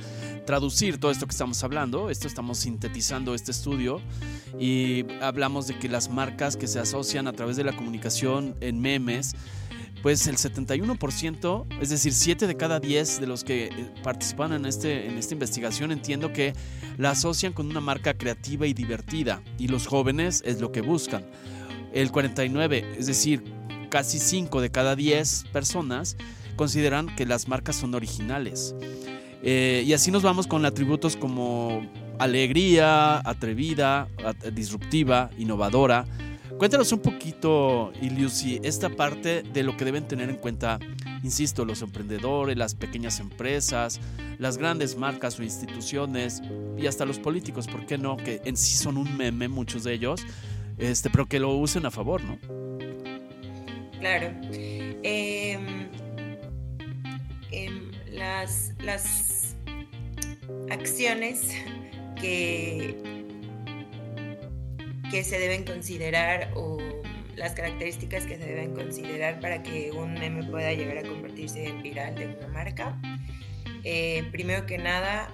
traducir 0.46 1.00
todo 1.00 1.12
esto 1.12 1.28
que 1.28 1.32
estamos 1.32 1.64
hablando. 1.64 2.10
Esto 2.10 2.28
estamos 2.28 2.60
sintetizando 2.60 3.36
este 3.36 3.52
estudio 3.52 4.02
y 4.60 5.06
hablamos 5.22 5.68
de 5.68 5.78
que 5.78 5.90
las 5.90 6.10
marcas 6.10 6.58
que 6.58 6.68
se 6.68 6.80
asocian 6.80 7.28
a 7.28 7.34
través 7.34 7.58
de 7.58 7.64
la 7.64 7.76
comunicación 7.76 8.56
en 8.62 8.80
memes, 8.80 9.36
pues 10.02 10.28
el 10.28 10.38
71%, 10.38 11.66
es 11.82 11.90
decir, 11.90 12.14
7 12.14 12.48
de 12.48 12.56
cada 12.56 12.80
10 12.80 13.20
de 13.20 13.28
los 13.28 13.44
que 13.44 13.66
eh, 13.66 13.72
participan 14.04 14.54
en, 14.54 14.66
este, 14.66 15.08
en 15.08 15.18
esta 15.18 15.34
investigación, 15.34 15.92
entiendo 15.92 16.32
que 16.32 16.54
la 16.98 17.12
asocian 17.12 17.54
con 17.54 17.68
una 17.68 17.82
marca 17.82 18.14
creativa 18.16 18.68
y 18.68 18.74
divertida 18.74 19.42
y 19.58 19.68
los 19.68 19.88
jóvenes 19.88 20.44
es 20.46 20.62
lo 20.62 20.72
que 20.72 20.82
buscan. 20.82 21.26
El 21.94 22.12
49, 22.12 22.96
es 22.98 23.08
decir, 23.08 23.57
casi 23.90 24.20
5 24.20 24.62
de 24.62 24.70
cada 24.70 24.96
10 24.96 25.46
personas 25.52 26.18
consideran 26.56 27.16
que 27.16 27.26
las 27.26 27.48
marcas 27.48 27.76
son 27.76 27.94
originales. 27.96 28.76
Eh, 29.44 29.84
y 29.86 29.94
así 29.94 30.12
nos 30.12 30.24
vamos 30.24 30.48
con 30.48 30.66
atributos 30.66 31.16
como 31.16 31.86
alegría, 32.20 33.20
atrevida, 33.28 34.08
at- 34.26 34.52
disruptiva, 34.54 35.30
innovadora. 35.38 36.06
Cuéntanos 36.58 36.92
un 36.92 37.00
poquito, 37.00 37.92
Iliusi, 38.02 38.60
esta 38.64 38.90
parte 38.90 39.44
de 39.44 39.62
lo 39.64 39.78
que 39.78 39.86
deben 39.86 40.08
tener 40.08 40.30
en 40.32 40.38
cuenta, 40.38 40.80
insisto, 41.24 41.66
los 41.66 41.84
emprendedores, 41.84 42.58
las 42.58 42.74
pequeñas 42.74 43.20
empresas, 43.20 44.00
las 44.40 44.58
grandes 44.58 44.98
marcas 44.98 45.40
o 45.40 45.44
instituciones 45.44 46.42
y 46.76 46.88
hasta 46.88 47.06
los 47.06 47.20
políticos, 47.20 47.68
¿por 47.68 47.86
qué 47.86 48.00
no? 48.00 48.18
Que 48.18 48.42
en 48.44 48.58
sí 48.58 48.76
son 48.76 48.98
un 48.98 49.16
meme, 49.18 49.48
muchos 49.48 49.84
de 49.84 49.94
ellos, 49.94 50.22
este, 50.80 51.12
pero 51.12 51.28
que 51.28 51.40
lo 51.40 51.52
usen 51.56 51.86
a 51.86 51.92
favor, 51.92 52.24
¿no? 52.24 52.40
Claro. 54.00 54.32
Em, 55.04 55.90
em, 57.52 57.92
las, 58.12 58.74
las 58.80 59.56
acciones 60.70 61.56
que, 62.20 62.96
que 65.10 65.24
se 65.24 65.40
deben 65.40 65.64
considerar 65.64 66.52
o 66.56 66.78
las 67.36 67.54
características 67.54 68.26
que 68.26 68.38
se 68.38 68.46
deben 68.46 68.74
considerar 68.74 69.40
para 69.40 69.62
que 69.62 69.92
un 69.92 70.14
meme 70.16 70.44
pueda 70.44 70.74
llegar 70.74 70.98
a 70.98 71.04
convertirse 71.04 71.68
en 71.68 71.84
viral 71.84 72.16
de 72.16 72.28
una 72.28 72.48
marca. 72.48 73.00
Eh, 73.84 74.28
primero 74.32 74.66
que 74.66 74.78
nada, 74.80 75.32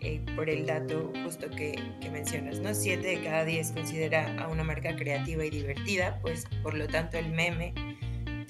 eh, 0.00 0.20
por 0.36 0.48
el 0.48 0.64
dato 0.64 1.12
justo 1.24 1.50
que, 1.50 1.78
que 2.00 2.08
mencionas, 2.08 2.60
¿no? 2.60 2.72
7 2.72 3.06
de 3.06 3.22
cada 3.22 3.44
10 3.44 3.72
considera 3.72 4.34
a 4.40 4.48
una 4.48 4.62
marca 4.62 4.94
creativa 4.94 5.44
y 5.44 5.50
divertida, 5.50 6.18
pues 6.22 6.46
por 6.62 6.74
lo 6.74 6.86
tanto 6.86 7.18
el 7.18 7.30
meme 7.30 7.74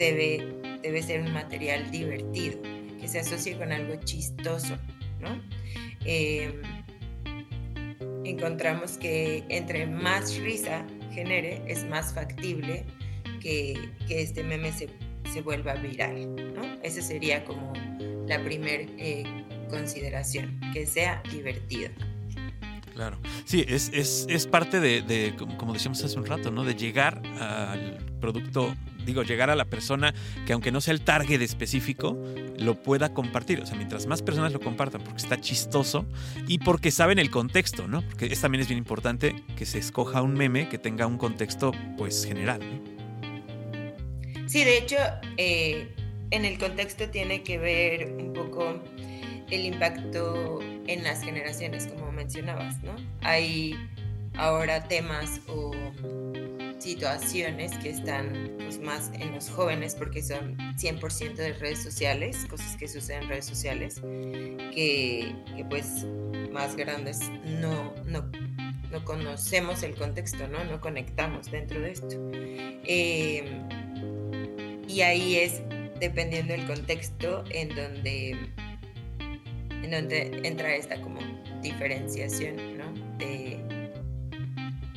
debe, 0.01 0.79
debe 0.83 1.03
ser 1.03 1.21
un 1.21 1.33
material 1.33 1.91
divertido, 1.91 2.61
que 2.99 3.07
se 3.07 3.21
asocie 3.21 3.57
con 3.57 3.71
algo 3.71 3.95
chistoso, 4.03 4.77
¿no? 5.21 5.41
Eh, 6.05 6.61
encontramos 8.25 8.97
que 8.97 9.45
entre 9.51 9.87
más 9.87 10.37
risa 10.39 10.85
genere, 11.13 11.63
es 11.67 11.85
más 11.85 12.15
factible 12.15 12.85
que, 13.41 13.79
que 14.09 14.23
este 14.23 14.43
meme 14.43 14.73
se, 14.73 14.89
se 15.33 15.43
vuelva 15.43 15.75
viral, 15.75 16.35
¿no? 16.55 16.63
Esa 16.83 17.03
sería 17.03 17.45
como 17.45 17.73
la 18.27 18.43
primera 18.43 18.85
consideración, 19.69 20.61
que 20.73 20.87
sea 20.87 21.23
divertido. 21.31 21.91
Claro. 23.01 23.17
Sí, 23.47 23.65
es, 23.67 23.91
es, 23.95 24.27
es 24.29 24.47
parte 24.47 24.79
de, 24.79 25.01
de, 25.01 25.35
como 25.57 25.73
decíamos 25.73 26.05
hace 26.05 26.19
un 26.19 26.27
rato, 26.27 26.51
¿no? 26.51 26.65
De 26.65 26.75
llegar 26.75 27.23
al 27.41 27.97
producto, 28.21 28.75
digo, 29.07 29.23
llegar 29.23 29.49
a 29.49 29.57
la 29.57 29.65
persona 29.65 30.13
que 30.45 30.53
aunque 30.53 30.71
no 30.71 30.83
sea 30.83 30.93
el 30.93 31.01
target 31.01 31.41
específico, 31.41 32.23
lo 32.59 32.75
pueda 32.75 33.15
compartir. 33.15 33.63
O 33.63 33.65
sea, 33.65 33.75
mientras 33.75 34.07
más 34.07 34.21
personas 34.21 34.53
lo 34.53 34.61
compartan, 34.61 35.01
porque 35.03 35.17
está 35.17 35.41
chistoso 35.41 36.05
y 36.47 36.59
porque 36.59 36.91
saben 36.91 37.19
el 37.19 37.31
contexto, 37.31 37.89
¿no? 37.89 38.03
Porque 38.03 38.27
es, 38.27 38.39
también 38.39 38.61
es 38.61 38.69
bien 38.69 38.77
importante 38.77 39.35
que 39.57 39.65
se 39.65 39.79
escoja 39.79 40.21
un 40.21 40.35
meme 40.35 40.69
que 40.69 40.77
tenga 40.77 41.07
un 41.07 41.17
contexto, 41.17 41.73
pues, 41.97 42.27
general. 42.27 42.61
Sí, 44.45 44.63
de 44.63 44.77
hecho, 44.77 44.97
eh, 45.39 45.89
en 46.33 46.45
el 46.45 46.59
contexto 46.59 47.09
tiene 47.09 47.43
que 47.45 47.57
ver 47.57 48.13
un 48.13 48.35
poco 48.35 48.79
el 49.51 49.65
impacto 49.65 50.61
en 50.91 51.05
las 51.05 51.23
generaciones, 51.23 51.87
como 51.87 52.11
mencionabas, 52.11 52.83
¿no? 52.83 52.97
Hay 53.23 53.77
ahora 54.37 54.89
temas 54.89 55.41
o 55.47 55.73
situaciones 56.79 57.77
que 57.79 57.91
están 57.91 58.57
pues, 58.59 58.81
más 58.81 59.13
en 59.15 59.33
los 59.33 59.51
jóvenes 59.51 59.95
porque 59.95 60.21
son 60.21 60.57
100% 60.77 61.35
de 61.35 61.53
redes 61.53 61.81
sociales, 61.81 62.45
cosas 62.47 62.77
que 62.77 62.89
suceden 62.89 63.23
en 63.23 63.29
redes 63.29 63.45
sociales, 63.47 64.01
que, 64.01 65.33
que 65.57 65.65
pues 65.69 66.07
más 66.51 66.75
grandes 66.75 67.21
no, 67.45 67.95
no, 68.07 68.29
no 68.91 69.05
conocemos 69.05 69.85
el 69.85 69.95
contexto, 69.95 70.49
¿no? 70.49 70.65
No 70.65 70.81
conectamos 70.81 71.51
dentro 71.53 71.81
de 71.81 71.93
esto. 71.93 72.17
Eh, 72.33 73.45
y 74.89 75.03
ahí 75.03 75.37
es 75.37 75.63
dependiendo 76.01 76.53
del 76.53 76.67
contexto 76.67 77.45
en 77.51 77.69
donde 77.69 78.37
en 79.83 79.91
donde 79.91 80.41
entra 80.45 80.75
esta 80.75 81.01
como 81.01 81.21
diferenciación, 81.63 82.79
¿no? 82.79 82.93
De, 83.19 83.59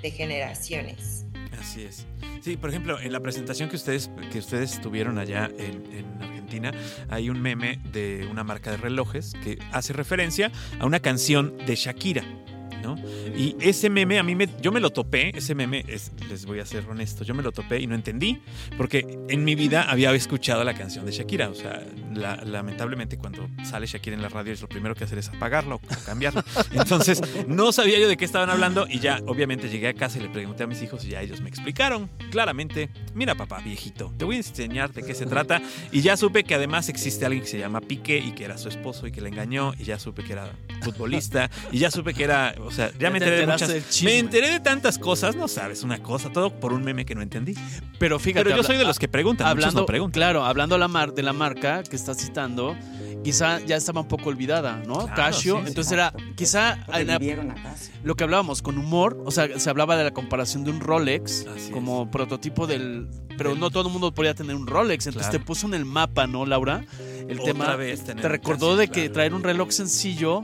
generaciones. 0.04 1.26
Así 1.58 1.84
es. 1.84 2.06
Sí, 2.42 2.58
por 2.58 2.70
ejemplo, 2.70 3.00
en 3.00 3.14
la 3.14 3.22
presentación 3.22 3.70
que 3.70 3.78
ustedes, 3.78 4.12
que 4.34 4.40
ustedes 4.40 4.82
tuvieron 4.82 5.18
allá 5.18 5.50
en 5.58 6.22
Argentina, 6.22 6.74
hay 7.10 7.30
un 7.30 7.42
meme 7.42 7.80
de 7.94 8.28
una 8.30 8.44
marca 8.44 8.72
de 8.72 8.78
relojes 8.78 9.34
que 9.42 9.58
hace 9.72 9.94
referencia 9.94 10.52
a 10.78 10.86
una 10.86 11.00
canción 11.00 11.58
de 11.66 11.76
Shakira. 11.76 12.43
¿No? 12.84 12.96
Y 13.36 13.56
ese 13.60 13.90
meme 13.90 14.20
a 14.20 14.24
mí 14.24 14.36
me, 14.36 14.48
yo 14.62 14.72
me 14.72 14.80
lo 14.80 14.92
topé, 14.92 15.36
ese 15.36 15.56
meme, 15.56 15.84
es, 15.88 16.12
les 16.30 16.46
voy 16.46 16.60
a 16.60 16.66
ser 16.66 16.86
honesto, 16.88 17.24
yo 17.24 17.34
me 17.34 17.42
lo 17.42 17.52
topé 17.52 17.80
y 17.80 17.88
no 17.88 17.96
entendí, 17.96 18.42
porque 18.78 19.18
en 19.30 19.44
mi 19.44 19.56
vida 19.56 19.84
había 19.90 20.12
escuchado 20.14 20.64
la 20.64 20.74
canción 20.76 21.06
de 21.06 21.12
Shakira, 21.12 21.50
o 21.50 21.56
sea, 21.56 21.82
la- 22.14 22.36
lamentablemente 22.46 23.18
cuando 23.18 23.50
sale 23.64 23.88
Shakira 23.88 24.16
en 24.16 24.22
la 24.22 24.30
radio 24.30 24.54
es 24.54 24.62
lo 24.62 24.68
primero 24.70 24.94
que 24.94 25.06
hacer 25.06 25.18
es 25.18 25.30
apagarlo 25.30 25.76
o 25.78 25.82
cambiarlo. 26.06 26.44
Entonces 26.72 27.22
no 27.48 27.72
sabía 27.72 27.98
yo 28.00 28.08
de 28.08 28.18
qué 28.18 28.26
estaban 28.26 28.50
hablando 28.50 28.86
y 28.88 29.00
ya 29.00 29.20
obviamente 29.26 29.70
llegué 29.70 29.88
a 29.88 29.94
casa 29.94 30.20
y 30.20 30.22
le 30.22 30.30
pregunté 30.30 30.64
a 30.64 30.68
mis 30.68 30.82
hijos 30.82 31.04
y 31.06 31.10
ya 31.10 31.22
ellos 31.22 31.42
me 31.42 31.50
explicaron 31.50 32.10
claramente, 32.32 32.90
mira 33.16 33.36
papá 33.36 33.60
viejito, 33.62 34.14
te 34.18 34.26
voy 34.26 34.36
a 34.36 34.40
enseñar 34.40 34.92
de 34.94 35.04
qué 35.04 35.16
se 35.16 35.26
trata 35.26 35.62
y 35.92 36.02
ya 36.02 36.18
supe 36.18 36.44
que 36.44 36.56
además 36.56 36.90
existe 36.90 37.26
alguien 37.26 37.44
que 37.44 37.50
se 37.50 37.60
llama 37.60 37.80
Piqué 37.82 38.18
y 38.20 38.32
que 38.34 38.44
era 38.46 38.58
su 38.58 38.68
esposo 38.70 39.08
y 39.08 39.12
que 39.12 39.22
le 39.22 39.30
engañó 39.30 39.74
y 39.80 39.84
ya 39.86 39.98
supe 40.00 40.24
que 40.24 40.34
era 40.34 40.52
futbolista 40.82 41.50
y 41.72 41.80
ya 41.80 41.90
supe 41.92 42.14
que 42.14 42.24
era, 42.24 42.54
sea, 42.74 42.92
ya, 42.92 42.98
Ya 43.00 43.10
me 43.12 43.20
te 43.20 43.26
enteré 43.26 43.42
de 43.46 43.52
muchas, 43.52 43.70
del 43.70 43.88
chisme. 43.88 44.12
me 44.12 44.20
enteré 44.20 44.50
de 44.52 44.60
tantas 44.60 44.98
cosas, 44.98 45.36
no 45.36 45.48
sabes, 45.48 45.84
una 45.84 46.02
cosa, 46.02 46.32
todo 46.32 46.52
por 46.60 46.74
un 46.74 46.84
meme 46.84 47.06
que 47.06 47.16
no 47.16 47.22
entendí. 47.22 47.54
Pero 48.00 48.20
fíjate, 48.20 48.44
Pero 48.46 48.50
yo 48.52 48.56
habla- 48.56 48.68
soy 48.68 48.78
de 48.78 48.84
los 48.86 49.00
que 49.00 49.08
preguntan, 49.08 49.48
hablando, 49.48 49.82
no 49.82 49.86
preguntan. 49.86 50.20
claro, 50.20 50.46
hablando 50.46 50.78
la 50.78 50.88
mar, 50.88 51.14
de 51.14 51.24
la 51.24 51.34
marca 51.34 51.84
que 51.84 51.96
estás 51.96 52.18
citando, 52.18 52.76
quizá 53.24 53.60
ya 53.60 53.76
estaba 53.78 54.02
un 54.02 54.08
poco 54.08 54.30
olvidada, 54.30 54.78
¿no? 54.86 54.96
Claro, 55.00 55.14
Casio, 55.16 55.56
sí, 55.58 55.62
sí. 55.64 55.68
entonces 55.70 55.94
era, 55.94 56.08
Exacto. 56.08 56.34
quizá 56.36 56.74
en 57.00 57.08
la- 57.08 57.14
Revivieron 57.14 57.52
a 57.52 57.56
Casio. 57.56 57.94
lo 58.04 58.16
que 58.16 58.24
hablábamos 58.24 58.62
con 58.62 58.78
humor, 58.78 59.22
o 59.26 59.32
sea, 59.32 59.60
se 59.60 59.70
hablaba 59.70 59.96
de 59.96 60.04
la 60.04 60.12
comparación 60.12 60.64
de 60.66 60.72
un 60.72 60.80
Rolex 60.82 61.46
Así 61.48 61.72
como 61.72 62.10
prototipo 62.12 62.68
del... 62.68 63.08
Pero 63.38 63.52
Del- 63.52 63.60
no 63.60 63.72
todo 63.72 63.88
el 63.88 63.92
mundo 63.94 64.14
podía 64.14 64.36
tener 64.36 64.56
un 64.56 64.68
Rolex, 64.68 65.08
entonces 65.08 65.30
Claro. 65.30 65.40
te 65.44 65.46
puso 65.48 65.66
en 65.68 65.74
el 65.74 65.86
mapa, 65.86 66.28
¿no, 66.28 66.46
Laura? 66.46 66.84
El 67.28 67.40
Otra 67.40 67.54
tema 67.54 67.76
vez 67.78 68.04
tener 68.04 68.22
te 68.22 68.28
recordó 68.30 68.76
de 68.76 68.90
que 68.90 68.94
claro. 69.04 69.14
traer 69.14 69.34
un 69.34 69.42
reloj 69.44 69.72
sencillo 69.72 70.42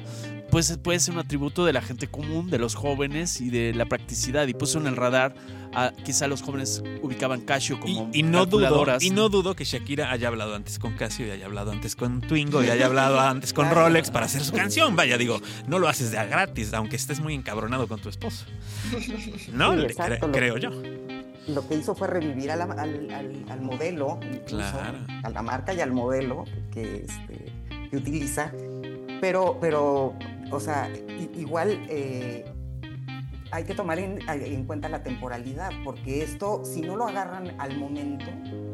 pues 0.52 0.76
puede 0.78 1.00
ser 1.00 1.14
un 1.14 1.20
atributo 1.20 1.66
de 1.66 1.74
la 1.74 1.82
gente 1.82 2.08
común, 2.08 2.50
de 2.50 2.58
los 2.58 2.76
jóvenes 2.76 3.40
y 3.42 3.50
de 3.50 3.74
la 3.74 3.86
practicidad 3.86 4.48
y 4.48 4.54
puso 4.54 4.80
en 4.80 4.88
el 4.88 4.96
radar 4.96 5.36
a 5.76 5.92
quizá 6.04 6.28
los 6.28 6.42
jóvenes 6.42 6.82
ubicaban 7.04 7.42
Casio 7.42 7.76
Y, 7.78 7.80
como 7.80 8.10
y 8.12 8.24
no 8.24 8.48
dudo, 8.48 8.98
y 9.00 9.12
no 9.12 9.30
dudo 9.30 9.56
que 9.56 9.64
Shakira 9.66 10.12
haya 10.12 10.28
hablado 10.28 10.56
antes 10.56 10.80
con 10.80 10.94
Casio 10.96 11.28
y 11.28 11.32
haya 11.32 11.46
hablado 11.46 11.72
antes 11.72 11.96
con 11.96 12.22
Twingo 12.22 12.64
y 12.64 12.70
haya 12.70 12.88
hablado 12.88 13.20
antes 13.20 13.54
con. 13.54 13.70
Rolex 13.70 14.10
para 14.10 14.26
hacer 14.26 14.44
su 14.44 14.52
canción. 14.54 14.96
Vaya, 14.96 15.18
digo, 15.20 15.40
no 15.68 15.78
lo 15.78 15.88
haces 15.88 16.10
de 16.12 16.18
a 16.18 16.26
gratis, 16.26 16.74
aunque 16.74 16.96
estés 16.96 17.20
muy 17.20 17.36
encabronado 17.36 17.88
con 17.88 18.00
tu 18.00 18.10
esposo. 18.10 18.46
No, 19.54 19.72
Sí, 19.74 19.78
Le- 19.78 19.86
exacto, 19.88 20.28
cre- 20.28 20.28
lo- 20.28 20.32
creo 20.32 20.58
yo. 20.58 20.72
Lo 21.54 21.68
que 21.68 21.76
hizo 21.76 21.94
fue 21.96 22.08
revivir 22.08 22.50
a 22.52 22.56
la- 22.56 22.64
al, 22.66 23.12
al- 23.12 23.46
al 23.50 23.62
modelo, 23.62 24.20
incluso, 24.24 24.72
Claro. 24.72 24.98
a 25.24 25.30
la 25.30 25.42
marca 25.44 25.74
y 25.74 25.82
al 25.82 25.92
modelo 25.92 26.46
que, 26.72 27.06
este, 27.08 27.52
que 27.90 27.98
utiliza. 27.98 28.52
Pero, 29.22 29.58
pero, 29.60 30.14
o 30.52 30.60
sea, 30.60 30.90
igual 31.38 31.80
eh, 31.90 32.46
hay 33.52 33.64
que 33.64 33.74
tomar 33.74 33.98
en, 33.98 34.20
en 34.30 34.64
cuenta 34.66 34.90
la 34.90 35.02
temporalidad, 35.02 35.72
porque 35.84 36.22
esto, 36.24 36.62
si 36.64 36.82
no 36.82 36.96
lo 36.96 37.08
agarran 37.08 37.56
al 37.60 37.78
momento, 37.78 38.26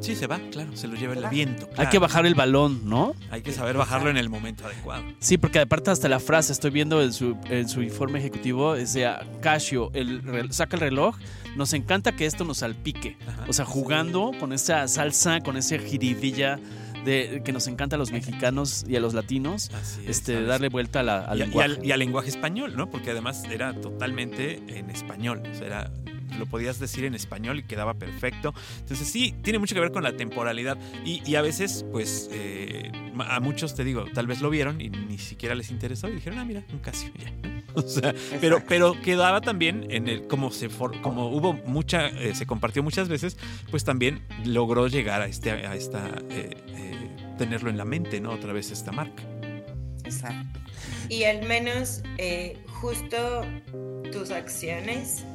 Sí, 0.01 0.13
se 0.15 0.28
va, 0.28 0.39
claro, 0.51 0.76
se 0.76 0.88
lo 0.88 0.95
lleva 0.95 1.13
el 1.13 1.23
va. 1.23 1.30
viento. 1.30 1.65
Hay 1.69 1.76
claro. 1.76 1.89
que 1.89 1.99
bajar 1.99 2.26
el 2.26 2.36
balón, 2.36 2.82
¿no? 2.88 3.15
Hay 3.32 3.41
que 3.41 3.53
saber 3.53 3.78
bajarlo 3.78 4.09
en 4.09 4.17
el 4.17 4.30
momento 4.30 4.65
adecuado. 4.65 5.03
Sí, 5.19 5.38
porque 5.38 5.59
aparte 5.59 5.89
hasta 5.89 6.09
la 6.09 6.19
frase, 6.19 6.51
estoy 6.51 6.69
viendo 6.71 7.01
en 7.01 7.13
su, 7.13 7.38
en 7.49 7.67
su 7.69 7.82
informe 7.82 8.19
ejecutivo, 8.19 8.76
es 8.76 8.93
de 8.93 9.05
ah, 9.07 9.26
Casio, 9.41 9.89
el, 9.93 10.21
rel- 10.23 10.51
saca 10.51 10.76
el 10.76 10.82
reloj, 10.82 11.15
nos 11.55 11.73
encanta 11.73 12.11
que 12.11 12.26
esto 12.26 12.43
nos 12.43 12.57
salpique. 12.57 13.17
Ajá. 13.26 13.45
O 13.47 13.53
sea, 13.53 13.63
jugando 13.65 14.32
con 14.39 14.51
esa 14.51 14.88
salsa, 14.89 15.39
con 15.39 15.55
esa 15.57 15.78
giridilla 15.80 16.59
de, 17.05 17.41
que 17.45 17.51
nos 17.53 17.67
encanta 17.67 17.95
a 17.95 17.99
los 17.99 18.11
mexicanos 18.11 18.83
y 18.87 18.95
a 18.95 18.99
los 18.99 19.13
latinos, 19.13 19.69
Así 19.73 20.01
es, 20.03 20.09
este, 20.17 20.33
¿sabes? 20.33 20.47
darle 20.47 20.69
vuelta 20.69 20.99
a 20.99 21.03
la, 21.03 21.19
al 21.25 21.37
y, 21.37 21.41
y 21.41 21.45
lenguaje. 21.45 21.71
al, 21.77 21.85
y 21.85 21.91
al 21.91 21.99
lenguaje 21.99 22.29
español, 22.29 22.73
¿no? 22.75 22.89
Porque 22.89 23.11
además 23.11 23.43
era 23.49 23.73
totalmente 23.79 24.61
en 24.67 24.89
español. 24.89 25.41
O 25.49 25.55
sea, 25.55 25.67
era- 25.67 25.91
lo 26.38 26.45
podías 26.45 26.80
decir 26.80 27.05
en 27.05 27.15
español 27.15 27.59
y 27.59 27.63
quedaba 27.63 27.93
perfecto. 27.93 28.53
Entonces 28.80 29.07
sí, 29.07 29.36
tiene 29.41 29.59
mucho 29.59 29.76
que 29.76 29.82
ver 29.82 29.91
con 29.91 30.03
la 30.03 30.15
temporalidad. 30.17 30.78
Y, 31.05 31.21
y 31.30 31.36
a 31.36 31.41
veces, 31.41 31.86
pues, 31.91 32.30
eh, 32.32 32.91
a 33.19 33.39
muchos, 33.39 33.76
te 33.76 33.84
digo, 33.84 34.05
tal 34.13 34.28
vez 34.28 34.41
lo 34.41 34.49
vieron 34.49 34.82
y 34.82 34.89
ni 34.89 35.17
siquiera 35.17 35.55
les 35.55 35.69
interesó 35.71 36.07
y 36.09 36.13
dijeron, 36.15 36.39
ah, 36.39 36.45
mira, 36.45 36.63
un 36.71 36.80
Casio, 36.80 37.11
ya. 37.17 37.32
O 37.76 37.82
sea, 37.82 38.15
pero, 38.39 38.63
pero 38.65 39.01
quedaba 39.01 39.41
también 39.41 39.88
en 39.89 40.07
el, 40.07 40.28
como 40.28 40.49
se 40.49 40.69
for- 40.69 41.01
como 41.01 41.28
hubo 41.28 41.51
mucha, 41.65 42.07
eh, 42.07 42.34
se 42.34 42.45
compartió 42.45 42.82
muchas 42.84 43.09
veces, 43.09 43.38
pues 43.69 43.84
también 43.84 44.21
logró 44.45 44.88
llegar 44.88 45.21
a 45.21 45.26
este, 45.28 45.51
a 45.51 45.76
esta, 45.76 46.07
eh, 46.30 46.55
eh, 46.69 47.09
tenerlo 47.38 47.69
en 47.69 47.78
la 47.78 47.84
mente, 47.84 48.21
¿no? 48.21 48.32
Otra 48.32 48.53
vez 48.53 48.71
esta 48.71 48.93
marca. 48.93 49.23
exacto. 50.05 50.57
Y 51.09 51.23
al 51.26 51.45
menos 51.47 52.01
justo 52.80 53.41
tus 54.13 54.32
acciones 54.32 55.26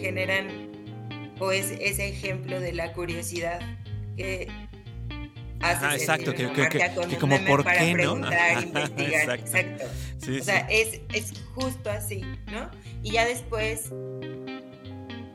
generan 0.00 0.48
o 1.40 1.50
es 1.52 1.70
ese 1.80 2.08
ejemplo 2.08 2.60
de 2.60 2.72
la 2.72 2.92
curiosidad 2.92 3.60
que 4.16 4.48
hace 5.60 5.84
Ajá, 5.86 5.96
exacto, 5.96 6.32
que- 6.34 6.50
que- 6.52 6.68
que- 6.68 6.90
que 7.08 7.16
como, 7.16 7.38
¿por 7.44 7.64
para 7.64 7.80
qué 7.80 7.94
no? 7.94 8.14
Ajá, 8.24 8.62
investigar, 8.62 9.22
exacto. 9.38 9.46
exacto. 9.46 9.84
Sí, 10.18 10.38
O 10.40 10.44
sea, 10.44 10.58
es, 10.70 11.00
es 11.12 11.32
justo 11.54 11.90
así, 11.90 12.22
¿no? 12.52 12.70
Y 13.02 13.12
ya 13.12 13.24
después, 13.26 13.90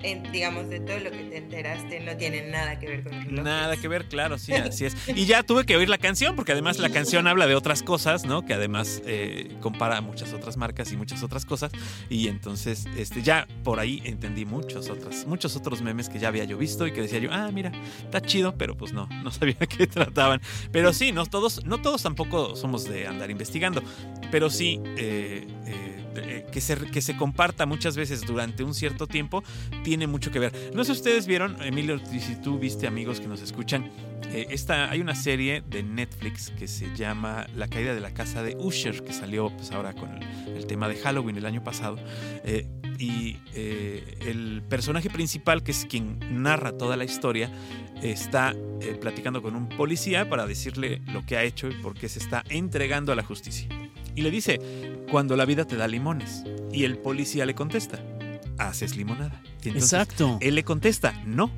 en- 0.04 0.32
digamos, 0.32 0.70
de 0.70 0.80
todo 0.80 1.00
lo 1.00 1.12
que 1.12 1.18
te 1.24 1.38
enteraste, 1.38 2.00
no 2.02 2.16
tiene 2.18 2.50
nada 2.50 2.80
que 2.80 2.88
ver 2.88 3.04
con 3.04 3.12
relojes. 3.14 3.43
Nada 3.43 3.78
que 3.78 3.88
ver, 3.88 4.06
claro, 4.08 4.38
sí, 4.38 4.54
así 4.54 4.86
es. 4.86 4.95
Y 5.08 5.26
ya 5.26 5.43
tuve 5.43 5.66
que 5.66 5.76
oír 5.76 5.89
la 5.89 5.97
canción, 5.97 6.36
porque 6.36 6.52
además 6.54 6.80
la 6.80 6.89
canción 6.89 7.28
habla 7.28 7.47
de 7.47 7.56
otras 7.56 7.84
cosas, 7.84 8.26
¿no? 8.26 8.45
Que 8.45 8.54
además 8.54 9.02
eh, 9.06 9.52
compara 9.62 10.02
muchas 10.02 10.34
otras 10.34 10.58
marcas 10.58 10.91
y 10.91 10.97
muchas 10.97 11.24
otras 11.24 11.45
cosas. 11.45 11.72
Y 12.10 12.28
entonces, 12.28 12.86
este, 12.97 13.22
ya 13.22 13.47
por 13.64 13.80
ahí 13.80 14.02
entendí 14.06 14.45
muchos 14.45 14.89
otros, 14.89 15.26
muchos 15.26 15.56
otros 15.56 15.82
memes 15.82 16.10
que 16.10 16.20
ya 16.20 16.28
había 16.30 16.43
yo 16.45 16.58
visto 16.58 16.88
y 16.88 16.91
que 16.91 17.02
decía 17.02 17.20
yo, 17.20 17.30
ah, 17.32 17.50
mira, 17.52 17.72
está 18.04 18.22
chido, 18.22 18.56
pero 18.58 18.76
pues 18.78 18.93
no, 18.93 19.08
no 19.24 19.32
sabía 19.32 19.56
de 19.60 19.68
qué 19.68 19.88
trataban. 19.88 20.41
Pero 20.72 20.93
sí, 20.93 21.12
no 21.12 21.26
todos, 21.26 21.66
no 21.66 21.82
todos 21.82 22.04
tampoco 22.04 22.56
somos 22.56 22.86
de 22.86 23.08
andar 23.08 23.30
investigando, 23.32 23.82
pero 24.32 24.50
sí. 24.50 24.80
eh, 24.97 25.45
eh, 25.66 25.99
eh, 26.16 26.45
que, 26.51 26.62
se, 26.62 26.76
que 26.78 27.01
se 27.01 27.16
comparta 27.16 27.66
muchas 27.66 27.95
veces 27.95 28.22
durante 28.26 28.64
un 28.64 28.74
cierto 28.74 29.07
tiempo 29.07 29.43
tiene 29.84 30.07
mucho 30.07 30.32
que 30.32 30.39
ver. 30.39 30.72
No 30.74 30.84
sé 30.84 30.93
si 30.93 30.99
ustedes 30.99 31.28
vieron, 31.28 31.62
Emilio, 31.62 31.99
si 31.99 32.36
tú 32.41 32.60
viste 32.60 32.88
amigos 32.88 33.20
que 33.20 33.28
nos 33.28 33.41
escuchan, 33.41 33.89
eh, 34.32 34.47
esta, 34.49 34.89
hay 34.89 35.01
una 35.01 35.16
serie 35.16 35.64
de 35.68 35.84
Netflix 35.84 36.51
que 36.51 36.68
se 36.68 36.95
llama 36.95 37.47
La 37.55 37.68
caída 37.68 37.93
de 37.93 37.99
la 37.99 38.14
casa 38.14 38.43
de 38.43 38.55
Usher, 38.57 39.03
que 39.03 39.14
salió 39.14 39.49
pues 39.55 39.72
ahora 39.72 39.93
con 39.93 40.12
el, 40.14 40.66
tema 40.68 40.88
de 40.88 40.95
Halloween 40.95 41.38
el 41.38 41.45
año 41.45 41.64
pasado. 41.64 41.97
Eh, 42.43 42.68
y 42.99 43.38
el 43.55 44.62
personaje 44.68 45.10
principal, 45.10 45.64
que 45.64 45.72
es 45.72 45.86
quien 45.86 46.20
narra 46.43 46.78
toda 46.78 46.97
la 46.97 47.05
historia, 47.05 47.49
está 48.03 48.53
platicando 48.99 49.41
con 49.41 49.55
un 49.55 49.70
policía 49.70 50.30
para 50.30 50.45
decirle 50.45 51.01
lo 51.14 51.26
que 51.26 51.38
ha 51.38 51.43
hecho 51.43 51.70
y 51.70 51.76
por 51.76 51.93
qué 51.93 52.10
se 52.10 52.20
está 52.20 52.43
entregando 52.49 53.14
a 53.14 53.16
la 53.16 53.24
justicia. 53.24 53.70
Y 54.20 54.22
le 54.22 54.32
dice, 54.32 54.59
cuando 55.09 55.38
la 55.38 55.45
vida 55.45 55.63
te 55.65 55.78
da 55.78 55.88
limones. 55.88 56.43
Y 56.74 56.84
el 56.84 56.97
policía 56.97 57.45
le 57.45 57.55
contesta, 57.55 58.03
haces 58.57 58.97
limonada. 58.97 59.41
Y 59.63 59.70
entonces 59.70 59.93
Exacto. 59.93 60.38
él 60.41 60.55
le 60.55 60.63
contesta, 60.65 61.13
no. 61.26 61.49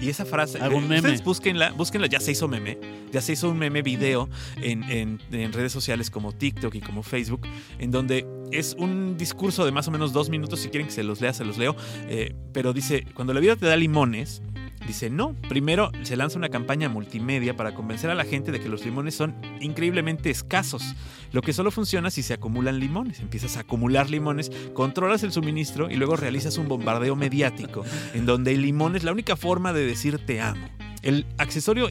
Y 0.00 0.08
esa 0.08 0.24
frase, 0.24 0.58
Hago 0.60 0.76
un 0.78 0.84
eh, 0.84 0.88
meme. 0.88 0.98
ustedes 1.02 1.22
búsquenla, 1.22 1.70
búsquenla, 1.70 2.08
ya 2.08 2.18
se 2.18 2.32
hizo 2.32 2.48
meme, 2.48 2.78
ya 3.12 3.20
se 3.20 3.34
hizo 3.34 3.48
un 3.48 3.58
meme 3.58 3.80
video 3.82 4.28
en, 4.60 4.82
en- 4.90 5.20
en 5.30 5.52
redes 5.52 5.70
sociales 5.70 6.10
como 6.10 6.32
TikTok 6.32 6.74
y 6.74 6.80
como 6.80 7.04
Facebook, 7.04 7.42
en 7.78 7.92
donde 7.92 8.26
es 8.50 8.74
un 8.76 9.16
discurso 9.16 9.64
de 9.64 9.70
más 9.70 9.86
o 9.86 9.92
menos 9.92 10.12
dos 10.12 10.30
minutos, 10.30 10.58
si 10.58 10.70
quieren 10.70 10.88
que 10.88 10.92
se 10.92 11.04
los 11.04 11.20
lea, 11.20 11.32
se 11.32 11.44
los 11.44 11.58
leo, 11.58 11.76
eh, 12.08 12.34
pero 12.52 12.72
dice, 12.72 13.06
cuando 13.14 13.32
la 13.32 13.38
vida 13.38 13.54
te 13.54 13.66
da 13.66 13.76
limones, 13.76 14.42
dice, 14.86 15.10
no, 15.10 15.34
primero 15.48 15.90
se 16.02 16.16
lanza 16.16 16.38
una 16.38 16.48
campaña 16.48 16.88
multimedia 16.88 17.56
para 17.56 17.74
convencer 17.74 18.10
a 18.10 18.14
la 18.14 18.24
gente 18.24 18.52
de 18.52 18.60
que 18.60 18.68
los 18.68 18.84
limones 18.84 19.14
son 19.14 19.34
increíblemente 19.60 20.30
escasos, 20.30 20.94
lo 21.32 21.42
que 21.42 21.52
solo 21.52 21.70
funciona 21.70 22.10
si 22.10 22.22
se 22.22 22.34
acumulan 22.34 22.78
limones, 22.78 23.20
empiezas 23.20 23.56
a 23.56 23.60
acumular 23.60 24.10
limones, 24.10 24.50
controlas 24.72 25.22
el 25.22 25.32
suministro 25.32 25.90
y 25.90 25.96
luego 25.96 26.16
realizas 26.16 26.58
un 26.58 26.68
bombardeo 26.68 27.16
mediático 27.16 27.84
en 28.14 28.26
donde 28.26 28.52
el 28.52 28.62
limón 28.62 28.96
es 28.96 29.04
la 29.04 29.12
única 29.12 29.36
forma 29.36 29.72
de 29.72 29.86
decir 29.86 30.24
te 30.24 30.40
amo. 30.40 30.68
El 31.04 31.26
accesorio 31.38 31.88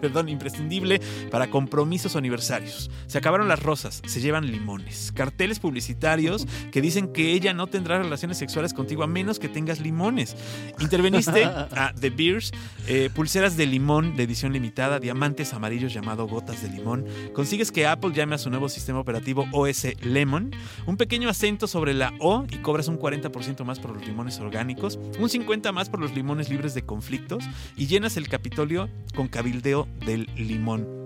perdón, 0.00 0.28
imprescindible 0.28 1.00
para 1.30 1.50
compromisos 1.50 2.14
o 2.14 2.18
aniversarios. 2.18 2.90
Se 3.06 3.18
acabaron 3.18 3.48
las 3.48 3.62
rosas, 3.62 4.02
se 4.06 4.20
llevan 4.20 4.50
limones. 4.50 5.12
Carteles 5.14 5.58
publicitarios 5.58 6.46
que 6.70 6.80
dicen 6.80 7.12
que 7.12 7.32
ella 7.32 7.52
no 7.52 7.66
tendrá 7.66 7.98
relaciones 7.98 8.38
sexuales 8.38 8.72
contigo 8.72 9.02
a 9.02 9.06
menos 9.06 9.38
que 9.38 9.48
tengas 9.48 9.80
limones. 9.80 10.36
Interveniste 10.78 11.44
a 11.44 11.92
The 11.98 12.10
Beers, 12.10 12.52
eh, 12.86 13.10
pulseras 13.14 13.56
de 13.56 13.66
limón 13.66 14.16
de 14.16 14.22
edición 14.22 14.52
limitada, 14.52 15.00
diamantes 15.00 15.52
amarillos 15.52 15.92
llamado 15.92 16.26
gotas 16.26 16.62
de 16.62 16.68
limón. 16.68 17.04
Consigues 17.32 17.72
que 17.72 17.86
Apple 17.86 18.12
llame 18.14 18.36
a 18.36 18.38
su 18.38 18.50
nuevo 18.50 18.68
sistema 18.68 19.00
operativo 19.00 19.46
OS 19.52 19.86
Lemon, 20.02 20.50
un 20.86 20.96
pequeño 20.96 21.28
acento 21.28 21.66
sobre 21.66 21.94
la 21.94 22.12
O 22.20 22.46
y 22.50 22.58
cobras 22.58 22.88
un 22.88 22.98
40% 22.98 23.64
más 23.64 23.80
por 23.80 23.92
los 23.92 24.06
limones 24.06 24.38
orgánicos, 24.38 24.98
un 25.18 25.28
50% 25.28 25.72
más 25.72 25.88
por 25.88 26.00
los 26.00 26.14
limones 26.14 26.48
libres 26.48 26.74
de 26.74 26.82
conflictos 26.82 27.44
y 27.76 27.86
llenas 27.86 28.16
el 28.16 28.28
Capitolio 28.28 28.88
con 29.14 29.28
cabildeo 29.28 29.88
del 30.04 30.28
limón. 30.36 30.96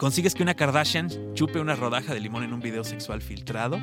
Consigues 0.00 0.34
que 0.34 0.42
una 0.42 0.54
Kardashian 0.54 1.10
chupe 1.34 1.60
una 1.60 1.76
rodaja 1.76 2.14
de 2.14 2.20
limón 2.20 2.42
en 2.42 2.54
un 2.54 2.60
video 2.60 2.84
sexual 2.84 3.20
filtrado. 3.20 3.78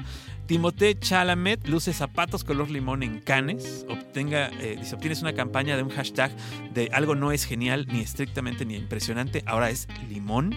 Timothée 0.47 0.97
Chalamet 0.97 1.67
luce 1.67 1.93
zapatos 1.93 2.43
color 2.43 2.71
limón 2.71 3.03
en 3.03 3.19
canes. 3.19 3.85
Obtenga, 3.87 4.49
eh, 4.59 4.81
obtienes 4.91 5.21
una 5.21 5.33
campaña 5.33 5.77
de 5.77 5.83
un 5.83 5.89
hashtag 5.89 6.31
de 6.73 6.89
algo 6.91 7.13
no 7.13 7.31
es 7.31 7.45
genial, 7.45 7.85
ni 7.91 7.99
estrictamente, 7.99 8.65
ni 8.65 8.77
impresionante. 8.77 9.43
Ahora 9.45 9.69
es 9.69 9.87
limón. 10.09 10.55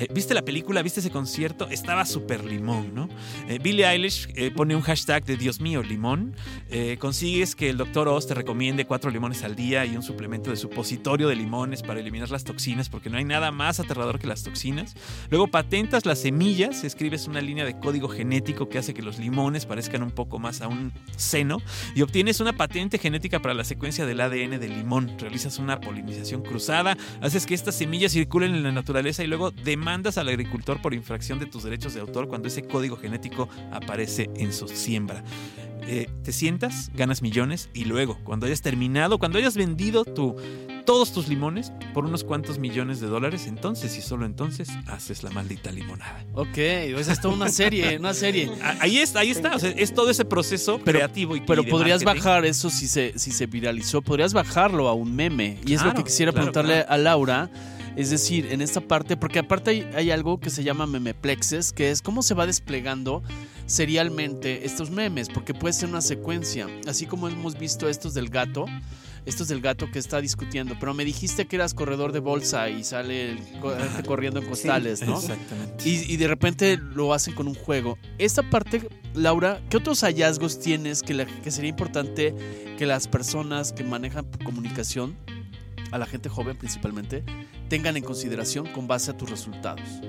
Eh, 0.00 0.08
¿Viste 0.10 0.32
la 0.32 0.42
película? 0.42 0.80
¿Viste 0.80 1.00
ese 1.00 1.10
concierto? 1.10 1.68
Estaba 1.68 2.06
súper 2.06 2.42
limón, 2.42 2.94
¿no? 2.94 3.10
Eh, 3.48 3.58
Billie 3.62 3.86
Eilish 3.86 4.28
eh, 4.34 4.50
pone 4.50 4.74
un 4.74 4.80
hashtag 4.80 5.26
de 5.26 5.36
Dios 5.36 5.60
mío, 5.60 5.82
limón. 5.82 6.34
Consigues 6.98 7.54
que 7.54 7.68
el 7.68 7.76
Dr. 7.76 8.08
Oz 8.08 8.26
te 8.26 8.34
recomiende 8.34 8.86
cuatro 8.86 9.10
limones 9.10 9.42
al 9.42 9.56
día 9.56 9.84
y 9.84 9.96
un 9.96 10.02
suplemento 10.02 10.50
de 10.50 10.56
supositorio 10.56 11.28
de 11.28 11.34
limones 11.34 11.82
para 11.82 12.00
eliminar 12.00 12.30
las 12.30 12.44
toxinas, 12.44 12.88
porque 12.88 13.10
no 13.10 13.18
hay 13.18 13.24
nada 13.24 13.50
más 13.50 13.80
aterrador 13.80 14.18
que 14.18 14.26
las 14.26 14.44
toxinas. 14.44 14.94
Luego 15.30 15.48
patentas 15.48 16.06
las 16.06 16.20
semillas, 16.20 16.84
escribes 16.84 17.26
una 17.26 17.40
línea 17.40 17.64
de 17.64 17.78
código 17.78 18.08
genético 18.08 18.68
que 18.68 18.78
hace 18.78 18.94
que 18.94 19.02
los 19.02 19.18
limones 19.18 19.66
parezcan 19.66 20.02
un 20.02 20.12
poco 20.12 20.38
más 20.38 20.62
a 20.62 20.68
un 20.68 20.92
seno 21.16 21.58
y 21.94 22.02
obtienes 22.02 22.40
una 22.40 22.54
patente 22.54 22.98
genética 22.98 23.40
para 23.40 23.52
la 23.52 23.64
secuencia 23.64 24.06
del 24.06 24.20
ADN 24.20 24.60
del 24.60 24.76
limón. 24.76 25.18
Realizas 25.18 25.58
una 25.58 25.80
polinización 25.80 26.42
cruzada, 26.42 26.96
haces 27.20 27.46
que 27.46 27.54
estas 27.54 27.74
semillas 27.74 28.12
circulen 28.12 28.54
en 28.54 28.62
la 28.62 28.72
naturaleza 28.72 29.22
y 29.24 29.26
luego 29.26 29.50
demandas 29.90 30.18
al 30.18 30.28
agricultor 30.28 30.80
por 30.80 30.94
infracción 30.94 31.40
de 31.40 31.46
tus 31.46 31.64
derechos 31.64 31.94
de 31.94 32.00
autor 32.00 32.28
cuando 32.28 32.46
ese 32.46 32.62
código 32.62 32.96
genético 32.96 33.48
aparece 33.72 34.30
en 34.36 34.52
su 34.52 34.68
siembra. 34.68 35.24
Eh, 35.82 36.08
te 36.22 36.30
sientas, 36.30 36.92
ganas 36.94 37.22
millones 37.22 37.70
y 37.74 37.86
luego, 37.86 38.16
cuando 38.22 38.46
hayas 38.46 38.62
terminado, 38.62 39.18
cuando 39.18 39.38
hayas 39.38 39.56
vendido 39.56 40.04
tu, 40.04 40.36
todos 40.86 41.12
tus 41.12 41.26
limones 41.26 41.72
por 41.92 42.04
unos 42.04 42.22
cuantos 42.22 42.60
millones 42.60 43.00
de 43.00 43.08
dólares, 43.08 43.48
entonces 43.48 43.96
y 43.98 44.00
solo 44.00 44.26
entonces 44.26 44.68
haces 44.86 45.24
la 45.24 45.30
maldita 45.30 45.72
limonada. 45.72 46.24
Ok, 46.34 46.56
esa 46.58 47.12
es 47.12 47.20
toda 47.20 47.34
una 47.34 47.48
serie, 47.48 47.98
una 47.98 48.14
serie. 48.14 48.48
Ah, 48.62 48.76
Ahí 48.80 48.98
está, 48.98 49.20
ahí 49.20 49.30
está. 49.30 49.56
O 49.56 49.58
sea, 49.58 49.70
es 49.70 49.92
todo 49.92 50.10
ese 50.10 50.24
proceso 50.24 50.80
Pero- 50.84 50.98
creativo 51.00 51.34
y 51.34 51.40
Pero 51.40 51.62
y 51.62 51.66
podrías 51.66 52.04
marketing. 52.04 52.24
bajar 52.24 52.44
eso 52.44 52.70
si 52.70 52.86
se, 52.86 53.18
si 53.18 53.32
se 53.32 53.46
viralizó, 53.46 54.02
podrías 54.02 54.32
bajarlo 54.34 54.86
a 54.88 54.92
un 54.94 55.16
meme. 55.16 55.58
Y 55.66 55.74
es 55.74 55.82
lo 55.82 55.92
que 55.94 56.04
quisiera 56.04 56.30
claro, 56.30 56.52
preguntarle 56.52 56.84
claro. 56.84 56.92
a 56.92 56.98
Laura. 56.98 57.50
Es 58.00 58.08
decir, 58.08 58.46
en 58.50 58.62
esta 58.62 58.80
parte, 58.80 59.16
porque 59.18 59.40
aparte 59.40 59.70
hay, 59.70 59.90
hay 59.94 60.10
algo 60.10 60.40
que 60.40 60.48
se 60.48 60.64
llama 60.64 60.86
memeplexes, 60.86 61.72
que 61.72 61.90
es 61.90 62.00
cómo 62.00 62.22
se 62.22 62.32
va 62.32 62.46
desplegando 62.46 63.22
serialmente 63.66 64.64
estos 64.64 64.90
memes, 64.90 65.28
porque 65.28 65.52
puede 65.54 65.72
ser 65.74 65.88
una 65.90 66.00
secuencia, 66.00 66.66
así 66.88 67.04
como 67.06 67.28
hemos 67.28 67.58
visto 67.58 67.88
estos 67.88 68.14
del 68.14 68.28
gato, 68.30 68.64
estos 69.26 69.48
del 69.48 69.60
gato 69.60 69.90
que 69.92 69.98
está 69.98 70.20
discutiendo, 70.20 70.76
pero 70.80 70.94
me 70.94 71.04
dijiste 71.04 71.46
que 71.46 71.56
eras 71.56 71.74
corredor 71.74 72.12
de 72.12 72.20
bolsa 72.20 72.70
y 72.70 72.84
sale 72.84 73.36
corriendo 74.06 74.40
en 74.40 74.46
costales, 74.48 75.02
¿no? 75.02 75.18
Exactamente. 75.18 75.88
Y, 75.88 76.12
y 76.12 76.16
de 76.16 76.26
repente 76.26 76.78
lo 76.78 77.12
hacen 77.12 77.34
con 77.34 77.46
un 77.48 77.54
juego. 77.54 77.98
Esta 78.18 78.42
parte, 78.48 78.88
Laura, 79.14 79.60
¿qué 79.68 79.76
otros 79.76 80.00
hallazgos 80.04 80.58
tienes 80.58 81.02
que, 81.02 81.12
la- 81.14 81.26
que 81.26 81.50
sería 81.50 81.68
importante 81.70 82.34
que 82.78 82.86
las 82.86 83.08
personas 83.08 83.72
que 83.74 83.84
manejan 83.84 84.26
comunicación, 84.42 85.16
a 85.90 85.98
la 85.98 86.06
gente 86.06 86.28
joven 86.28 86.56
principalmente, 86.56 87.24
tengan 87.68 87.96
en 87.96 88.04
consideración 88.04 88.66
con 88.66 88.86
base 88.86 89.10
a 89.10 89.16
tus 89.16 89.30
resultados? 89.30 90.00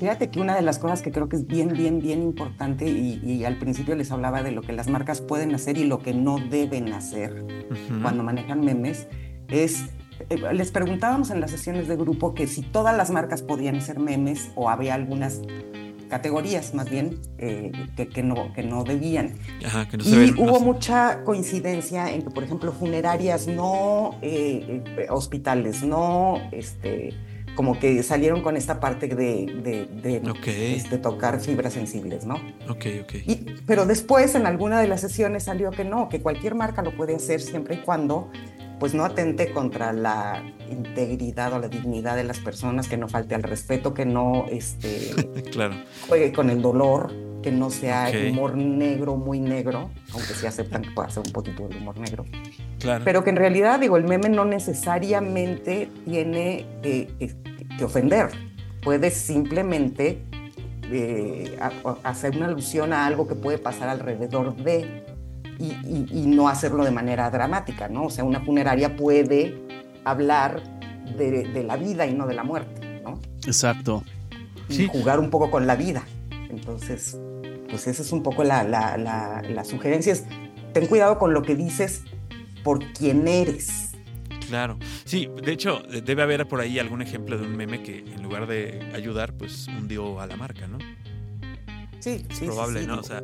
Fíjate 0.00 0.30
que 0.30 0.40
una 0.40 0.54
de 0.54 0.62
las 0.62 0.78
cosas 0.78 1.02
que 1.02 1.12
creo 1.12 1.28
que 1.28 1.36
es 1.36 1.46
bien, 1.46 1.74
bien, 1.74 2.00
bien 2.00 2.22
importante, 2.22 2.88
y, 2.88 3.20
y 3.22 3.44
al 3.44 3.58
principio 3.58 3.94
les 3.94 4.10
hablaba 4.10 4.42
de 4.42 4.50
lo 4.50 4.62
que 4.62 4.72
las 4.72 4.88
marcas 4.88 5.20
pueden 5.20 5.54
hacer 5.54 5.76
y 5.76 5.84
lo 5.84 5.98
que 5.98 6.14
no 6.14 6.38
deben 6.38 6.92
hacer 6.94 7.44
cuando 8.00 8.22
manejan 8.22 8.60
memes, 8.64 9.06
es, 9.48 9.84
eh, 10.28 10.38
les 10.54 10.70
preguntábamos 10.70 11.30
en 11.30 11.40
las 11.40 11.50
sesiones 11.50 11.86
de 11.86 11.96
grupo 11.96 12.34
que 12.34 12.46
si 12.46 12.62
todas 12.62 12.96
las 12.96 13.10
marcas 13.10 13.42
podían 13.42 13.76
hacer 13.76 13.98
memes 13.98 14.50
o 14.54 14.70
había 14.70 14.94
algunas 14.94 15.42
categorías 16.10 16.74
más 16.74 16.90
bien 16.90 17.18
eh, 17.38 17.72
que, 17.96 18.08
que 18.08 18.22
no, 18.22 18.52
que 18.52 18.62
no 18.62 18.84
debían. 18.84 19.34
Ajá, 19.64 19.88
que 19.88 19.96
no 19.96 20.04
se 20.04 20.10
Y 20.10 20.18
ven, 20.18 20.34
hubo 20.38 20.46
no 20.52 20.58
sé. 20.58 20.64
mucha 20.64 21.24
coincidencia 21.24 22.12
en 22.12 22.22
que, 22.22 22.30
por 22.30 22.44
ejemplo, 22.44 22.72
funerarias, 22.72 23.46
no 23.46 24.18
eh, 24.20 24.82
hospitales, 25.08 25.82
no, 25.82 26.38
este, 26.52 27.14
como 27.54 27.78
que 27.78 28.02
salieron 28.02 28.42
con 28.42 28.56
esta 28.56 28.80
parte 28.80 29.08
de, 29.08 29.46
de, 29.62 29.86
de, 30.20 30.30
Ok. 30.30 30.46
este, 30.46 30.98
tocar 30.98 31.40
fibras 31.40 31.72
sensibles, 31.72 32.26
¿no? 32.26 32.34
Ok, 32.68 32.86
ok. 33.02 33.14
Y- 33.26 33.44
pero 33.66 33.86
después, 33.86 34.34
en 34.34 34.46
alguna 34.46 34.80
de 34.80 34.88
las 34.88 35.00
sesiones 35.00 35.44
salió 35.44 35.70
que 35.70 35.84
no, 35.84 36.08
que 36.08 36.20
cualquier 36.20 36.54
marca 36.54 36.82
lo 36.82 36.96
puede 36.96 37.14
hacer 37.16 37.40
siempre 37.40 37.76
y 37.76 37.78
cuando 37.78 38.30
pues 38.80 38.94
no 38.94 39.04
atente 39.04 39.52
contra 39.52 39.92
la 39.92 40.42
integridad 40.70 41.52
o 41.52 41.58
la 41.60 41.68
dignidad 41.68 42.16
de 42.16 42.24
las 42.24 42.38
personas, 42.38 42.88
que 42.88 42.96
no 42.96 43.08
falte 43.08 43.34
al 43.36 43.42
respeto, 43.44 43.94
que 43.94 44.06
no 44.06 44.46
este, 44.50 45.10
claro. 45.52 45.74
juegue 46.08 46.32
con 46.32 46.50
el 46.50 46.60
dolor, 46.62 47.12
que 47.42 47.52
no 47.52 47.70
sea 47.70 48.08
Ok. 48.08 48.30
humor 48.32 48.56
negro, 48.56 49.16
muy 49.16 49.38
negro, 49.38 49.90
aunque 50.12 50.34
sí 50.34 50.46
aceptan 50.46 50.82
que 50.82 50.90
pueda 50.90 51.08
ser 51.10 51.22
un 51.26 51.32
poquito 51.32 51.68
de 51.68 51.76
humor 51.76 51.98
negro. 51.98 52.24
Claro. 52.78 53.04
Pero 53.04 53.22
que 53.22 53.30
en 53.30 53.36
realidad, 53.36 53.78
digo, 53.80 53.96
el 53.98 54.04
meme 54.04 54.28
no 54.30 54.44
necesariamente 54.46 55.88
tiene 56.06 56.64
que, 56.82 57.08
que- 57.18 57.36
que 57.78 57.84
ofender. 57.84 58.28
Puede 58.82 59.10
simplemente 59.10 60.22
eh, 60.92 61.56
a- 61.60 61.70
a- 61.88 62.08
hacer 62.08 62.36
una 62.36 62.46
alusión 62.46 62.92
a 62.92 63.06
algo 63.06 63.28
que 63.28 63.34
puede 63.34 63.58
pasar 63.58 63.88
alrededor 63.88 64.56
de 64.56 65.04
y, 65.60 65.66
y- 65.86 66.06
y 66.10 66.26
no 66.26 66.48
hacerlo 66.48 66.84
de 66.84 66.90
manera 66.90 67.30
dramática, 67.30 67.88
¿no? 67.88 68.04
O 68.06 68.10
sea, 68.10 68.24
una 68.24 68.40
funeraria 68.40 68.96
puede 68.96 69.56
hablar 70.04 70.62
de, 71.18 71.48
de 71.48 71.62
la 71.64 71.76
vida 71.76 72.06
y 72.06 72.14
no 72.14 72.26
de 72.26 72.34
la 72.34 72.44
muerte, 72.44 73.00
¿no? 73.04 73.20
Exacto. 73.46 74.02
y 74.68 74.74
Sí. 74.74 74.88
jugar 74.90 75.18
un 75.20 75.30
poco 75.30 75.50
con 75.50 75.66
la 75.66 75.74
vida. 75.76 76.02
Entonces, 76.48 77.18
pues 77.68 77.86
esa 77.86 78.02
es 78.02 78.12
un 78.12 78.22
poco 78.22 78.44
la, 78.44 78.62
la, 78.64 78.96
la, 78.96 79.42
la 79.42 79.64
sugerencia. 79.64 80.12
Es, 80.12 80.24
ten 80.72 80.86
cuidado 80.86 81.18
con 81.18 81.34
lo 81.34 81.42
que 81.42 81.54
dices 81.56 82.02
por 82.64 82.78
quién 82.92 83.26
eres. 83.28 83.90
Claro. 84.48 84.78
Sí, 85.04 85.28
de 85.44 85.52
hecho, 85.52 85.80
debe 86.04 86.22
haber 86.22 86.46
por 86.48 86.60
ahí 86.60 86.78
algún 86.78 87.02
ejemplo 87.02 87.36
de 87.38 87.44
un 87.46 87.56
meme 87.56 87.82
que 87.82 87.98
en 88.00 88.22
lugar 88.22 88.46
de 88.48 88.80
ayudar, 88.94 89.32
pues 89.34 89.68
hundió 89.68 90.20
a 90.20 90.26
la 90.26 90.36
marca, 90.36 90.66
¿no? 90.66 90.78
Sí, 92.00 92.24
Es 92.28 92.38
sí, 92.38 92.46
probable, 92.46 92.80
sí, 92.80 92.86
sí, 92.86 92.90
¿no? 92.90 92.98
O 93.00 93.02
sea, 93.02 93.22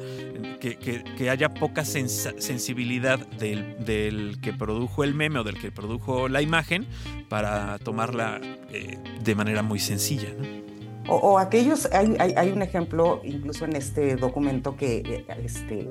que, 0.60 0.76
que- 0.78 1.02
que 1.16 1.30
haya 1.30 1.48
poca 1.54 1.84
sensibilidad 1.84 3.18
del, 3.18 3.84
del 3.84 4.38
que 4.40 4.52
produjo 4.52 5.02
el 5.02 5.14
meme 5.14 5.38
o 5.40 5.44
del 5.44 5.58
que 5.58 5.70
produjo 5.72 6.28
la 6.28 6.42
imagen 6.42 6.86
para 7.28 7.78
tomarla 7.78 8.40
eh, 8.70 8.98
de 9.24 9.34
manera 9.34 9.62
muy 9.62 9.78
sencilla, 9.80 10.28
¿no? 10.38 10.66
O, 11.08 11.14
o 11.16 11.38
aquellos, 11.38 11.88
hay, 11.92 12.16
hay, 12.18 12.32
hay 12.36 12.50
un 12.50 12.62
ejemplo 12.62 13.20
incluso 13.24 13.64
en 13.64 13.76
este 13.76 14.16
documento 14.16 14.76
que, 14.76 14.96
eh, 15.06 15.24
este, 15.44 15.88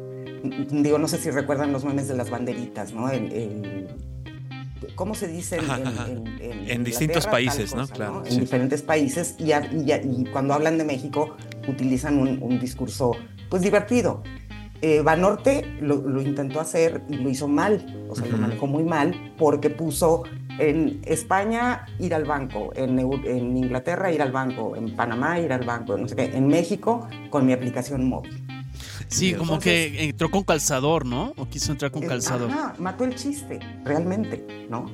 digo, 0.72 0.98
no 1.00 1.08
sé 1.08 1.18
si 1.18 1.32
recuerdan 1.32 1.72
los 1.72 1.86
memes 1.86 2.08
de 2.10 2.16
las 2.16 2.30
banderitas, 2.30 2.94
¿no? 2.94 3.10
El, 3.10 3.32
el- 3.32 3.88
¿Cómo 4.96 5.16
se 5.16 5.28
dice? 5.28 5.58
En, 5.58 5.64
Ajá, 5.66 5.78
en- 5.78 5.88
ajá. 5.88 6.08
en- 6.10 6.28
en 6.42 6.70
En 6.70 6.84
distintos 6.84 7.26
países, 7.28 7.74
¿no? 7.74 7.88
Claro, 7.88 8.24
En 8.26 8.32
sí. 8.34 8.40
diferentes 8.42 8.82
países 8.82 9.36
y, 9.40 9.46
y 9.52 9.92
y 9.94 10.26
cuando 10.32 10.54
hablan 10.54 10.78
de 10.78 10.84
México 10.84 11.36
utilizan 11.68 12.18
un, 12.18 12.40
un 12.42 12.60
discurso, 12.60 13.12
pues 13.50 13.62
divertido. 13.62 14.24
Eh, 14.82 15.02
Banorte 15.02 15.66
lo, 15.82 15.96
lo 15.98 16.22
intentó 16.22 16.60
hacer 16.60 17.02
y 17.10 17.16
lo 17.16 17.30
hizo 17.30 17.48
mal, 17.48 18.06
o 18.10 18.16
sea, 18.16 18.28
lo 18.28 18.38
manejó 18.38 18.68
muy 18.68 18.84
mal 18.84 19.34
porque 19.38 19.70
puso 19.70 20.24
en 20.60 21.02
España 21.06 21.86
ir 22.00 22.14
al 22.14 22.26
banco, 22.26 22.72
en, 22.76 23.00
en 23.00 23.58
Inglaterra 23.58 24.12
ir 24.12 24.22
al 24.22 24.32
banco, 24.32 24.76
en 24.76 24.96
Panamá 24.96 25.40
ir 25.40 25.52
al 25.54 25.66
banco, 25.66 25.98
no 25.98 26.08
sé 26.08 26.16
qué, 26.16 26.26
en 26.26 26.48
México 26.48 27.08
con 27.30 27.46
mi 27.46 27.54
aplicación 27.54 28.08
móvil. 28.08 28.46
Sí, 29.08 29.34
como 29.34 29.60
que 29.60 30.04
entró 30.10 30.30
con 30.30 30.44
calzador, 30.44 31.06
¿no? 31.06 31.34
O 31.38 31.48
quiso 31.48 31.72
entrar 31.72 31.92
con 31.92 32.04
Eh, 32.04 32.08
calzador. 32.08 32.50
ajá, 32.52 32.76
mató 32.78 33.06
el 33.06 33.16
chiste, 33.16 33.60
realmente, 33.86 34.68
¿no? 34.70 34.86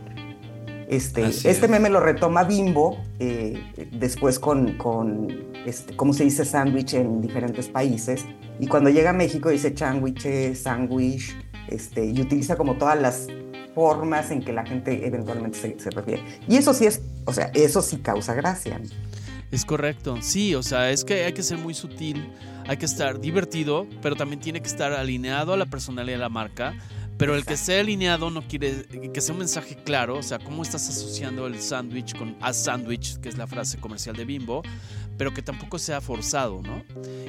Este, 0.91 1.23
Así 1.23 1.47
este 1.47 1.65
es. 1.67 1.71
meme 1.71 1.89
lo 1.89 2.01
retoma 2.01 2.43
Bimbo 2.43 3.01
eh, 3.17 3.87
después 3.93 4.39
con, 4.39 4.77
con 4.77 5.29
este, 5.65 5.95
¿cómo 5.95 6.13
se 6.13 6.25
dice 6.25 6.43
sándwich 6.43 6.95
en 6.95 7.21
diferentes 7.21 7.69
países? 7.69 8.25
Y 8.59 8.67
cuando 8.67 8.89
llega 8.89 9.11
a 9.11 9.13
México 9.13 9.49
dice 9.49 9.73
sándwich, 9.73 10.53
sándwich, 10.53 11.33
este, 11.69 12.05
y 12.05 12.19
utiliza 12.19 12.57
como 12.57 12.75
todas 12.75 12.99
las 12.99 13.27
formas 13.73 14.31
en 14.31 14.41
que 14.43 14.51
la 14.51 14.65
gente 14.65 15.07
eventualmente 15.07 15.57
se, 15.57 15.79
se 15.79 15.91
refiere. 15.91 16.23
Y 16.49 16.57
eso 16.57 16.73
sí 16.73 16.85
es, 16.87 17.01
o 17.23 17.31
sea, 17.31 17.51
eso 17.53 17.81
sí 17.81 17.99
causa 17.99 18.33
gracia. 18.33 18.77
¿no? 18.77 18.85
Es 19.49 19.63
correcto, 19.63 20.17
sí, 20.21 20.55
o 20.55 20.63
sea, 20.63 20.91
es 20.91 21.05
que 21.05 21.23
hay 21.23 21.31
que 21.31 21.43
ser 21.43 21.57
muy 21.57 21.73
sutil, 21.73 22.29
hay 22.67 22.75
que 22.75 22.85
estar 22.85 23.21
divertido, 23.21 23.87
pero 24.01 24.17
también 24.17 24.41
tiene 24.41 24.61
que 24.61 24.67
estar 24.67 24.91
alineado 24.91 25.53
a 25.53 25.57
la 25.57 25.67
personalidad 25.67 26.17
de 26.17 26.21
la 26.21 26.29
marca. 26.29 26.73
Pero 27.21 27.35
el 27.35 27.45
que 27.45 27.53
esté 27.53 27.79
alineado 27.79 28.31
no 28.31 28.41
quiere 28.41 28.83
que 29.13 29.21
sea 29.21 29.33
un 29.33 29.37
mensaje 29.37 29.75
claro, 29.75 30.17
o 30.17 30.23
sea, 30.23 30.39
cómo 30.39 30.63
estás 30.63 30.89
asociando 30.89 31.45
el 31.45 31.61
sándwich 31.61 32.17
con 32.17 32.35
a 32.41 32.51
sándwich, 32.51 33.19
que 33.19 33.29
es 33.29 33.37
la 33.37 33.45
frase 33.45 33.77
comercial 33.77 34.15
de 34.15 34.25
Bimbo, 34.25 34.63
pero 35.17 35.33
que 35.33 35.41
tampoco 35.41 35.79
sea 35.79 36.01
forzado, 36.01 36.61
¿no? 36.61 36.83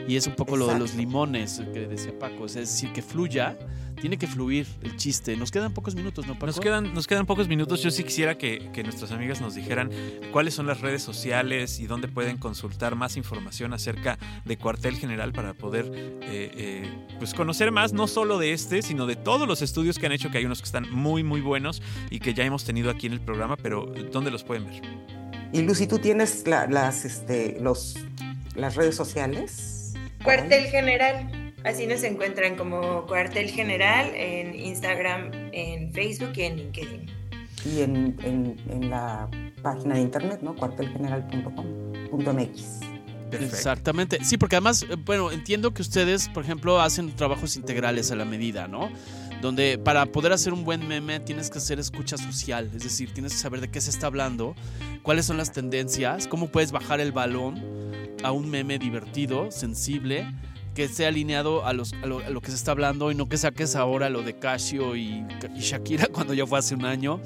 Y 0.09 0.17
es 0.17 0.27
un 0.27 0.35
poco 0.35 0.57
lo 0.57 0.67
de 0.67 0.75
los 0.79 0.91
Exacto. 0.91 1.01
limones 1.01 1.63
que 1.73 1.87
decía 1.87 2.19
Paco, 2.19 2.47
es 2.47 2.55
decir, 2.55 2.93
que 2.93 3.03
fluya, 3.03 3.57
tiene 4.01 4.17
que 4.17 4.27
fluir 4.27 4.67
el 4.83 4.97
chiste. 4.97 5.37
Nos 5.37 5.51
quedan 5.51 5.73
pocos 5.73 5.95
minutos, 5.95 6.27
¿no, 6.27 6.35
Paco? 6.35 6.47
Nos 6.47 6.61
quedan, 6.61 6.93
nos 6.93 7.07
quedan 7.07 7.27
pocos 7.27 7.49
minutos. 7.49 7.83
Yo 7.83 7.91
sí 7.91 8.03
quisiera 8.03 8.37
que, 8.37 8.71
que 8.73 8.83
nuestras 8.83 9.13
amigas 9.13 9.41
nos 9.41 9.55
dijeran 9.55 9.91
cuáles 10.33 10.55
son 10.55 10.67
las 10.67 10.81
redes 10.81 11.03
sociales 11.03 11.79
y 11.79 11.87
dónde 11.87 12.09
pueden 12.09 12.37
consultar 12.37 12.97
más 12.97 13.17
información 13.17 13.73
acerca 13.73 14.19
de 14.45 14.57
Cuartel 14.57 14.97
General 14.97 15.33
para 15.33 15.55
poder 15.55 15.91
eh, 15.95 16.51
eh, 16.55 17.07
pues 17.19 17.33
conocer 17.35 17.71
más, 17.71 17.93
no 17.93 18.07
solo 18.07 18.39
de 18.39 18.53
este, 18.53 18.83
sino 18.83 19.07
de 19.07 19.17
todos 19.17 19.47
los 19.47 19.63
estudios 19.63 19.99
que 19.99 20.07
han 20.07 20.13
hecho, 20.13 20.31
que 20.31 20.39
hay 20.39 20.47
unos 20.47 20.61
que 20.61 20.67
están 20.67 20.91
muy, 20.91 21.23
muy 21.23 21.41
buenos 21.41 21.81
y 22.11 22.19
que 22.19 22.35
ya 22.35 22.45
hemos 22.45 22.65
tenido 22.65 22.91
aquí 22.91 23.07
en 23.07 23.13
el 23.13 23.21
programa, 23.21 23.57
pero 23.57 23.87
¿dónde 24.11 24.31
los 24.31 24.43
pueden 24.43 24.65
ver? 24.65 25.22
Y 25.53 25.63
Lucy, 25.63 25.87
¿tú 25.87 25.99
tienes 25.99 26.47
la- 26.47 26.67
las, 26.67 27.05
este, 27.05 27.59
los, 27.61 27.97
las 28.55 28.75
redes 28.75 28.97
sociales? 28.97 29.95
Cuartel 30.25 30.65
General. 30.67 31.53
Así 31.65 31.87
nos 31.87 32.03
encuentran 32.03 32.57
como 32.57 33.07
Cuartel 33.07 33.49
General 33.51 34.11
en 34.15 34.55
Instagram, 34.55 35.31
en 35.53 35.93
Facebook 35.93 36.33
y 36.37 36.43
en 36.43 36.57
LinkedIn. 36.57 37.07
Y 37.65 37.81
en, 37.83 38.17
en, 38.25 38.57
en 38.71 38.91
la 38.91 39.29
página 39.63 39.95
de 39.95 40.01
internet, 40.01 40.41
¿no? 40.43 40.57
cuartelgeneral.com.mx. 40.57 42.81
Exactamente. 43.33 44.19
Sí, 44.25 44.37
porque 44.37 44.57
además, 44.57 44.85
eh, 44.91 44.97
bueno, 45.07 45.31
entiendo 45.31 45.73
que 45.73 45.83
ustedes, 45.83 46.29
por 46.29 46.43
ejemplo, 46.45 46.81
hacen 46.81 47.15
trabajos 47.15 47.57
integrales 47.57 48.11
a 48.11 48.17
la 48.17 48.25
medida, 48.25 48.67
¿no? 48.69 48.91
Donde 49.43 49.77
para 49.77 50.07
poder 50.07 50.33
hacer 50.33 50.53
un 50.53 50.65
buen 50.65 50.87
meme 50.87 51.19
tienes 51.21 51.51
que 51.51 51.59
hacer 51.59 51.81
escucha 51.81 52.17
social, 52.17 52.71
es 52.75 52.85
decir, 52.85 53.13
tienes 53.13 53.33
que 53.33 53.39
saber 53.39 53.61
de 53.61 53.71
qué 53.71 53.81
se 53.81 53.91
está 53.91 54.07
hablando, 54.07 54.55
cuáles 55.03 55.27
son 55.27 55.37
las 55.37 55.51
tendencias, 55.53 56.29
cómo 56.29 56.47
puedes 56.47 56.71
bajar 56.71 57.01
el 57.01 57.11
balón 57.11 57.61
a 58.23 58.31
un 58.31 58.49
meme 58.49 58.79
divertido, 58.79 59.51
sensible, 59.51 60.33
que 60.77 60.85
esté 60.85 61.07
alineado 61.07 61.67
a, 61.67 61.73
lo 61.73 61.85
que 62.41 62.51
se 62.51 62.57
está 62.57 62.71
hablando 62.71 63.11
y 63.11 63.15
no 63.17 63.29
que 63.29 63.37
saques 63.37 63.75
ahora 63.75 64.09
lo 64.09 64.23
de 64.23 64.39
Casio 64.39 64.95
y, 64.97 65.27
y 65.57 65.61
Shakira 65.61 66.07
cuando 66.13 66.35
ya 66.35 66.47
fue 66.47 66.61
hace 66.61 66.77
un 66.77 66.85
año. 66.85 67.21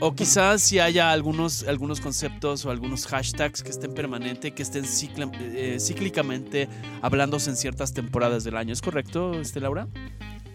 O 0.00 0.14
quizás 0.14 0.60
si 0.60 0.78
haya 0.78 1.10
algunos, 1.10 1.62
algunos 1.62 2.00
conceptos 2.00 2.66
o 2.66 2.70
algunos 2.70 3.06
hashtags 3.06 3.62
que 3.62 3.70
estén 3.70 3.94
permanente, 3.94 4.50
que 4.50 4.62
estén 4.62 4.84
cicla- 4.84 5.30
eh, 5.40 5.78
cíclicamente 5.80 6.68
hablándose 7.00 7.48
en 7.48 7.56
ciertas 7.56 7.94
temporadas 7.94 8.44
del 8.44 8.56
año. 8.58 8.74
¿Es 8.74 8.82
correcto, 8.82 9.40
este, 9.40 9.60
Laura? 9.60 9.88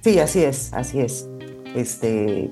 Sí, 0.02 0.20
así 0.20 0.44
es, 0.44 0.74
así 0.74 1.00
es. 1.00 1.28
Este, 1.76 2.52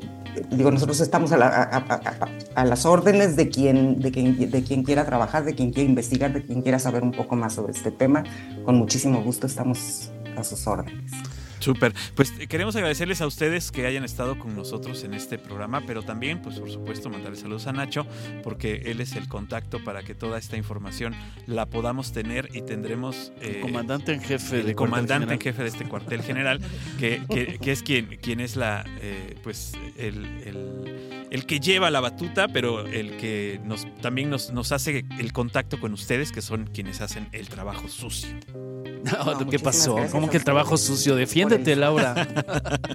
digo, 0.52 0.72
nosotros 0.72 1.00
estamos 1.02 1.32
a, 1.32 1.38
la- 1.38 1.47
a- 1.47 1.78
a- 1.78 1.93
a- 1.95 2.30
a 2.62 2.66
las 2.66 2.86
órdenes 2.86 3.36
de 3.36 3.50
quien, 3.50 4.00
de, 4.00 4.12
quien, 4.12 4.50
de 4.52 4.64
quien 4.64 4.84
quiera 4.84 5.06
trabajar, 5.06 5.43
de 5.45 5.56
quien 5.56 5.72
quiera 5.72 5.89
investigar, 5.89 6.32
de 6.34 6.43
quien 6.45 6.62
quiera 6.62 6.80
saber 6.80 7.04
un 7.04 7.12
poco 7.12 7.36
más 7.36 7.54
sobre 7.54 7.74
este 7.74 7.91
tema. 7.91 8.24
Con 8.66 8.76
muchísimo 8.76 9.22
gusto 9.24 9.47
estamos 9.47 10.12
a 10.38 10.43
sus 10.43 10.66
órdenes. 10.68 11.12
Súper. 11.60 11.93
Pues 12.16 12.32
queremos 12.47 12.76
agradecerles 12.76 13.22
a 13.22 13.28
ustedes 13.28 13.72
que 13.72 13.86
hayan 13.86 14.03
estado 14.03 14.39
con 14.39 14.55
nosotros 14.55 15.03
en 15.03 15.14
este 15.14 15.38
programa, 15.38 15.82
pero 15.86 16.03
también, 16.03 16.41
pues 16.41 16.60
por 16.60 16.70
supuesto, 16.72 17.10
mandarles 17.10 17.41
saludos 17.41 17.68
a 17.68 17.74
Nacho, 17.74 18.07
porque 18.43 18.84
él 18.86 19.01
es 19.01 19.14
el 19.16 19.28
contacto 19.28 19.84
para 19.84 20.03
que 20.03 20.16
toda 20.16 20.38
esta 20.38 20.57
información 20.57 21.14
la 21.47 21.66
podamos 21.66 22.12
tener 22.12 22.49
y 22.53 22.62
tendremos... 22.62 23.32
eh, 23.41 23.60
comandante 23.62 24.14
en 24.14 24.22
jefe 24.22 24.62
el 24.62 24.66
de 24.68 24.76
comandante 24.76 25.34
en 25.34 25.39
jefe 25.41 25.64
de 25.64 25.70
este 25.70 25.86
cuartel 25.86 26.22
general, 26.22 26.62
que, 26.97 27.22
que- 27.30 27.60
que 27.60 27.72
es 27.72 27.84
quien, 27.84 28.18
quien 28.22 28.39
es 28.39 28.55
la, 28.55 28.86
eh, 29.01 29.36
pues, 29.43 29.74
el, 29.97 30.26
el- 30.45 31.18
el 31.32 31.45
que 31.45 31.59
lleva 31.59 31.89
la 31.91 31.99
batuta, 31.99 32.47
pero 32.47 32.86
el 32.86 33.17
que 33.17 33.59
nos, 33.63 33.86
también 34.01 34.30
nos, 34.30 34.51
nos 34.51 34.71
hace 34.71 35.05
el 35.19 35.32
contacto 35.34 35.80
con 35.80 35.93
ustedes, 35.93 36.32
que 36.32 36.41
son 36.41 36.65
quienes 36.73 37.01
hacen 37.01 37.30
el 37.32 37.47
trabajo 37.49 37.88
sucio. 37.88 38.30
No, 39.03 39.39
No, 39.39 39.49
¿Qué 39.49 39.59
pasó? 39.59 39.93
gracias 39.95 40.11
¿Cómo 40.11 40.30
que 40.30 40.38
el 40.38 40.43
trabajo 40.43 40.75
sucio? 40.77 41.15
Defiéndete, 41.15 41.75
Laura. 41.75 42.15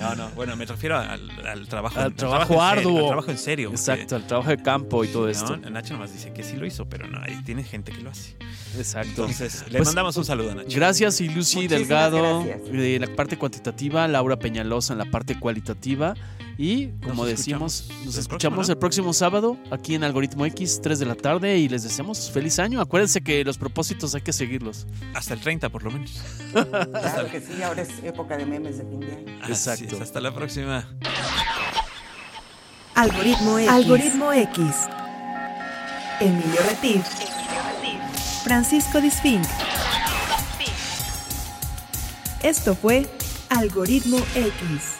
No, 0.00 0.14
no, 0.14 0.28
bueno, 0.30 0.54
me 0.56 0.64
refiero 0.64 0.96
al, 0.96 1.28
al 1.46 1.66
trabajo, 1.68 1.98
Al 2.00 2.14
trabajo 2.14 2.46
serio, 2.54 2.62
arduo. 2.62 2.98
al 3.00 3.06
trabajo 3.08 3.30
en 3.32 3.38
serio. 3.38 3.70
Exacto, 3.70 4.16
el 4.16 4.26
trabajo 4.26 4.50
de 4.50 4.58
campo 4.62 5.02
y 5.04 5.08
todo 5.08 5.24
¿no? 5.24 5.28
esto. 5.28 5.56
Nacho 5.56 5.94
nomás 5.94 6.12
dice 6.12 6.32
que 6.32 6.42
sí 6.44 6.56
lo 6.56 6.64
hizo, 6.66 6.88
pero 6.88 7.08
no, 7.08 7.20
ahí 7.20 7.42
tiene 7.44 7.64
gente 7.64 7.90
que 7.92 8.00
lo 8.00 8.10
hace. 8.10 8.36
Exacto. 8.76 9.08
Entonces, 9.22 9.64
le 9.70 9.78
Pues, 9.78 9.88
mandamos 9.88 10.16
un 10.16 10.24
saludo 10.24 10.52
a 10.52 10.54
Nacho. 10.54 10.76
Gracias, 10.76 11.20
y 11.20 11.28
Lucy 11.28 11.56
Muchísimas 11.56 11.70
Delgado 11.70 12.42
gracias. 12.44 12.72
de 12.72 12.98
la 13.00 13.06
parte 13.16 13.36
cuantitativa, 13.36 14.06
Laura 14.06 14.36
Peñalosa 14.38 14.92
en 14.94 14.98
la 15.00 15.06
parte 15.10 15.38
cualitativa. 15.38 16.14
Y 16.60 16.88
como 17.04 17.22
Nos 17.22 17.26
decimos, 17.28 17.80
escuchamos 17.82 18.04
nos 18.04 18.14
el 18.16 18.20
escuchamos 18.20 18.56
próximo, 18.56 18.66
¿no? 18.66 18.72
el 18.72 18.78
próximo 18.78 19.12
sábado 19.12 19.56
aquí 19.70 19.94
en 19.94 20.02
Algoritmo 20.02 20.44
X, 20.46 20.80
3 20.82 20.98
de 20.98 21.06
la 21.06 21.14
tarde. 21.14 21.56
Y 21.56 21.68
les 21.68 21.84
deseamos 21.84 22.32
feliz 22.32 22.58
año. 22.58 22.80
Acuérdense 22.80 23.20
que 23.20 23.44
los 23.44 23.56
propósitos 23.56 24.12
hay 24.16 24.22
que 24.22 24.32
seguirlos. 24.32 24.84
Hasta 25.14 25.34
el 25.34 25.40
30 25.40 25.68
por 25.68 25.84
lo 25.84 25.92
menos. 25.92 26.20
Claro 26.52 27.30
que 27.30 27.40
sí, 27.40 27.62
ahora 27.62 27.82
es 27.82 27.90
época 28.02 28.36
de 28.36 28.44
memes 28.44 28.78
de 28.78 28.84
fin 28.84 29.00
de 29.00 29.12
año. 29.12 29.38
Así 29.42 29.52
Exacto. 29.52 29.96
es, 29.96 30.02
hasta 30.02 30.20
la 30.20 30.34
próxima. 30.34 30.88
Algoritmo 32.94 33.58
X. 33.58 33.70
Algoritmo 33.70 34.32
X. 34.32 34.64
Emilio 36.20 36.60
Retif. 36.68 37.04
Francisco 38.42 39.00
Disfink. 39.00 39.44
Esto 42.42 42.74
fue. 42.74 43.06
Algoritmo 43.50 44.18
X. 44.34 44.97